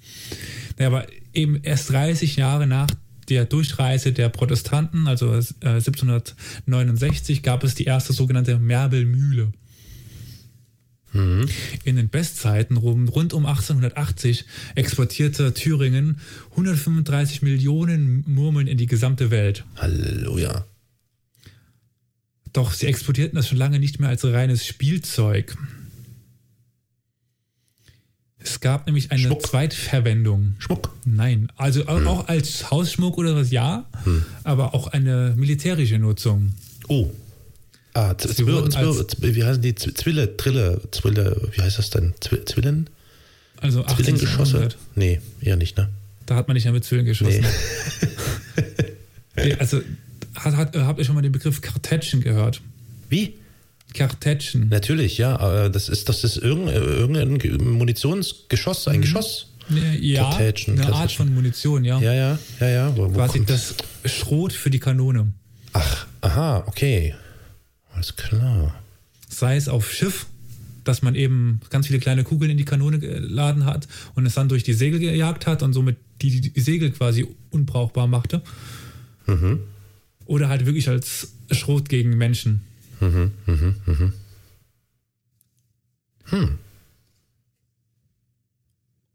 Ja, 0.77 0.87
aber 0.87 1.05
eben 1.33 1.59
erst 1.63 1.91
30 1.91 2.35
Jahre 2.35 2.67
nach 2.67 2.87
der 3.29 3.45
Durchreise 3.45 4.11
der 4.11 4.29
Protestanten, 4.29 5.07
also 5.07 5.33
äh, 5.33 5.43
1769, 5.61 7.43
gab 7.43 7.63
es 7.63 7.75
die 7.75 7.85
erste 7.85 8.13
sogenannte 8.13 8.57
Merbelmühle. 8.57 9.51
In 11.11 11.95
den 11.95 12.09
Bestzeiten 12.09 12.77
rund 12.77 13.15
rund 13.15 13.33
um 13.33 13.47
1880 13.47 14.45
exportierte 14.75 15.55
Thüringen 15.55 16.19
135 16.51 17.41
Millionen 17.41 18.23
Murmeln 18.27 18.67
in 18.67 18.77
die 18.77 18.85
gesamte 18.85 19.31
Welt. 19.31 19.65
Halleluja. 19.77 20.65
Doch 22.53 22.73
sie 22.73 22.87
exportierten 22.87 23.35
das 23.35 23.47
schon 23.47 23.57
lange 23.57 23.79
nicht 23.79 23.99
mehr 23.99 24.09
als 24.09 24.23
reines 24.25 24.65
Spielzeug. 24.65 25.55
Es 28.41 28.59
gab 28.61 28.85
nämlich 28.87 29.11
eine 29.11 29.21
Schmuck. 29.23 29.45
Zweitverwendung. 29.45 30.55
Schmuck. 30.59 30.95
Nein, 31.05 31.51
also 31.57 31.85
au- 31.87 32.05
auch 32.05 32.27
als 32.27 32.71
Hausschmuck 32.71 33.17
oder 33.17 33.35
was, 33.35 33.51
ja, 33.51 33.85
aber 34.43 34.73
auch 34.73 34.87
eine 34.87 35.33
militärische 35.35 35.99
Nutzung. 35.99 36.53
Oh. 36.87 37.09
Ah, 37.93 38.15
Z- 38.17 38.29
Sie 38.31 38.43
Zwir 38.43 38.53
wurden 38.53 38.71
Zwir 38.71 38.87
als- 38.87 38.97
Zw- 39.09 39.35
wie 39.35 39.43
heißen 39.43 39.61
die? 39.61 39.73
Zw- 39.73 39.93
Zwille, 39.93 40.37
Trille, 40.37 40.81
Zwille, 40.91 41.49
wie 41.53 41.61
heißt 41.61 41.77
das 41.79 41.89
denn? 41.89 42.13
Zw 42.21 42.45
Zwillen? 42.45 42.89
Also 43.59 43.83
Zwillingeschosse? 43.83 44.57
1800. 44.57 44.77
Nee, 44.95 45.19
eher 45.41 45.57
nicht, 45.57 45.75
ne? 45.77 45.89
Da 46.25 46.35
hat 46.35 46.47
man 46.47 46.55
nicht 46.55 46.63
mehr 46.63 46.73
mit 46.73 46.85
Zwilling 46.85 47.05
geschossen. 47.05 47.41
Nee. 47.41 48.07
Nee, 49.35 49.53
also 49.53 49.81
hat, 50.35 50.55
hat, 50.55 50.75
habt 50.75 50.99
ihr 50.99 51.05
schon 51.05 51.15
mal 51.15 51.21
den 51.21 51.31
Begriff 51.31 51.61
Kartätschen 51.61 52.21
gehört? 52.21 52.61
Wie? 53.09 53.35
Kartätschen. 53.93 54.69
Natürlich, 54.69 55.17
ja. 55.17 55.39
aber 55.39 55.69
Das 55.69 55.89
ist, 55.89 56.09
das 56.09 56.23
ist 56.23 56.37
irgendein, 56.37 56.75
irgendein 56.75 57.37
Ge- 57.39 57.57
Munitionsgeschoss, 57.57 58.85
Mhm. 58.85 58.93
ein 58.93 59.01
Geschoss. 59.01 59.47
Ja, 59.99 60.23
Kartätschen, 60.29 60.79
eine 60.79 60.93
Art 60.93 61.11
von 61.11 61.33
Munition, 61.33 61.83
ja. 61.85 61.99
Ja, 61.99 62.13
ja, 62.13 62.39
ja, 62.59 62.67
ja. 62.69 62.97
Wo, 62.97 63.03
wo 63.09 63.09
Quasi 63.15 63.39
kommt's? 63.39 63.75
das 64.03 64.11
Schrot 64.11 64.51
für 64.53 64.69
die 64.71 64.79
Kanone. 64.79 65.33
Ach, 65.73 66.07
aha, 66.21 66.63
okay. 66.65 67.13
Alles 67.93 68.15
klar. 68.15 68.73
Sei 69.27 69.55
es 69.55 69.67
auf 69.67 69.91
Schiff, 69.91 70.25
dass 70.83 71.03
man 71.03 71.13
eben 71.13 71.59
ganz 71.69 71.85
viele 71.87 71.99
kleine 71.99 72.23
Kugeln 72.23 72.49
in 72.49 72.57
die 72.57 72.65
Kanone 72.65 72.97
geladen 72.97 73.65
hat 73.65 73.87
und 74.15 74.25
es 74.25 74.33
dann 74.33 74.49
durch 74.49 74.63
die 74.63 74.73
Segel 74.73 74.99
gejagt 74.99 75.45
hat 75.45 75.61
und 75.61 75.73
somit 75.73 75.97
die, 76.23 76.41
die 76.41 76.59
Segel 76.61 76.89
quasi 76.91 77.27
unbrauchbar 77.51 78.07
machte. 78.07 78.41
Oder 80.29 80.47
halt 80.47 80.67
wirklich 80.67 80.87
als 80.87 81.33
Schrot 81.49 81.89
gegen 81.89 82.15
Menschen. 82.15 82.61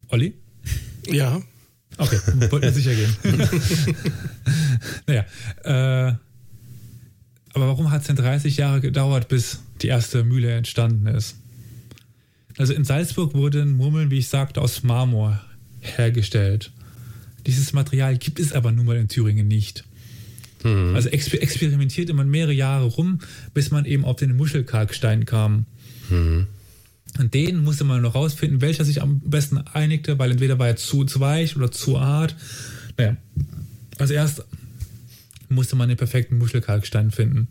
Olli? 0.09 0.35
Ja, 1.07 1.41
Okay, 1.97 2.19
wollten 2.51 2.63
wir 2.63 2.73
sicher 2.73 2.93
gehen. 2.93 3.15
naja, 5.07 5.25
äh, 5.63 6.15
aber 7.53 7.69
warum 7.69 7.93
hat 7.93 8.01
es 8.01 8.09
denn 8.09 8.17
30 8.17 8.57
Jahre 8.57 8.81
gedauert, 8.81 9.29
bis 9.29 9.61
die 9.81 9.87
erste 9.87 10.25
Mühle 10.25 10.53
entstanden 10.53 11.07
ist? 11.07 11.37
Also 12.59 12.73
in 12.73 12.85
Salzburg 12.85 13.35
wurden 13.35 13.77
Murmeln, 13.77 14.11
wie 14.11 14.19
ich 14.19 14.27
sagte, 14.27 14.61
aus 14.61 14.83
Marmor 14.83 15.41
hergestellt. 15.81 16.73
Dieses 17.47 17.73
Material 17.73 18.17
gibt 18.19 18.41
es 18.41 18.53
aber 18.53 18.73
nun 18.73 18.87
mal 18.87 18.97
in 18.97 19.07
Thüringen 19.07 19.47
nicht. 19.47 19.85
Also 20.95 21.09
exper 21.11 21.43
experimentierte 21.43 22.15
man 22.15 22.29
mehrere 22.29 22.53
Jahre 22.53 22.87
rum, 22.87 23.21
bis 23.53 23.71
man 23.71 23.85
eben 23.85 24.05
auf 24.05 24.17
den 24.17 24.37
Muschelkalkstein 24.37 25.27
kam. 25.27 25.67
Und 27.19 27.35
den 27.35 27.63
musste 27.63 27.85
man 27.85 28.03
noch 28.03 28.15
rausfinden, 28.15 28.61
welcher 28.61 28.85
sich 28.85 29.03
am 29.03 29.21
besten 29.21 29.59
einigte, 29.59 30.19
weil 30.19 30.33
entweder 30.33 30.59
war 30.59 30.69
er 30.69 30.77
zu, 30.77 31.05
zu 31.05 31.21
weich 31.21 31.57
oder 31.57 31.71
zu 31.71 32.01
hart. 32.01 32.35
Naja, 32.97 33.17
als 33.99 34.11
erst 34.11 34.45
musste 35.49 35.77
man 35.77 35.89
den 35.89 35.99
perfekten 35.99 36.39
Muschelkalkstein 36.39 37.11
finden. 37.11 37.49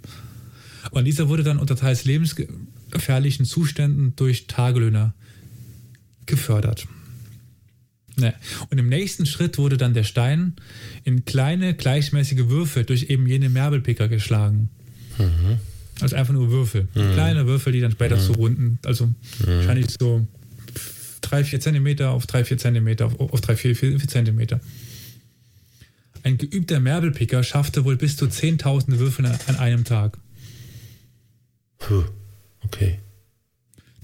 Und 0.91 1.05
dieser 1.05 1.29
wurde 1.29 1.43
dann 1.43 1.59
unter 1.59 1.75
teils 1.75 2.03
lebensgefährlichen 2.03 3.45
Zuständen 3.45 4.15
durch 4.15 4.47
Tagelöhner 4.47 5.13
gefördert. 6.25 6.87
Naja. 8.15 8.33
Und 8.69 8.77
im 8.77 8.89
nächsten 8.89 9.25
Schritt 9.25 9.57
wurde 9.57 9.77
dann 9.77 9.93
der 9.93 10.03
Stein 10.03 10.55
in 11.03 11.25
kleine, 11.25 11.73
gleichmäßige 11.73 12.47
Würfel 12.47 12.85
durch 12.85 13.09
eben 13.09 13.27
jene 13.27 13.49
Merbelpicker 13.49 14.07
geschlagen. 14.07 14.69
Also 16.01 16.15
einfach 16.15 16.33
nur 16.33 16.51
Würfel. 16.51 16.87
Kleine 16.93 17.45
Würfel, 17.47 17.73
die 17.73 17.79
dann 17.79 17.91
später 17.91 18.19
zu 18.19 18.33
runden, 18.33 18.79
also 18.83 19.13
wahrscheinlich 19.39 19.87
so 19.99 20.27
3, 21.21 21.43
4 21.43 21.59
Zentimeter 21.59 22.11
auf 22.11 22.27
3, 22.27 22.45
4 22.45 22.57
Zentimeter 22.57 23.05
auf, 23.05 23.19
auf 23.19 23.41
3, 23.41 23.55
4, 23.55 23.75
4, 23.75 23.99
4 23.99 24.07
Zentimeter. 24.07 24.59
Ein 26.23 26.37
geübter 26.37 26.79
Merbelpicker 26.79 27.43
schaffte 27.43 27.83
wohl 27.85 27.97
bis 27.97 28.15
zu 28.15 28.25
10.000 28.25 28.97
Würfel 28.99 29.25
an, 29.25 29.37
an 29.47 29.55
einem 29.57 29.83
Tag. 29.83 30.17
Puh, 31.79 32.05
okay. 32.61 32.99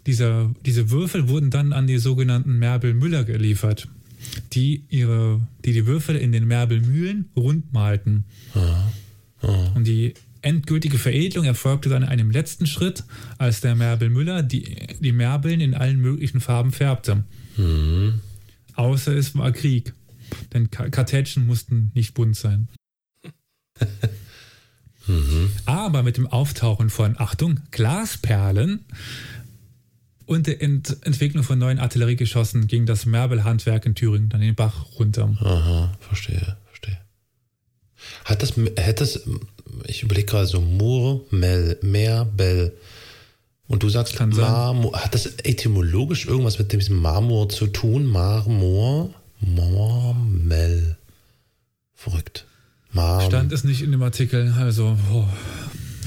Dieser, 0.05 0.53
diese 0.65 0.89
Würfel 0.89 1.29
wurden 1.29 1.49
dann 1.49 1.71
an 1.71 1.87
die 1.87 1.97
sogenannten 1.97 2.57
Merbelmüller 2.59 3.23
geliefert, 3.23 3.87
die, 4.53 4.83
ihre, 4.89 5.41
die 5.65 5.73
die 5.73 5.85
Würfel 5.85 6.15
in 6.15 6.31
den 6.31 6.47
Merbelmühlen 6.47 7.29
rund 7.35 7.71
malten. 7.73 8.25
Und 9.75 9.85
die 9.85 10.13
endgültige 10.41 10.97
Veredelung 10.97 11.45
erfolgte 11.45 11.89
dann 11.89 12.03
in 12.03 12.09
einem 12.09 12.31
letzten 12.31 12.65
Schritt, 12.65 13.03
als 13.37 13.61
der 13.61 13.75
Merbelmüller 13.75 14.41
die, 14.43 14.63
die 14.99 15.11
Merbeln 15.11 15.59
in 15.61 15.73
allen 15.73 15.99
möglichen 15.99 16.39
Farben 16.41 16.71
färbte. 16.71 17.23
Außer 18.75 19.15
es 19.15 19.35
war 19.35 19.51
Krieg, 19.51 19.93
denn 20.53 20.71
Ka- 20.71 20.89
Kartätschen 20.89 21.45
mussten 21.45 21.91
nicht 21.93 22.13
bunt 22.13 22.35
sein. 22.37 22.69
Aber 25.65 26.03
mit 26.03 26.17
dem 26.17 26.27
Auftauchen 26.27 26.89
von, 26.89 27.15
Achtung, 27.19 27.59
Glasperlen 27.71 28.85
und 30.29 30.45
der 30.45 30.61
Ent 30.61 30.95
Entwicklung 31.01 31.43
von 31.43 31.57
neuen 31.57 31.79
Artilleriegeschossen 31.79 32.67
ging 32.67 32.85
das 32.85 33.07
Merbelhandwerk 33.07 33.87
in 33.87 33.95
Thüringen 33.95 34.29
dann 34.29 34.41
den 34.41 34.53
Bach 34.53 34.85
runter. 34.99 35.35
Aha, 35.39 35.91
verstehe, 35.99 36.55
verstehe. 36.67 36.99
Hat 38.25 38.43
das, 38.43 38.53
hätte 38.55 39.03
das, 39.03 39.21
ich 39.87 40.03
überlege 40.03 40.27
gerade 40.27 40.45
so, 40.45 40.61
Murmel, 40.61 41.79
Merbel. 41.81 42.73
Und 43.67 43.81
du 43.81 43.89
sagst 43.89 44.17
Kann 44.17 44.31
sein. 44.31 44.43
Marmor. 44.51 44.93
Hat 44.93 45.15
das 45.15 45.25
etymologisch 45.25 46.27
irgendwas 46.27 46.59
mit 46.59 46.71
diesem 46.71 47.01
Marmor 47.01 47.49
zu 47.49 47.65
tun? 47.65 48.05
Marmor? 48.05 49.09
Marmel. 49.39 50.95
Verrückt. 51.95 52.45
Marm. 52.91 53.25
Stand 53.25 53.51
es 53.51 53.63
nicht 53.63 53.81
in 53.81 53.91
dem 53.91 54.03
Artikel, 54.03 54.53
also 54.59 54.95
oh, 55.11 55.25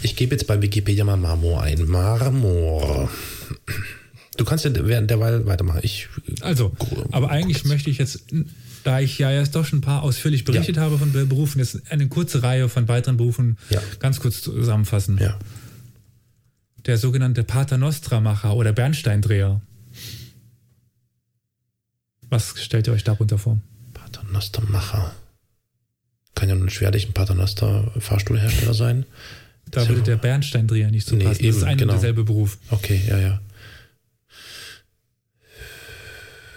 Ich 0.03 0.15
gebe 0.15 0.35
jetzt 0.35 0.47
bei 0.47 0.63
Wikipedia 0.63 1.05
mal 1.05 1.17
Marmor 1.17 1.63
ein. 1.63 1.87
Marmor. 1.87 3.11
Du 4.37 4.45
kannst 4.45 4.65
ja 4.65 4.71
während 4.75 5.11
derweil 5.11 5.45
weitermachen. 5.47 5.81
Ich, 5.83 6.09
Also, 6.41 6.75
aber 7.11 7.31
eigentlich 7.31 7.65
möchte 7.65 7.91
ich 7.91 7.99
jetzt, 7.99 8.25
da 8.83 8.99
ich 9.01 9.19
ja 9.19 9.31
jetzt 9.31 9.55
doch 9.55 9.65
schon 9.67 9.79
ein 9.81 9.83
paar 9.83 10.03
ausführlich 10.03 10.45
berichtet 10.45 10.79
habe 10.79 10.99
von 10.99 11.13
Berufen, 11.13 11.59
jetzt 11.59 11.91
eine 11.93 12.09
kurze 12.09 12.43
Reihe 12.43 12.69
von 12.69 12.89
weiteren 12.89 13.17
Berufen 13.19 13.59
Ja. 13.71 13.81
ganz 13.99 14.21
kurz 14.21 14.41
zusammenfassen. 14.43 15.19
ja. 15.19 15.39
Der 16.87 16.99
sogenannte 16.99 17.45
Paternostra-Macher 17.45 18.57
oder 18.57 18.73
Bernsteindreher. 18.73 19.61
Was 22.29 22.55
stellt 22.61 22.89
ihr 22.89 22.93
euch 22.95 23.05
darunter 23.05 23.39
vor? 23.39 23.59
Paternostermacher. 23.95 25.15
Kann 26.35 26.49
ja 26.49 26.55
nun 26.57 26.71
schwerlich 26.71 27.07
ein 27.07 27.13
Paternoster-Fahrstuhlhersteller 27.13 28.75
sein. 28.75 29.05
Da 29.71 29.87
würde 29.89 30.03
der 30.03 30.17
Bernsteindreher 30.17 30.91
nicht 30.91 31.07
so 31.07 31.15
Nee, 31.15 31.25
passen. 31.25 31.45
Das 31.47 31.55
ist 31.57 31.61
eben, 31.63 31.69
ein 31.69 31.77
genau. 31.79 31.93
und 31.93 31.97
derselbe 31.99 32.25
Beruf. 32.25 32.59
Okay, 32.71 33.01
ja, 33.07 33.19
ja. 33.19 33.41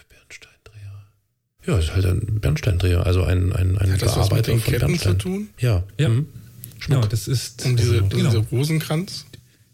Bernsteindreher. 0.09 1.05
Ja, 1.67 1.77
ist 1.79 1.93
halt 1.93 2.05
ein 2.05 2.39
Bernsteindreher, 2.39 3.05
also 3.05 3.23
ein, 3.23 3.51
ein, 3.53 3.77
ein 3.77 3.91
Hat 3.93 4.01
das 4.01 4.15
was 4.17 4.31
mit 4.31 4.45
den 4.47 4.59
von 4.59 4.73
Ketten 4.73 4.79
zu 4.97 5.03
Bernstein. 5.05 5.19
tun? 5.19 5.47
Ja. 5.57 5.83
Ja. 5.97 6.09
Mhm. 6.09 6.27
Genau, 6.85 7.01
das 7.05 7.27
ist 7.27 7.65
Um 7.65 7.75
diese, 7.75 8.01
genau, 8.03 8.09
diese 8.29 8.37
Rosenkranz? 8.37 9.25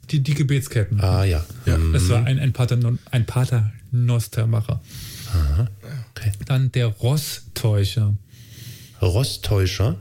die, 0.09 0.19
die 0.21 0.33
Gebetsketten. 0.33 0.99
Ah, 1.01 1.23
ja. 1.23 1.43
Ja. 1.65 1.77
Mhm. 1.77 1.93
Das 1.93 2.07
war 2.09 2.25
ein, 2.25 2.39
ein, 2.39 2.53
Paternon, 2.53 2.99
ein 3.11 3.25
Paternostermacher. 3.25 4.81
Okay. 6.15 6.31
Dann 6.45 6.71
der 6.71 6.87
Rosstäuscher. 6.87 8.13
Rosttäuscher. 9.01 9.95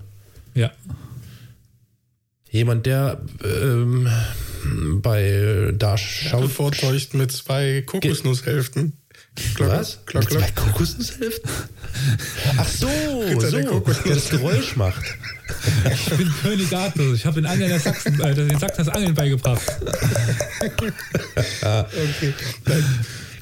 Ja, 0.55 0.73
Jemand, 2.53 2.85
der 2.87 3.21
ähm, 3.45 4.09
bei 5.03 5.73
da 5.79 5.97
Schau 5.97 6.41
schaut. 6.43 6.51
vortäuscht 6.51 7.15
mit 7.15 7.31
zwei 7.31 7.83
Kokosnusshälften. 7.87 8.95
Glock, 9.55 9.71
Was? 9.71 9.99
Glock, 10.07 10.25
Mit 10.25 10.33
zwei. 10.33 10.51
Kokosnusshälften? 10.51 11.51
Ach 12.59 12.69
so, 12.69 12.89
so, 13.41 13.81
der 13.81 14.15
das 14.15 14.31
Geräusch 14.31 14.77
macht. 14.77 15.03
ich 15.93 16.17
bin 16.17 16.33
König 16.43 16.75
Arthur. 16.75 17.15
Ich 17.15 17.25
habe 17.27 17.41
den 17.41 17.47
Angeln 17.47 17.71
der 17.71 17.81
Sachsen, 17.81 18.21
äh, 18.21 18.35
den 18.35 18.59
Sachsen 18.59 18.85
das 18.85 18.89
Angeln 18.89 19.15
beigebracht. 19.15 19.63
Okay. 20.61 20.93
Nein. 22.67 22.85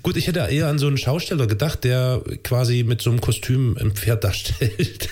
Gut, 0.02 0.16
ich 0.16 0.26
hätte 0.26 0.40
eher 0.40 0.68
an 0.68 0.78
so 0.78 0.86
einen 0.86 0.98
Schausteller 0.98 1.46
gedacht, 1.46 1.84
der 1.84 2.22
quasi 2.44 2.84
mit 2.84 3.02
so 3.02 3.10
einem 3.10 3.20
Kostüm 3.20 3.76
ein 3.78 3.92
Pferd 3.92 4.24
darstellt. 4.24 5.08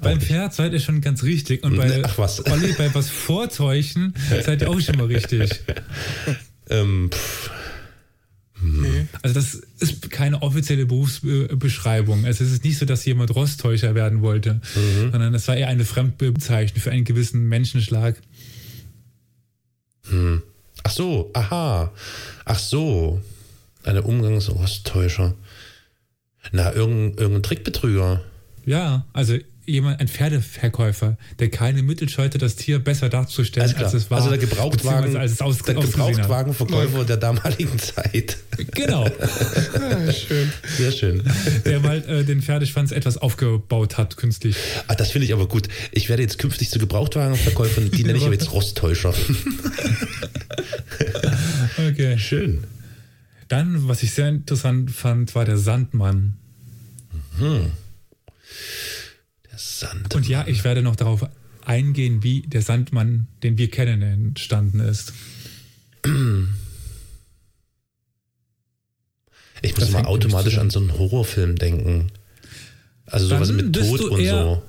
Beim 0.00 0.20
Pferd 0.20 0.52
seid 0.54 0.72
ihr 0.72 0.80
schon 0.80 1.00
ganz 1.00 1.22
richtig. 1.22 1.62
Und 1.62 1.76
bei, 1.76 2.02
Ach 2.04 2.18
was. 2.18 2.44
Olli, 2.46 2.72
bei 2.72 2.92
was 2.94 3.08
vortäuschen 3.08 4.14
seid 4.44 4.62
ihr 4.62 4.70
auch 4.70 4.80
schon 4.80 4.96
mal 4.96 5.06
richtig. 5.06 5.60
ähm, 6.70 7.10
pff, 7.12 7.50
Okay. 8.66 9.06
Also 9.22 9.34
das 9.34 9.54
ist 9.80 10.10
keine 10.10 10.40
offizielle 10.42 10.86
Berufsbeschreibung. 10.86 12.24
Also 12.24 12.44
es 12.44 12.52
ist 12.52 12.64
nicht 12.64 12.78
so, 12.78 12.86
dass 12.86 13.04
jemand 13.04 13.34
Rosttäuscher 13.34 13.94
werden 13.94 14.22
wollte, 14.22 14.60
Mhm. 14.74 15.10
sondern 15.12 15.34
es 15.34 15.46
war 15.48 15.56
eher 15.56 15.68
eine 15.68 15.84
Fremdbezeichnung 15.84 16.80
für 16.80 16.90
einen 16.90 17.04
gewissen 17.04 17.46
Menschenschlag. 17.48 18.16
Ach 20.82 20.90
so, 20.90 21.30
aha. 21.34 21.92
Ach 22.44 22.58
so. 22.58 23.22
Eine 23.84 24.02
Umgangsrosttäuscher. 24.02 25.34
Na, 26.52 26.72
irgendein, 26.72 27.18
irgendein 27.18 27.42
Trickbetrüger. 27.42 28.22
Ja, 28.66 29.06
also 29.12 29.36
jemand, 29.66 30.00
ein 30.00 30.08
Pferdeverkäufer, 30.08 31.16
der 31.38 31.50
keine 31.50 31.82
Mittel 31.82 32.08
scheute, 32.08 32.38
das 32.38 32.56
Tier 32.56 32.78
besser 32.78 33.08
darzustellen, 33.08 33.70
klar. 33.70 33.84
als 33.84 33.94
es 33.94 34.10
war. 34.10 34.18
also 34.18 34.30
der 34.30 34.38
Gebrauchtwagen, 34.38 35.16
als 35.16 35.32
es 35.32 35.40
aus, 35.40 35.58
der. 35.58 35.74
Gebrauchtwagenverkäufer 35.74 37.04
der 37.04 37.16
damaligen 37.16 37.78
Zeit. 37.78 38.38
Genau, 38.72 39.04
Ah, 39.04 40.12
schön. 40.12 40.52
Sehr 40.76 40.92
schön. 40.92 41.22
der 41.64 41.80
mal 41.80 41.98
äh, 42.08 42.24
den 42.24 42.40
Pferdeschwanz 42.40 42.92
etwas 42.92 43.18
aufgebaut 43.18 43.98
hat, 43.98 44.16
künstlich. 44.16 44.56
Ah, 44.86 44.94
das 44.94 45.10
finde 45.10 45.26
ich 45.26 45.32
aber 45.32 45.48
gut. 45.48 45.68
Ich 45.90 46.08
werde 46.08 46.22
jetzt 46.22 46.38
künftig 46.38 46.70
zu 46.70 46.78
Gebrauchtwagenverkäufern, 46.78 47.90
die 47.90 48.04
nenne 48.04 48.18
ich 48.18 48.24
aber 48.24 48.32
jetzt 48.34 48.52
Rosttäuscher. 48.52 49.12
Okay. 51.78 52.18
Schön. 52.18 52.64
Dann, 53.48 53.88
was 53.88 54.02
ich 54.02 54.12
sehr 54.12 54.28
interessant 54.28 54.90
fand, 54.90 55.34
war 55.34 55.44
der 55.44 55.56
Sandmann. 55.58 56.34
Der 59.54 59.60
Sand. 59.60 60.14
Und 60.16 60.26
ja, 60.26 60.44
ich 60.48 60.64
werde 60.64 60.82
noch 60.82 60.96
darauf 60.96 61.24
eingehen, 61.64 62.24
wie 62.24 62.42
der 62.42 62.60
Sandmann, 62.60 63.28
den 63.44 63.56
wir 63.56 63.70
kennen, 63.70 64.02
entstanden 64.02 64.80
ist. 64.80 65.12
Ich 69.62 69.76
muss 69.76 69.90
mal 69.92 70.06
automatisch 70.06 70.58
an 70.58 70.70
so 70.70 70.80
einen 70.80 70.98
Horrorfilm 70.98 71.54
denken. 71.54 72.08
Also 73.06 73.28
sowas 73.28 73.48
Dann 73.48 73.56
mit 73.58 73.76
Tod 73.76 74.00
und 74.00 74.26
so. 74.26 74.62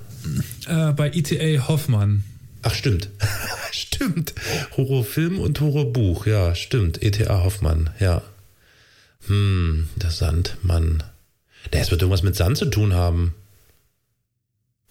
Äh, 0.68 0.92
bei 0.92 1.10
ETA 1.10 1.66
Hoffmann. 1.66 2.22
Ach, 2.62 2.74
stimmt. 2.74 3.08
stimmt. 3.72 4.34
Horrorfilm 4.76 5.40
und 5.40 5.60
Horrorbuch. 5.60 6.26
Ja, 6.26 6.54
stimmt. 6.54 7.02
E.T.A. 7.02 7.42
Hoffmann. 7.42 7.90
Ja. 7.98 8.22
Hm, 9.26 9.88
der 9.96 10.10
Sandmann. 10.12 11.02
Der 11.72 11.90
wird 11.90 12.02
irgendwas 12.02 12.22
mit 12.22 12.36
Sand 12.36 12.56
zu 12.56 12.66
tun 12.66 12.94
haben. 12.94 13.34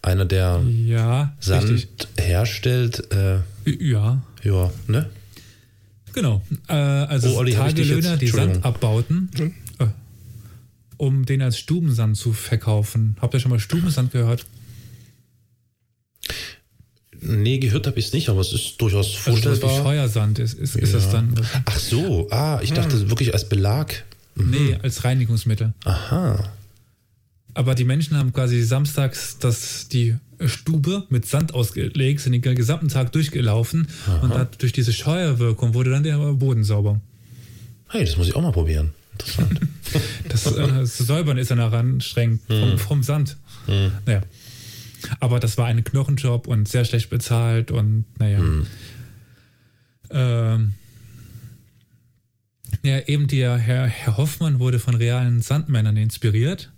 Einer, 0.06 0.26
der 0.26 0.62
Ja, 0.86 1.36
Sand 1.40 1.70
richtig. 1.70 2.08
herstellt. 2.20 3.12
Äh, 3.12 3.40
Ja, 3.66 4.22
ja, 4.44 4.72
ne? 4.88 5.10
genau. 6.14 6.44
Äh, 6.68 6.74
also 6.74 7.30
Oh, 7.34 7.38
Olli, 7.40 7.54
Tagelöhner, 7.54 8.16
die 8.18 8.28
Sand 8.28 8.64
abbauten, 8.64 9.30
äh, 9.80 9.86
um 10.98 11.26
den 11.26 11.42
als 11.42 11.58
Stubensand 11.58 12.18
zu 12.18 12.34
verkaufen. 12.34 13.18
Habt 13.20 13.34
ihr 13.34 13.40
schon 13.40 13.50
mal 13.50 13.60
Stubensand 13.60 14.12
gehört? 14.12 14.46
Nee, 17.20 17.58
gehört 17.58 17.88
habe 17.88 17.98
ich 17.98 18.06
es 18.08 18.14
nicht, 18.14 18.30
aber 18.30 18.42
es 18.42 18.54
ist 18.54 18.80
durchaus 18.80 19.08
Also 19.08 19.18
vorstellbar. 19.18 19.82
Feuersand 19.84 20.38
ist, 20.38 20.54
ist, 20.54 20.76
ist 20.76 20.94
das 20.94 21.06
Ja. 21.06 21.12
dann. 21.14 21.34
Ach 21.66 21.80
so, 21.80 22.30
ah, 22.30 22.60
ich 22.62 22.72
dachte 22.74 23.10
wirklich 23.10 23.34
als 23.34 23.50
Belag. 23.50 24.04
Nee, 24.36 24.78
als 24.84 25.04
Reinigungsmittel. 25.04 25.74
Aha. 25.86 26.44
Aber 27.56 27.74
die 27.74 27.86
Menschen 27.86 28.18
haben 28.18 28.34
quasi 28.34 28.62
samstags 28.62 29.38
das, 29.40 29.88
die 29.88 30.16
Stube 30.46 31.04
mit 31.10 31.26
Sand 31.26 31.54
ausgelegt, 31.54 32.20
sind 32.20 32.34
den 32.34 32.42
gesamten 32.56 32.90
Tag 32.90 33.14
durchgelaufen 33.14 33.88
und 34.22 34.34
hat, 34.34 34.62
durch 34.62 34.74
diese 34.74 34.92
Scheuerwirkung 34.92 35.74
wurde 35.74 35.90
dann 35.90 36.04
der 36.04 36.18
Boden 36.34 36.66
sauber. 36.66 37.00
Hey, 37.88 38.04
das 38.04 38.18
muss 38.18 38.28
ich 38.28 38.36
auch 38.36 38.42
mal 38.42 38.52
probieren. 38.52 38.94
Interessant. 39.14 39.62
Das, 40.28 40.46
äh, 40.48 40.68
das 40.68 40.98
Säubern 40.98 41.38
ist 41.38 41.52
dann 41.52 42.02
streng 42.02 42.42
vom, 42.48 42.78
vom 42.78 43.04
Sand. 43.04 43.38
Naja. 44.06 44.22
Aber 45.22 45.40
das 45.40 45.58
war 45.58 45.68
ein 45.68 45.86
Knochenjob 45.86 46.48
und 46.48 46.68
sehr 46.68 46.84
schlecht 46.84 47.10
bezahlt 47.10 47.72
und 47.72 48.04
naja. 48.20 48.42
Ähm, 50.10 50.74
ja, 52.84 53.00
eben 53.08 53.28
der 53.28 53.58
Herr, 53.58 53.88
Herr 53.88 54.18
Hoffmann 54.18 54.60
wurde 54.60 54.80
von 54.80 54.96
realen 54.96 55.42
Sandmännern 55.42 55.96
inspiriert. 55.96 56.72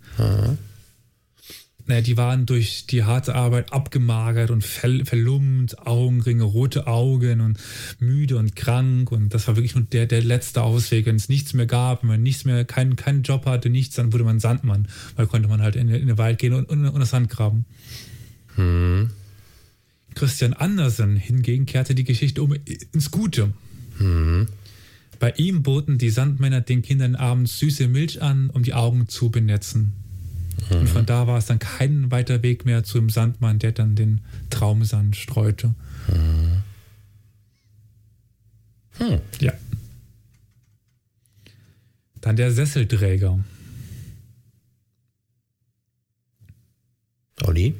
Naja, 1.88 2.02
die 2.02 2.18
waren 2.18 2.44
durch 2.44 2.84
die 2.86 3.04
harte 3.04 3.34
Arbeit 3.34 3.72
abgemagert 3.72 4.50
und 4.50 4.62
ver 4.62 5.06
verlummt, 5.06 5.86
Augenringe, 5.86 6.42
rote 6.42 6.86
Augen 6.86 7.40
und 7.40 7.58
müde 7.98 8.36
und 8.36 8.54
krank. 8.54 9.10
Und 9.10 9.32
das 9.32 9.48
war 9.48 9.56
wirklich 9.56 9.74
nur 9.74 9.84
der, 9.84 10.04
der 10.04 10.22
letzte 10.22 10.62
Ausweg. 10.62 11.06
Wenn 11.06 11.16
es 11.16 11.30
nichts 11.30 11.54
mehr 11.54 11.64
gab, 11.64 12.02
wenn 12.02 12.10
man 12.10 12.22
nichts 12.22 12.44
mehr, 12.44 12.66
keinen 12.66 12.96
keinen 12.96 13.22
Job 13.22 13.46
hatte, 13.46 13.70
nichts, 13.70 13.94
dann 13.96 14.12
wurde 14.12 14.24
man 14.24 14.38
Sandmann. 14.38 14.86
Weil 15.16 15.28
konnte 15.28 15.48
man 15.48 15.62
halt 15.62 15.76
in, 15.76 15.88
in 15.88 16.08
den 16.08 16.18
Wald 16.18 16.38
gehen 16.38 16.52
und, 16.52 16.68
und, 16.68 16.86
und 16.86 17.00
das 17.00 17.08
Sand 17.08 17.30
graben. 17.30 17.64
Christian 20.14 20.52
Andersen 20.52 21.16
hingegen 21.16 21.64
kehrte 21.64 21.94
die 21.94 22.04
Geschichte 22.04 22.42
um 22.42 22.54
ins 22.92 23.10
Gute. 23.10 23.54
Bei 25.18 25.32
ihm 25.36 25.62
boten 25.62 25.96
die 25.96 26.10
Sandmänner 26.10 26.60
den 26.60 26.82
Kindern 26.82 27.14
abends 27.14 27.58
süße 27.60 27.88
Milch 27.88 28.20
an, 28.20 28.50
um 28.50 28.62
die 28.62 28.74
Augen 28.74 29.08
zu 29.08 29.30
benetzen. 29.30 29.94
Und 30.70 30.88
von 30.88 31.06
da 31.06 31.26
war 31.26 31.38
es 31.38 31.46
dann 31.46 31.58
kein 31.58 32.10
weiter 32.10 32.42
Weg 32.42 32.64
mehr 32.64 32.84
zum 32.84 33.10
Sandmann, 33.10 33.58
der 33.58 33.72
dann 33.72 33.94
den 33.94 34.20
Traumsand 34.50 35.16
streute. 35.16 35.74
Hm. 36.06 36.62
Ja. 39.40 39.52
Dann 42.20 42.36
der 42.36 42.52
Sesselträger. 42.52 43.38
Olli? 47.44 47.74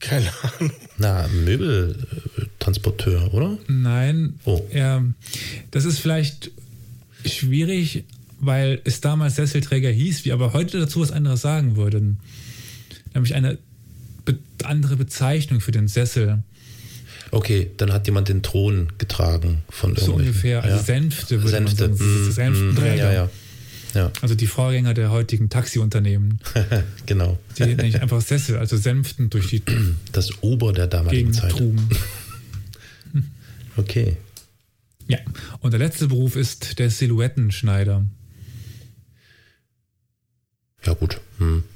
Keine 0.00 0.32
Ahnung. 0.42 0.72
Na, 0.98 1.28
Möbeltransporteur, 1.28 3.32
oder? 3.32 3.56
Nein, 3.68 4.40
Oh. 4.44 4.66
er, 4.70 5.04
das 5.70 5.84
ist 5.84 6.00
vielleicht 6.00 6.50
schwierig, 7.24 8.04
weil 8.46 8.80
es 8.84 9.00
damals 9.00 9.36
Sesselträger 9.36 9.90
hieß, 9.90 10.24
wir 10.24 10.34
aber 10.34 10.52
heute 10.52 10.78
dazu 10.80 11.00
was 11.00 11.10
anderes 11.12 11.40
sagen 11.42 11.76
würden. 11.76 12.18
Nämlich 13.14 13.34
eine 13.34 13.58
be 14.24 14.38
andere 14.64 14.96
Bezeichnung 14.96 15.60
für 15.60 15.72
den 15.72 15.88
Sessel. 15.88 16.42
Okay, 17.30 17.70
dann 17.76 17.92
hat 17.92 18.06
jemand 18.06 18.28
den 18.28 18.42
Thron 18.42 18.92
getragen 18.98 19.62
von 19.68 19.96
So 19.96 20.14
ungefähr. 20.14 20.62
Also 20.62 20.76
ja. 20.76 20.82
Sänfte 20.82 21.38
würde 21.38 21.50
Sänfte. 21.50 21.88
man 21.88 21.96
sagen. 21.96 22.26
mm, 22.28 22.32
Sänftenträger. 22.32 22.96
Ja, 22.96 23.12
ja. 23.12 23.30
Ja, 23.94 24.10
Also 24.22 24.34
die 24.34 24.48
Vorgänger 24.48 24.92
der 24.92 25.10
heutigen 25.12 25.50
Taxiunternehmen. 25.50 26.40
genau. 27.06 27.38
Die 27.56 27.62
nenne 27.64 27.86
ich 27.86 28.02
einfach 28.02 28.20
Sessel, 28.20 28.58
also 28.58 28.76
Sänften 28.76 29.30
durch 29.30 29.48
die 29.48 29.62
Das 30.12 30.42
Ober 30.42 30.72
der 30.72 30.88
damaligen 30.88 31.30
Gegend 31.30 31.36
Zeit. 31.36 31.50
trugen. 31.52 31.88
Okay. 33.76 34.16
Ja. 35.08 35.18
Und 35.58 35.72
der 35.72 35.80
letzte 35.80 36.06
Beruf 36.06 36.36
ist 36.36 36.78
der 36.78 36.90
Silhouettenschneider. 36.90 38.04
Ja, 40.86 40.94
gut. 40.94 41.20
Hm. 41.38 41.62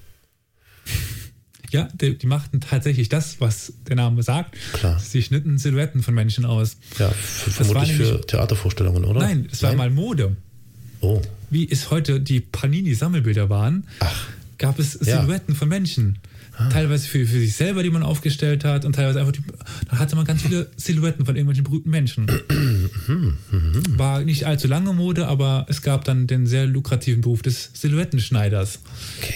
Ja, 1.71 1.87
die, 2.01 2.17
die 2.17 2.27
machten 2.27 2.63
tatsächlich 2.63 3.11
das, 3.11 3.43
was 3.43 3.75
der 3.87 3.97
Name 3.97 4.23
sagt. 4.23 4.57
Klar. 4.73 4.99
Sie 4.99 5.23
schnitten 5.23 5.59
Silhouetten 5.59 6.03
von 6.03 6.15
Menschen 6.15 6.47
aus. 6.47 6.79
Ja, 6.99 7.09
f- 7.11 7.43
war 7.47 7.53
vermutlich 7.67 7.93
für 7.95 8.03
nämlich- 8.05 8.27
Theatervorstellungen, 8.27 9.05
oder? 9.05 9.21
Nein, 9.21 9.47
es 9.53 9.63
war 9.63 9.75
mal 9.75 9.91
Mode. 9.91 10.35
Oh, 11.01 11.21
Wie 11.51 11.71
es 11.71 11.91
heute 11.91 12.21
die 12.23 12.41
Panini-Sammelbilder 12.41 13.51
waren, 13.51 13.87
gab 14.57 14.79
es 14.79 14.95
Ja. 15.05 15.21
Silhouetten 15.21 15.55
von 15.55 15.69
Menschen. 15.69 16.19
Teilweise 16.71 17.07
für, 17.07 17.25
für 17.25 17.39
sich 17.39 17.55
selber, 17.55 17.83
die 17.83 17.91
man 17.91 18.03
aufgestellt 18.03 18.65
hat, 18.65 18.85
und 18.85 18.95
teilweise 18.95 19.21
einfach, 19.21 19.33
die, 19.33 19.43
da 19.91 19.99
hatte 19.99 20.17
man 20.17 20.25
ganz 20.25 20.43
viele 20.43 20.71
Silhouetten 20.77 21.25
von 21.25 21.37
irgendwelchen 21.37 21.65
berühmten 21.65 21.91
Menschen. 21.91 22.27
War 23.97 24.23
nicht 24.25 24.45
allzu 24.45 24.67
lange 24.67 24.93
Mode, 24.93 25.29
aber 25.29 25.67
es 25.69 25.83
gab 25.83 26.05
dann 26.05 26.27
den 26.27 26.47
sehr 26.47 26.67
lukrativen 26.67 27.21
Beruf 27.21 27.43
des 27.43 27.71
Silhouettenschneiders. 27.75 28.81
okay. 29.19 29.35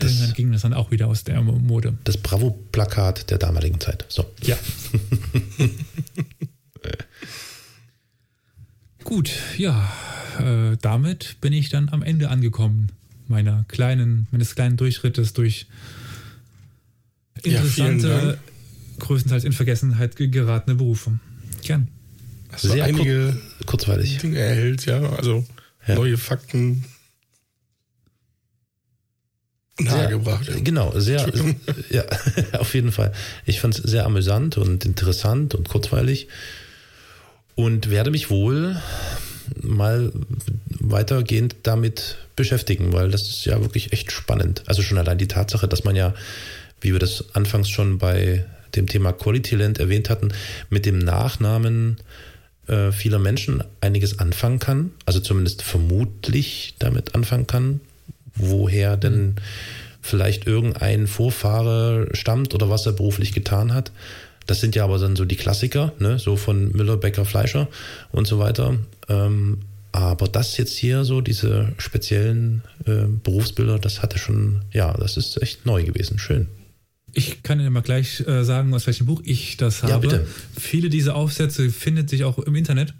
Irgendwann 0.00 0.32
ging 0.34 0.52
das 0.52 0.62
dann 0.62 0.72
auch 0.72 0.90
wieder 0.90 1.06
aus 1.06 1.24
der 1.24 1.40
Mode. 1.42 1.94
Das 2.04 2.16
Bravo-Plakat 2.16 3.30
der 3.30 3.38
damaligen 3.38 3.78
Zeit. 3.80 4.04
So. 4.08 4.26
Ja. 4.42 4.58
Gut, 9.04 9.30
ja, 9.58 9.92
äh, 10.38 10.76
damit 10.80 11.36
bin 11.40 11.52
ich 11.52 11.68
dann 11.68 11.88
am 11.88 12.02
Ende 12.02 12.30
angekommen 12.30 12.90
meiner 13.28 13.64
kleinen, 13.68 14.26
meines 14.30 14.54
kleinen 14.54 14.76
Durchschrittes 14.76 15.32
durch 15.32 15.66
interessante, 17.42 18.08
Dank. 18.08 18.38
größtenteils 19.00 19.44
in 19.44 19.52
Vergessenheit 19.52 20.16
ge- 20.16 20.28
geratene 20.28 20.76
Berufe. 20.76 21.18
Gern. 21.62 21.88
Du 22.60 22.68
Sehr 22.68 22.84
einige 22.84 23.32
kur 23.58 23.66
kurzweilig. 23.66 24.18
Dinge 24.18 24.38
erhält, 24.38 24.84
ja, 24.86 25.00
also 25.00 25.44
Ja. 25.86 25.94
neue 25.94 26.18
Fakten 26.18 26.84
nahegebracht. 29.80 30.44
Sehr, 30.46 30.60
genau, 30.60 30.92
sehr, 30.98 31.26
ja, 31.90 32.04
auf 32.60 32.74
jeden 32.74 32.92
Fall. 32.92 33.12
Ich 33.46 33.60
fand 33.60 33.76
es 33.78 33.82
sehr 33.82 34.04
amüsant 34.04 34.58
und 34.58 34.84
interessant 34.84 35.54
und 35.54 35.68
kurzweilig 35.68 36.28
und 37.54 37.90
werde 37.90 38.10
mich 38.10 38.30
wohl 38.30 38.76
mal 39.60 40.12
weitergehend 40.68 41.56
damit 41.64 42.16
beschäftigen, 42.36 42.92
weil 42.92 43.10
das 43.10 43.22
ist 43.28 43.44
ja 43.44 43.60
wirklich 43.60 43.92
echt 43.92 44.12
spannend. 44.12 44.62
Also 44.66 44.82
schon 44.82 44.98
allein 44.98 45.18
die 45.18 45.28
Tatsache, 45.28 45.68
dass 45.68 45.84
man 45.84 45.96
ja, 45.96 46.14
wie 46.82 46.92
wir 46.92 46.98
das 46.98 47.34
anfangs 47.34 47.68
schon 47.68 47.98
bei 47.98 48.44
dem 48.74 48.86
Thema 48.86 49.12
Quality 49.12 49.56
Land 49.56 49.78
erwähnt 49.78 50.10
hatten, 50.10 50.32
mit 50.70 50.86
dem 50.86 50.98
Nachnamen 50.98 51.98
äh, 52.66 52.92
vieler 52.92 53.18
Menschen 53.18 53.62
einiges 53.80 54.18
anfangen 54.18 54.58
kann, 54.58 54.90
also 55.06 55.20
zumindest 55.20 55.62
vermutlich 55.62 56.74
damit 56.78 57.14
anfangen 57.14 57.46
kann, 57.46 57.80
woher 58.34 58.96
denn 58.96 59.26
mhm. 59.26 59.34
vielleicht 60.00 60.46
irgendein 60.46 61.06
Vorfahre 61.06 62.08
stammt 62.12 62.54
oder 62.54 62.70
was 62.70 62.86
er 62.86 62.92
beruflich 62.92 63.32
getan 63.32 63.74
hat. 63.74 63.92
Das 64.46 64.60
sind 64.60 64.74
ja 64.74 64.84
aber 64.84 64.98
dann 64.98 65.16
so 65.16 65.24
die 65.24 65.36
Klassiker, 65.36 65.92
ne? 65.98 66.18
so 66.18 66.36
von 66.36 66.72
Müller, 66.72 66.96
Becker, 66.96 67.24
Fleischer 67.24 67.68
und 68.10 68.26
so 68.26 68.38
weiter. 68.38 68.76
Ähm, 69.08 69.60
aber 69.92 70.26
das 70.26 70.56
jetzt 70.56 70.76
hier, 70.76 71.04
so 71.04 71.20
diese 71.20 71.68
speziellen 71.78 72.62
äh, 72.86 73.04
Berufsbilder, 73.06 73.78
das 73.78 74.02
hatte 74.02 74.18
schon, 74.18 74.62
ja, 74.72 74.92
das 74.94 75.16
ist 75.16 75.40
echt 75.42 75.66
neu 75.66 75.84
gewesen. 75.84 76.18
Schön. 76.18 76.48
Ich 77.14 77.42
kann 77.42 77.60
Ihnen 77.60 77.72
mal 77.72 77.82
gleich 77.82 78.20
äh, 78.26 78.44
sagen, 78.44 78.72
aus 78.74 78.86
welchem 78.86 79.06
Buch 79.06 79.20
ich 79.24 79.56
das 79.56 79.82
habe. 79.82 79.92
Ja, 79.92 79.98
bitte. 79.98 80.26
Viele 80.58 80.88
dieser 80.88 81.14
Aufsätze 81.14 81.70
findet 81.70 82.08
sich 82.08 82.24
auch 82.24 82.38
im 82.38 82.54
Internet. 82.54 82.94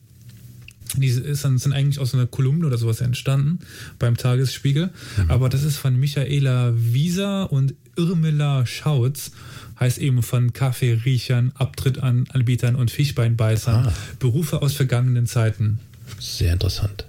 Die 0.96 1.08
sind 1.10 1.72
eigentlich 1.72 1.98
aus 1.98 2.12
einer 2.12 2.26
Kolumne 2.26 2.66
oder 2.66 2.76
sowas 2.76 3.00
entstanden 3.00 3.60
beim 3.98 4.16
Tagesspiegel. 4.18 4.90
Mhm. 5.16 5.30
Aber 5.30 5.48
das 5.48 5.62
ist 5.62 5.78
von 5.78 5.98
Michaela 5.98 6.74
Wieser 6.76 7.50
und 7.50 7.74
Irmela 7.96 8.66
Schautz. 8.66 9.32
Heißt 9.80 9.98
eben 9.98 10.22
von 10.22 10.52
Kaffeeriechern, 10.52 11.52
Abtritt 11.54 11.98
an 11.98 12.26
Anbietern 12.30 12.76
und 12.76 12.90
Fischbeinbeißern. 12.90 13.86
Ah. 13.86 13.92
Berufe 14.18 14.60
aus 14.60 14.74
vergangenen 14.74 15.26
Zeiten. 15.26 15.80
Sehr 16.20 16.52
interessant. 16.52 17.06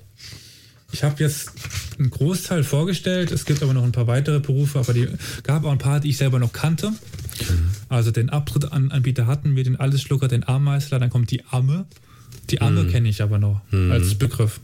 Ich 0.94 1.03
habe 1.03 1.22
jetzt 1.24 1.52
einen 1.98 2.11
Großteil 2.11 2.64
vorgestellt. 2.64 3.32
Es 3.32 3.45
gibt 3.45 3.64
aber 3.64 3.74
noch 3.74 3.84
ein 3.84 3.91
paar 3.91 4.06
weitere 4.06 4.40
Berufe, 4.40 4.80
aber 4.80 4.94
die 4.94 5.07
gab 5.41 5.65
auch 5.65 5.72
ein 5.72 5.80
paar, 5.80 5.99
die 5.99 6.10
ich 6.10 6.18
selber 6.18 6.38
noch 6.38 6.53
kannte. 6.53 6.91
Mhm. 6.91 6.95
Also 7.90 8.11
den 8.11 8.30
Abtrittanbieter 8.30 9.26
hatten 9.26 9.56
wir, 9.56 9.64
den 9.64 9.76
Allesschlucker, 9.76 10.28
den 10.28 10.48
Ameisler, 10.48 10.99
dann 10.99 11.10
kommt 11.10 11.32
die 11.32 11.44
Amme. 11.45 11.86
Die 12.52 12.61
Amme 12.61 12.84
mhm. 12.84 12.91
kenne 12.91 13.10
ich 13.10 13.24
aber 13.24 13.40
noch 13.40 13.61
mhm. 13.72 13.91
als 13.91 14.14
Begriff. 14.15 14.60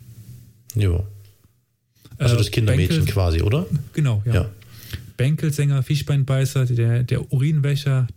Jo. 0.75 1.07
Also 2.19 2.35
das 2.35 2.47
äh, 2.47 2.51
Kindermädchen 2.51 2.97
Bänkel, 2.97 3.13
quasi, 3.13 3.41
oder? 3.41 3.65
Genau, 3.93 4.21
ja. 4.25 4.33
ja. 4.33 4.49
Bänkelsänger, 5.17 5.81
Fischbeinbeißer, 5.81 6.65
der, 6.67 7.03
der 7.03 7.33
Urinwäscher, 7.33 8.07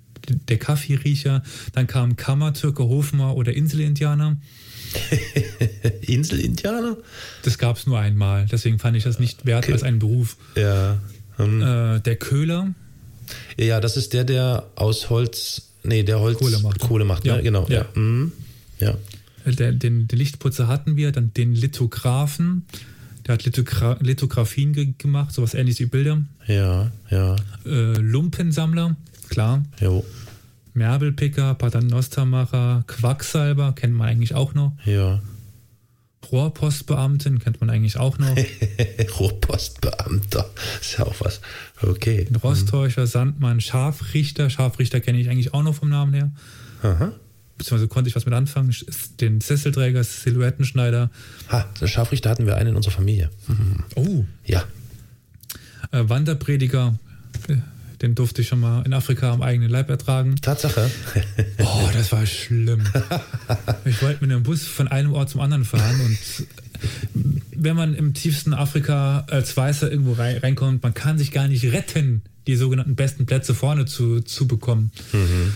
der 0.48 0.58
Kaffeeriecher, 0.58 1.42
dann 1.72 1.86
kam 1.86 2.16
Kammertürke, 2.16 2.84
Hofmar 2.84 3.36
oder 3.36 3.54
Inselindianer. 3.54 4.36
Inselindianer? 6.02 6.96
Das 7.42 7.58
gab 7.58 7.76
es 7.76 7.86
nur 7.86 7.98
einmal, 7.98 8.46
deswegen 8.50 8.78
fand 8.78 8.96
ich 8.96 9.04
das 9.04 9.18
nicht 9.18 9.46
wert 9.46 9.64
okay. 9.64 9.72
als 9.72 9.82
einen 9.82 9.98
Beruf. 9.98 10.36
Ja. 10.56 10.98
Hm. 11.36 11.62
Äh, 11.62 12.00
der 12.00 12.16
Köhler. 12.16 12.74
Ja, 13.58 13.80
das 13.80 13.96
ist 13.96 14.12
der, 14.12 14.24
der 14.24 14.66
aus 14.76 15.10
Holz, 15.10 15.70
nee, 15.82 16.02
der 16.02 16.20
Holz 16.20 16.38
Kohle 16.38 16.58
macht. 16.58 16.80
Kohle 16.80 17.04
macht, 17.04 17.24
ja. 17.24 17.36
Ne? 17.36 17.42
genau. 17.42 17.66
Ja. 17.68 17.86
Ja. 17.94 18.00
Mhm. 18.00 18.32
ja. 18.78 18.96
Der, 19.44 19.72
den, 19.72 20.06
den, 20.06 20.18
Lichtputzer 20.18 20.68
hatten 20.68 20.96
wir, 20.96 21.10
dann 21.10 21.32
den 21.34 21.54
Lithografen. 21.54 22.66
Der 23.26 23.34
hat 23.34 23.44
Lithogra 23.44 23.96
Lithografien 24.00 24.72
ge 24.72 24.94
gemacht, 24.98 25.32
sowas 25.32 25.54
ähnliches 25.54 25.80
wie 25.80 25.86
Bilder. 25.86 26.22
Ja, 26.46 26.90
ja. 27.10 27.36
Äh, 27.64 27.98
Lumpensammler, 27.98 28.96
klar. 29.28 29.62
Jo. 29.80 30.04
Merbelpicker, 30.74 31.54
Paternostermacher, 31.54 32.84
Quacksalber, 32.86 33.72
kennt 33.74 33.94
man 33.94 34.08
eigentlich 34.08 34.34
auch 34.34 34.54
noch. 34.54 34.72
Ja. 34.84 35.20
Rohrpostbeamtin 36.30 37.40
kennt 37.40 37.60
man 37.60 37.68
eigentlich 37.68 37.98
auch 37.98 38.18
noch. 38.18 38.34
Rohrpostbeamter, 39.18 40.48
ist 40.80 40.98
ja 40.98 41.04
auch 41.04 41.16
was. 41.20 41.40
Okay. 41.82 42.26
Rosttäuscher, 42.42 43.06
Sandmann, 43.06 43.60
Scharfrichter. 43.60 44.48
Scharfrichter 44.48 45.00
kenne 45.00 45.18
ich 45.20 45.28
eigentlich 45.28 45.52
auch 45.52 45.62
noch 45.62 45.74
vom 45.74 45.88
Namen 45.88 46.14
her. 46.14 46.30
Aha. 46.82 47.12
Beziehungsweise 47.58 47.88
konnte 47.88 48.08
ich 48.08 48.16
was 48.16 48.24
mit 48.24 48.34
anfangen. 48.34 48.74
Den 49.20 49.40
Sesselträger, 49.40 50.02
Silhouettenschneider. 50.02 51.10
Ha, 51.50 51.66
den 51.80 51.88
Scharfrichter 51.88 52.30
hatten 52.30 52.46
wir 52.46 52.56
einen 52.56 52.70
in 52.70 52.76
unserer 52.76 52.94
Familie. 52.94 53.30
Mhm. 53.48 53.84
Oh. 53.94 54.24
Ja. 54.44 54.64
Äh, 55.90 56.08
Wanderprediger, 56.08 56.98
äh, 57.48 57.56
den 58.02 58.14
durfte 58.14 58.42
ich 58.42 58.48
schon 58.48 58.60
mal 58.60 58.82
in 58.84 58.92
Afrika 58.92 59.32
am 59.32 59.42
eigenen 59.42 59.70
Leib 59.70 59.88
ertragen. 59.88 60.36
Tatsache. 60.36 60.90
oh, 61.58 61.88
das 61.92 62.12
war 62.12 62.26
schlimm. 62.26 62.82
Ich 63.84 64.02
wollte 64.02 64.24
mit 64.24 64.30
einem 64.30 64.42
Bus 64.42 64.66
von 64.66 64.88
einem 64.88 65.12
Ort 65.12 65.30
zum 65.30 65.40
anderen 65.40 65.64
fahren 65.64 66.00
und 66.00 66.18
wenn 67.54 67.76
man 67.76 67.94
im 67.94 68.14
tiefsten 68.14 68.54
Afrika 68.54 69.24
als 69.28 69.56
Weißer 69.56 69.90
irgendwo 69.90 70.12
reinkommt, 70.12 70.82
man 70.82 70.94
kann 70.94 71.18
sich 71.18 71.30
gar 71.30 71.48
nicht 71.48 71.64
retten, 71.72 72.22
die 72.46 72.56
sogenannten 72.56 72.96
besten 72.96 73.26
Plätze 73.26 73.54
vorne 73.54 73.86
zu, 73.86 74.20
zu 74.20 74.46
bekommen. 74.46 74.90
Mhm. 75.12 75.52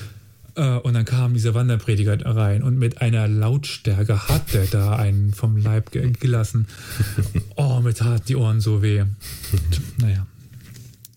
Äh, 0.57 0.79
und 0.79 0.95
dann 0.95 1.05
kam 1.05 1.35
dieser 1.35 1.55
Wanderprediger 1.55 2.25
rein 2.25 2.63
und 2.63 2.79
mit 2.79 3.03
einer 3.03 3.29
Lautstärke 3.29 4.29
hat 4.29 4.55
der 4.55 4.67
da 4.67 4.97
einen 4.97 5.33
vom 5.33 5.57
Leib 5.57 5.91
gelassen. 5.91 6.67
Oh, 7.57 7.81
mir 7.81 7.95
taten 7.95 8.25
die 8.29 8.37
Ohren 8.37 8.61
so 8.61 8.83
weh. 8.83 9.05
Naja. 9.99 10.27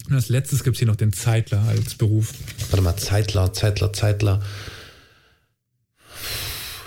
Und 0.09 0.15
als 0.15 0.29
letztes 0.29 0.63
gibt 0.63 0.75
es 0.75 0.79
hier 0.79 0.87
noch 0.87 0.95
den 0.95 1.13
Zeitler 1.13 1.61
als 1.63 1.95
Beruf. 1.95 2.33
Warte 2.71 2.81
mal, 2.81 2.97
Zeitler, 2.97 3.53
Zeitler, 3.53 3.93
Zeitler. 3.93 4.41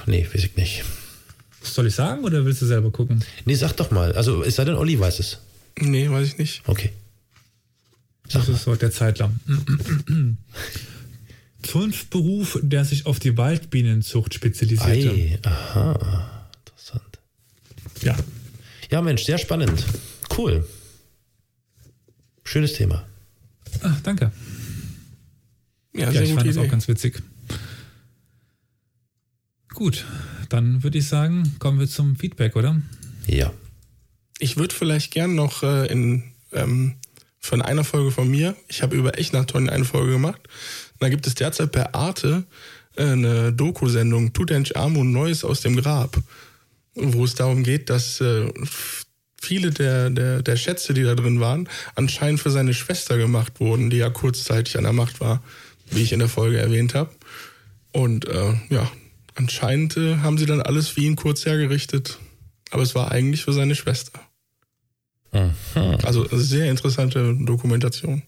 Nee, 0.06 0.26
weiß 0.26 0.44
ich 0.44 0.56
nicht. 0.56 0.84
Soll 1.62 1.86
ich 1.86 1.94
sagen 1.94 2.24
oder 2.24 2.44
willst 2.44 2.60
du 2.62 2.66
selber 2.66 2.90
gucken? 2.90 3.24
Nee, 3.44 3.54
sag 3.54 3.74
doch 3.74 3.92
mal. 3.92 4.12
Also, 4.12 4.42
es 4.42 4.56
sei 4.56 4.64
denn, 4.64 4.74
Olli 4.74 4.98
weiß 4.98 5.20
es. 5.20 5.38
Nee, 5.78 6.10
weiß 6.10 6.26
ich 6.26 6.38
nicht. 6.38 6.62
Okay. 6.66 6.90
Sag 8.28 8.40
das 8.40 8.48
mal. 8.48 8.54
ist 8.54 8.64
so 8.64 8.74
der 8.74 8.90
Zeitler. 8.90 9.30
Zunftberuf, 11.62 12.58
der 12.62 12.84
sich 12.84 13.06
auf 13.06 13.20
die 13.20 13.36
Waldbienenzucht 13.36 14.34
spezialisiert 14.34 15.46
hat. 15.46 15.52
aha. 15.52 16.48
Interessant. 16.66 17.18
Ja. 18.02 18.16
Ja, 18.90 19.00
Mensch, 19.00 19.22
sehr 19.24 19.38
spannend. 19.38 19.84
Cool. 20.36 20.66
Schönes 22.42 22.72
Thema. 22.72 23.06
Ach, 23.82 24.00
danke. 24.02 24.32
Ja, 25.94 26.10
ja 26.10 26.22
ich 26.22 26.30
fand 26.30 26.46
Idee. 26.46 26.54
das 26.54 26.64
auch 26.64 26.70
ganz 26.70 26.88
witzig. 26.88 27.22
Gut, 29.74 30.04
dann 30.48 30.82
würde 30.82 30.98
ich 30.98 31.08
sagen, 31.08 31.56
kommen 31.58 31.80
wir 31.80 31.88
zum 31.88 32.16
Feedback, 32.16 32.56
oder? 32.56 32.80
Ja. 33.26 33.52
Ich 34.38 34.56
würde 34.56 34.74
vielleicht 34.74 35.12
gern 35.12 35.34
noch 35.34 35.62
äh, 35.62 35.86
in, 35.86 36.24
ähm, 36.52 36.96
von 37.38 37.62
einer 37.62 37.84
Folge 37.84 38.10
von 38.10 38.30
mir, 38.30 38.56
ich 38.68 38.82
habe 38.82 38.96
über 38.96 39.18
Echnaton 39.18 39.68
eine 39.68 39.84
Folge 39.84 40.12
gemacht, 40.12 40.40
da 40.98 41.08
gibt 41.08 41.26
es 41.26 41.34
derzeit 41.34 41.72
per 41.72 41.94
Arte 41.94 42.44
äh, 42.96 43.04
eine 43.04 43.52
Doku-Sendung, 43.52 44.32
Tutanchamun 44.32 45.10
Neues 45.10 45.44
aus 45.44 45.60
dem 45.60 45.76
Grab, 45.76 46.20
wo 46.94 47.24
es 47.24 47.34
darum 47.34 47.62
geht, 47.62 47.88
dass 47.88 48.20
äh, 48.20 48.52
viele 49.43 49.70
der, 49.70 50.10
der, 50.10 50.43
der 50.43 50.56
Schätze, 50.56 50.94
die 50.94 51.02
da 51.02 51.14
drin 51.14 51.40
waren, 51.40 51.69
anscheinend 51.94 52.40
für 52.40 52.51
seine 52.51 52.74
Schwester 52.74 53.19
gemacht 53.19 53.60
wurden, 53.60 53.90
die 53.90 53.97
ja 53.97 54.09
kurzzeitig 54.09 54.77
an 54.78 54.85
der 54.85 54.93
Macht 54.93 55.20
war, 55.20 55.43
wie 55.90 56.02
ich 56.02 56.12
in 56.12 56.20
der 56.20 56.28
Folge 56.28 56.59
erwähnt 56.59 56.94
habe. 56.94 57.10
Und 57.90 58.27
äh, 58.27 58.55
ja, 58.70 58.90
anscheinend 59.35 59.97
äh, 59.97 60.19
haben 60.19 60.39
sie 60.39 60.47
dann 60.47 60.62
alles 60.62 60.89
für 60.89 61.01
ihn 61.01 61.16
kurz 61.16 61.44
hergerichtet. 61.44 62.19
Aber 62.70 62.82
es 62.82 62.94
war 62.94 63.10
eigentlich 63.10 63.44
für 63.44 63.52
seine 63.52 63.74
Schwester. 63.74 64.19
Aha. 65.32 65.98
Also 66.05 66.27
sehr 66.31 66.70
interessante 66.70 67.36
Dokumentation. 67.40 68.23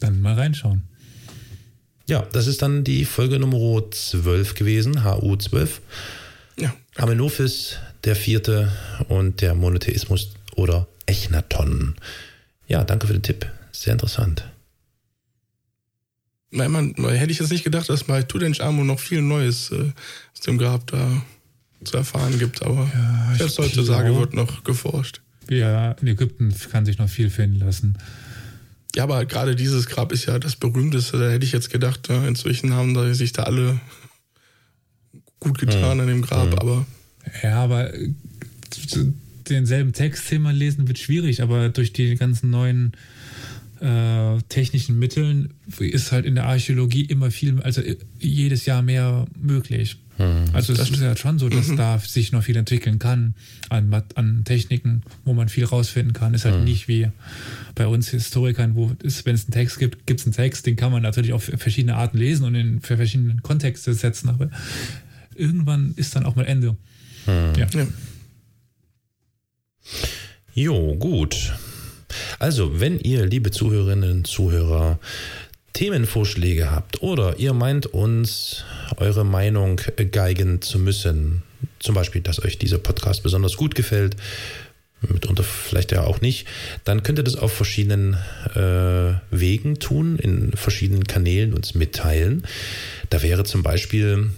Dann 0.00 0.20
mal 0.20 0.34
reinschauen. 0.34 0.82
Ja, 2.06 2.22
das 2.32 2.46
ist 2.46 2.60
dann 2.60 2.84
die 2.84 3.04
Folge 3.04 3.38
Nummer 3.38 3.82
12 3.90 4.54
gewesen, 4.54 5.04
HU 5.04 5.36
12. 5.36 5.80
Ja. 6.58 6.74
Amenophis 6.96 7.78
der 8.06 8.16
vierte 8.16 8.72
und 9.08 9.42
der 9.42 9.54
Monotheismus 9.54 10.30
oder 10.54 10.88
Echnaton. 11.06 11.96
Ja, 12.68 12.84
danke 12.84 13.06
für 13.06 13.12
den 13.12 13.22
Tipp. 13.22 13.46
Sehr 13.72 13.92
interessant. 13.92 14.48
Nein, 16.50 16.70
man, 16.70 16.94
hätte 16.94 17.32
ich 17.32 17.40
jetzt 17.40 17.50
nicht 17.50 17.64
gedacht, 17.64 17.88
dass 17.90 18.04
bei 18.04 18.22
Tutanchamun 18.22 18.86
noch 18.86 19.00
viel 19.00 19.20
Neues 19.20 19.70
äh, 19.72 19.92
aus 20.32 20.40
dem 20.46 20.56
Grab 20.56 20.86
da 20.86 21.22
zu 21.84 21.96
erfahren 21.96 22.38
gibt, 22.38 22.62
aber 22.62 22.90
ja, 22.94 23.34
selbst 23.36 23.58
heutzutage 23.58 24.16
wird 24.16 24.32
noch 24.32 24.64
geforscht. 24.64 25.20
Ja, 25.50 25.92
in 25.92 26.08
Ägypten 26.08 26.54
kann 26.70 26.86
sich 26.86 26.98
noch 26.98 27.08
viel 27.08 27.28
finden 27.28 27.58
lassen. 27.58 27.98
Ja, 28.94 29.02
aber 29.02 29.26
gerade 29.26 29.54
dieses 29.54 29.86
Grab 29.86 30.12
ist 30.12 30.26
ja 30.26 30.38
das 30.38 30.56
berühmteste. 30.56 31.18
Da 31.18 31.30
hätte 31.30 31.44
ich 31.44 31.52
jetzt 31.52 31.70
gedacht, 31.70 32.08
ja, 32.08 32.26
inzwischen 32.26 32.72
haben 32.72 33.14
sich 33.14 33.32
da 33.32 33.42
alle 33.42 33.78
gut 35.38 35.58
getan 35.58 35.96
mhm. 35.96 36.00
an 36.00 36.06
dem 36.06 36.22
Grab, 36.22 36.46
mhm. 36.46 36.58
aber 36.58 36.86
ja, 37.42 37.56
aber 37.56 37.94
äh, 37.94 38.10
denselben 39.48 39.92
Text 39.92 40.26
zehnmal 40.26 40.54
lesen 40.54 40.88
wird 40.88 40.98
schwierig, 40.98 41.42
aber 41.42 41.68
durch 41.68 41.92
die 41.92 42.14
ganzen 42.16 42.50
neuen 42.50 42.92
äh, 43.80 44.38
technischen 44.48 44.98
Mitteln 44.98 45.54
ist 45.78 46.12
halt 46.12 46.24
in 46.24 46.34
der 46.34 46.46
Archäologie 46.46 47.04
immer 47.04 47.30
viel, 47.30 47.60
also 47.62 47.80
äh, 47.82 47.96
jedes 48.18 48.66
Jahr 48.66 48.82
mehr 48.82 49.26
möglich. 49.38 49.98
Hm. 50.16 50.44
Also 50.54 50.72
es 50.72 50.90
ist 50.90 51.00
ja 51.00 51.14
schon 51.14 51.38
so, 51.38 51.50
dass 51.50 51.68
mhm. 51.68 51.76
da 51.76 51.98
sich 51.98 52.32
noch 52.32 52.42
viel 52.42 52.56
entwickeln 52.56 52.98
kann 52.98 53.34
an, 53.68 54.02
an 54.14 54.44
Techniken, 54.44 55.02
wo 55.26 55.34
man 55.34 55.50
viel 55.50 55.64
rausfinden 55.64 56.14
kann. 56.14 56.32
Ist 56.32 56.46
halt 56.46 56.58
mhm. 56.58 56.64
nicht 56.64 56.88
wie 56.88 57.08
bei 57.74 57.86
uns 57.86 58.08
Historikern, 58.08 58.74
wo 58.76 58.92
es, 59.04 59.26
wenn 59.26 59.34
es 59.34 59.44
einen 59.44 59.52
Text 59.52 59.78
gibt, 59.78 60.06
gibt 60.06 60.20
es 60.20 60.26
einen 60.26 60.34
Text, 60.34 60.64
den 60.64 60.76
kann 60.76 60.90
man 60.90 61.02
natürlich 61.02 61.34
auf 61.34 61.44
verschiedene 61.44 61.96
Arten 61.96 62.16
lesen 62.16 62.46
und 62.46 62.54
in 62.54 62.80
für 62.80 62.96
verschiedene 62.96 63.36
Kontexte 63.42 63.92
setzen, 63.92 64.30
aber 64.30 64.48
irgendwann 65.34 65.92
ist 65.96 66.16
dann 66.16 66.24
auch 66.24 66.34
mal 66.34 66.46
Ende. 66.46 66.76
Hm. 67.26 67.52
Ja. 67.56 67.66
ja. 67.72 67.86
Jo, 70.54 70.94
gut. 70.94 71.52
Also, 72.38 72.80
wenn 72.80 72.98
ihr, 72.98 73.26
liebe 73.26 73.50
Zuhörerinnen 73.50 74.10
und 74.10 74.26
Zuhörer, 74.26 74.98
Themenvorschläge 75.74 76.70
habt 76.70 77.02
oder 77.02 77.38
ihr 77.38 77.52
meint 77.52 77.86
uns 77.86 78.64
eure 78.96 79.24
Meinung 79.24 79.78
geigen 80.10 80.62
zu 80.62 80.78
müssen, 80.78 81.42
zum 81.78 81.94
Beispiel, 81.94 82.22
dass 82.22 82.42
euch 82.42 82.56
dieser 82.56 82.78
Podcast 82.78 83.22
besonders 83.22 83.58
gut 83.58 83.74
gefällt, 83.74 84.16
mitunter 85.02 85.42
vielleicht 85.42 85.92
ja 85.92 86.04
auch 86.04 86.22
nicht, 86.22 86.46
dann 86.84 87.02
könnt 87.02 87.18
ihr 87.18 87.24
das 87.24 87.36
auf 87.36 87.52
verschiedenen 87.52 88.14
äh, 88.54 89.20
Wegen 89.30 89.78
tun, 89.78 90.18
in 90.18 90.52
verschiedenen 90.52 91.04
Kanälen 91.04 91.52
uns 91.52 91.74
mitteilen. 91.74 92.44
Da 93.10 93.22
wäre 93.22 93.44
zum 93.44 93.62
Beispiel 93.62 94.30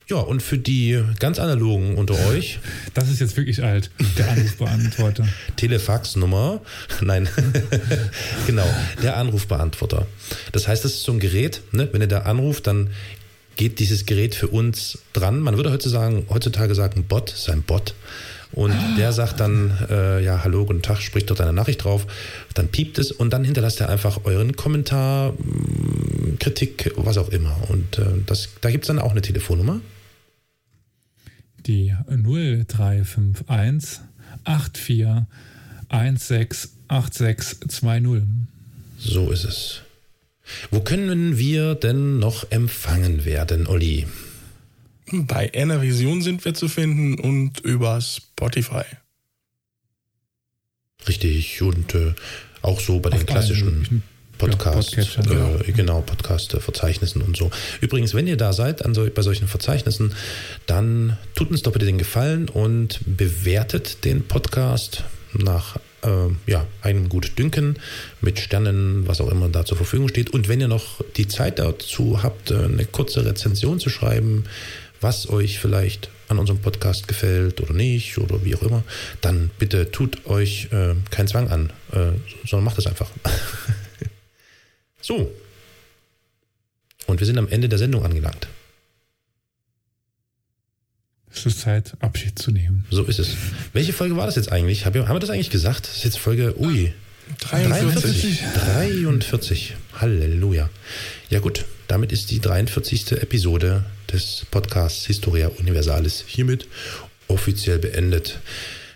Ja, 0.07 0.17
und 0.17 0.41
für 0.43 0.59
die 0.59 1.03
ganz 1.21 1.39
analogen 1.39 1.97
unter 1.97 2.15
euch. 2.27 2.59
Das 2.95 3.09
ist 3.09 3.21
jetzt 3.21 3.37
wirklich 3.37 3.63
alt, 3.63 3.93
der 4.19 4.29
Anrufbeantworter. 4.31 5.29
Telefaxnummer. 5.57 6.61
Nein, 7.01 7.29
genau, 8.47 8.67
der 9.03 9.17
Anrufbeantworter. 9.17 10.09
Das 10.51 10.67
heißt, 10.67 10.85
das 10.85 10.95
ist 10.95 11.05
so 11.05 11.13
ein 11.13 11.21
Gerät, 11.21 11.63
ne? 11.71 11.89
wenn 11.93 12.01
ihr 12.01 12.09
da 12.09 12.23
anruft, 12.23 12.67
dann 12.67 12.91
geht 13.57 13.79
dieses 13.79 14.07
Gerät 14.07 14.35
für 14.35 14.49
uns 14.49 14.99
dran. 15.13 15.39
Man 15.41 15.57
würde 15.57 15.71
heutzutage, 15.71 16.25
heutzutage 16.29 16.75
sagen, 16.75 17.05
Bot, 17.05 17.33
sein 17.37 17.63
Bot. 17.63 17.95
Und 18.53 18.75
der 18.99 19.13
sagt 19.13 19.41
dann, 19.41 19.73
äh, 19.89 20.25
ja, 20.25 20.43
hallo, 20.43 20.67
guten 20.67 20.83
Tag, 20.83 21.01
spricht 21.01 21.31
dort 21.31 21.41
eine 21.41 21.53
Nachricht 21.53 21.85
drauf. 21.85 22.07
Dann 22.55 22.69
piept 22.69 22.99
es 22.99 23.13
und 23.13 23.33
dann 23.33 23.45
hinterlasst 23.45 23.81
er 23.81 23.89
einfach 23.89 24.25
euren 24.25 24.57
Kommentar, 24.57 25.35
Kritik, 26.39 26.93
was 26.97 27.17
auch 27.17 27.29
immer. 27.29 27.57
Und 27.69 27.99
äh, 27.99 28.05
das, 28.27 28.49
da 28.61 28.71
gibt 28.71 28.85
es 28.85 28.89
dann 28.89 28.99
auch 28.99 29.13
eine 29.13 29.23
Telefonnummer 29.23 29.81
die 31.67 31.95
0351 32.09 34.01
84 34.75 35.27
168620. 35.89 38.23
So 38.99 39.31
ist 39.31 39.45
es. 39.45 39.83
Wo 40.71 40.81
können 40.81 41.39
wir 41.39 41.77
denn 41.77 42.19
noch 42.19 42.51
empfangen 42.51 43.25
werden, 43.25 43.67
Olli? 43.67 44.07
Bei 45.13 45.47
NRVision 45.47 46.23
sind 46.23 46.45
wir 46.45 46.55
zu 46.55 46.69
finden 46.69 47.19
und 47.21 47.61
über 47.61 48.01
Spotify. 48.01 48.85
Richtig, 51.09 51.63
und 51.63 51.95
äh, 51.95 52.15
auch 52.63 52.81
so 52.81 53.01
bei 53.01 53.11
Auf 53.11 53.19
den 53.19 53.27
klassischen 53.27 54.03
Podcast, 54.39 54.97
ja, 54.97 55.03
äh, 55.03 55.27
genau, 55.27 55.63
genau 55.75 56.01
Podcast-Verzeichnissen 56.01 57.23
und 57.23 57.37
so. 57.37 57.51
Übrigens, 57.81 58.15
wenn 58.15 58.27
ihr 58.27 58.37
da 58.37 58.53
seid 58.53 58.85
an 58.85 58.95
so, 58.95 59.09
bei 59.11 59.23
solchen 59.23 59.49
Verzeichnissen, 59.49 60.15
dann 60.67 61.19
tut 61.35 61.51
uns 61.51 61.63
doch 61.63 61.73
bitte 61.73 61.87
den 61.87 61.99
Gefallen 61.99 62.49
und 62.49 63.01
bewertet 63.05 64.05
den 64.05 64.27
Podcast 64.27 65.05
nach 65.33 65.77
äh, 66.03 66.29
ja, 66.47 66.67
einem 66.83 67.09
gut 67.09 67.39
Dünken 67.39 67.79
mit 68.21 68.41
Sternen, 68.41 69.07
was 69.07 69.21
auch 69.21 69.31
immer 69.31 69.49
da 69.49 69.65
zur 69.65 69.77
Verfügung 69.77 70.09
steht. 70.09 70.31
Und 70.31 70.49
wenn 70.49 70.61
ihr 70.61 70.69
noch 70.69 71.03
die 71.17 71.29
Zeit 71.29 71.59
dazu 71.59 72.23
habt, 72.23 72.51
eine 72.51 72.87
kurze 72.87 73.25
Rezension 73.25 73.79
zu 73.79 73.91
schreiben, 73.91 74.45
was 75.01 75.29
euch 75.29 75.59
vielleicht 75.59 76.11
an 76.29 76.39
unserem 76.39 76.61
Podcast 76.61 77.09
gefällt 77.09 77.61
oder 77.61 77.73
nicht 77.73 78.19
oder 78.19 78.45
wie 78.45 78.55
auch 78.55 78.63
immer, 78.63 78.85
dann 79.21 79.51
bitte 79.59 79.91
tut 79.91 80.27
euch 80.27 80.69
äh, 80.73 80.95
keinen 81.11 81.29
Zwang 81.29 81.49
an, 81.49 81.73
äh, 81.93 82.13
sondern 82.47 82.65
macht 82.65 82.79
es 82.79 82.87
einfach. 82.87 83.11
So. 85.01 85.35
Und 87.07 87.19
wir 87.19 87.27
sind 87.27 87.39
am 87.39 87.49
Ende 87.49 87.69
der 87.69 87.79
Sendung 87.79 88.05
angelangt. 88.05 88.49
Es 91.33 91.47
ist 91.47 91.61
Zeit, 91.61 91.97
Abschied 92.01 92.39
zu 92.39 92.51
nehmen. 92.51 92.85
So 92.91 93.05
ist 93.05 93.19
es. 93.19 93.37
Welche 93.73 93.93
Folge 93.93 94.17
war 94.17 94.27
das 94.27 94.37
jetzt 94.37 94.53
eigentlich? 94.53 94.85
Haben 94.85 94.95
wir 94.95 95.19
das 95.21 95.31
eigentlich 95.31 95.51
gesagt? 95.51 95.87
Das 95.87 95.97
ist 95.97 96.05
jetzt 96.05 96.19
Folge, 96.19 96.55
ui. 96.61 96.93
43. 97.39 98.43
43. 98.55 99.77
Halleluja. 99.95 100.69
Ja 101.29 101.39
gut, 101.41 101.65
damit 101.89 102.13
ist 102.13 102.31
die 102.31 102.41
43. 102.41 103.13
Episode 103.13 103.85
des 104.13 104.47
Podcasts 104.51 105.07
Historia 105.07 105.49
Universalis 105.49 106.25
hiermit 106.27 106.67
offiziell 107.29 107.79
beendet. 107.79 108.41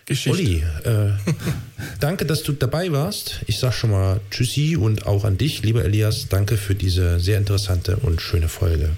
Geschichte. 0.06 0.38
Olli, 0.38 0.62
äh, 0.84 1.12
danke, 2.00 2.26
dass 2.26 2.42
du 2.42 2.52
dabei 2.52 2.92
warst. 2.92 3.40
Ich 3.46 3.58
sag 3.58 3.72
schon 3.72 3.90
mal 3.90 4.20
Tschüssi 4.30 4.76
und 4.76 5.06
auch 5.06 5.24
an 5.24 5.38
dich, 5.38 5.62
lieber 5.62 5.84
Elias. 5.84 6.28
Danke 6.28 6.56
für 6.56 6.74
diese 6.74 7.18
sehr 7.20 7.38
interessante 7.38 7.96
und 7.96 8.20
schöne 8.20 8.48
Folge. 8.48 8.90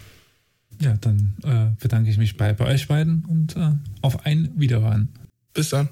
Ja, 0.80 0.96
dann 1.00 1.34
äh, 1.44 1.80
bedanke 1.80 2.10
ich 2.10 2.18
mich 2.18 2.36
bei, 2.36 2.52
bei 2.52 2.66
euch 2.66 2.88
beiden 2.88 3.24
und 3.28 3.56
äh, 3.56 3.70
auf 4.02 4.26
ein 4.26 4.50
Wiederhören. 4.56 5.08
Bis 5.54 5.70
dann. 5.70 5.88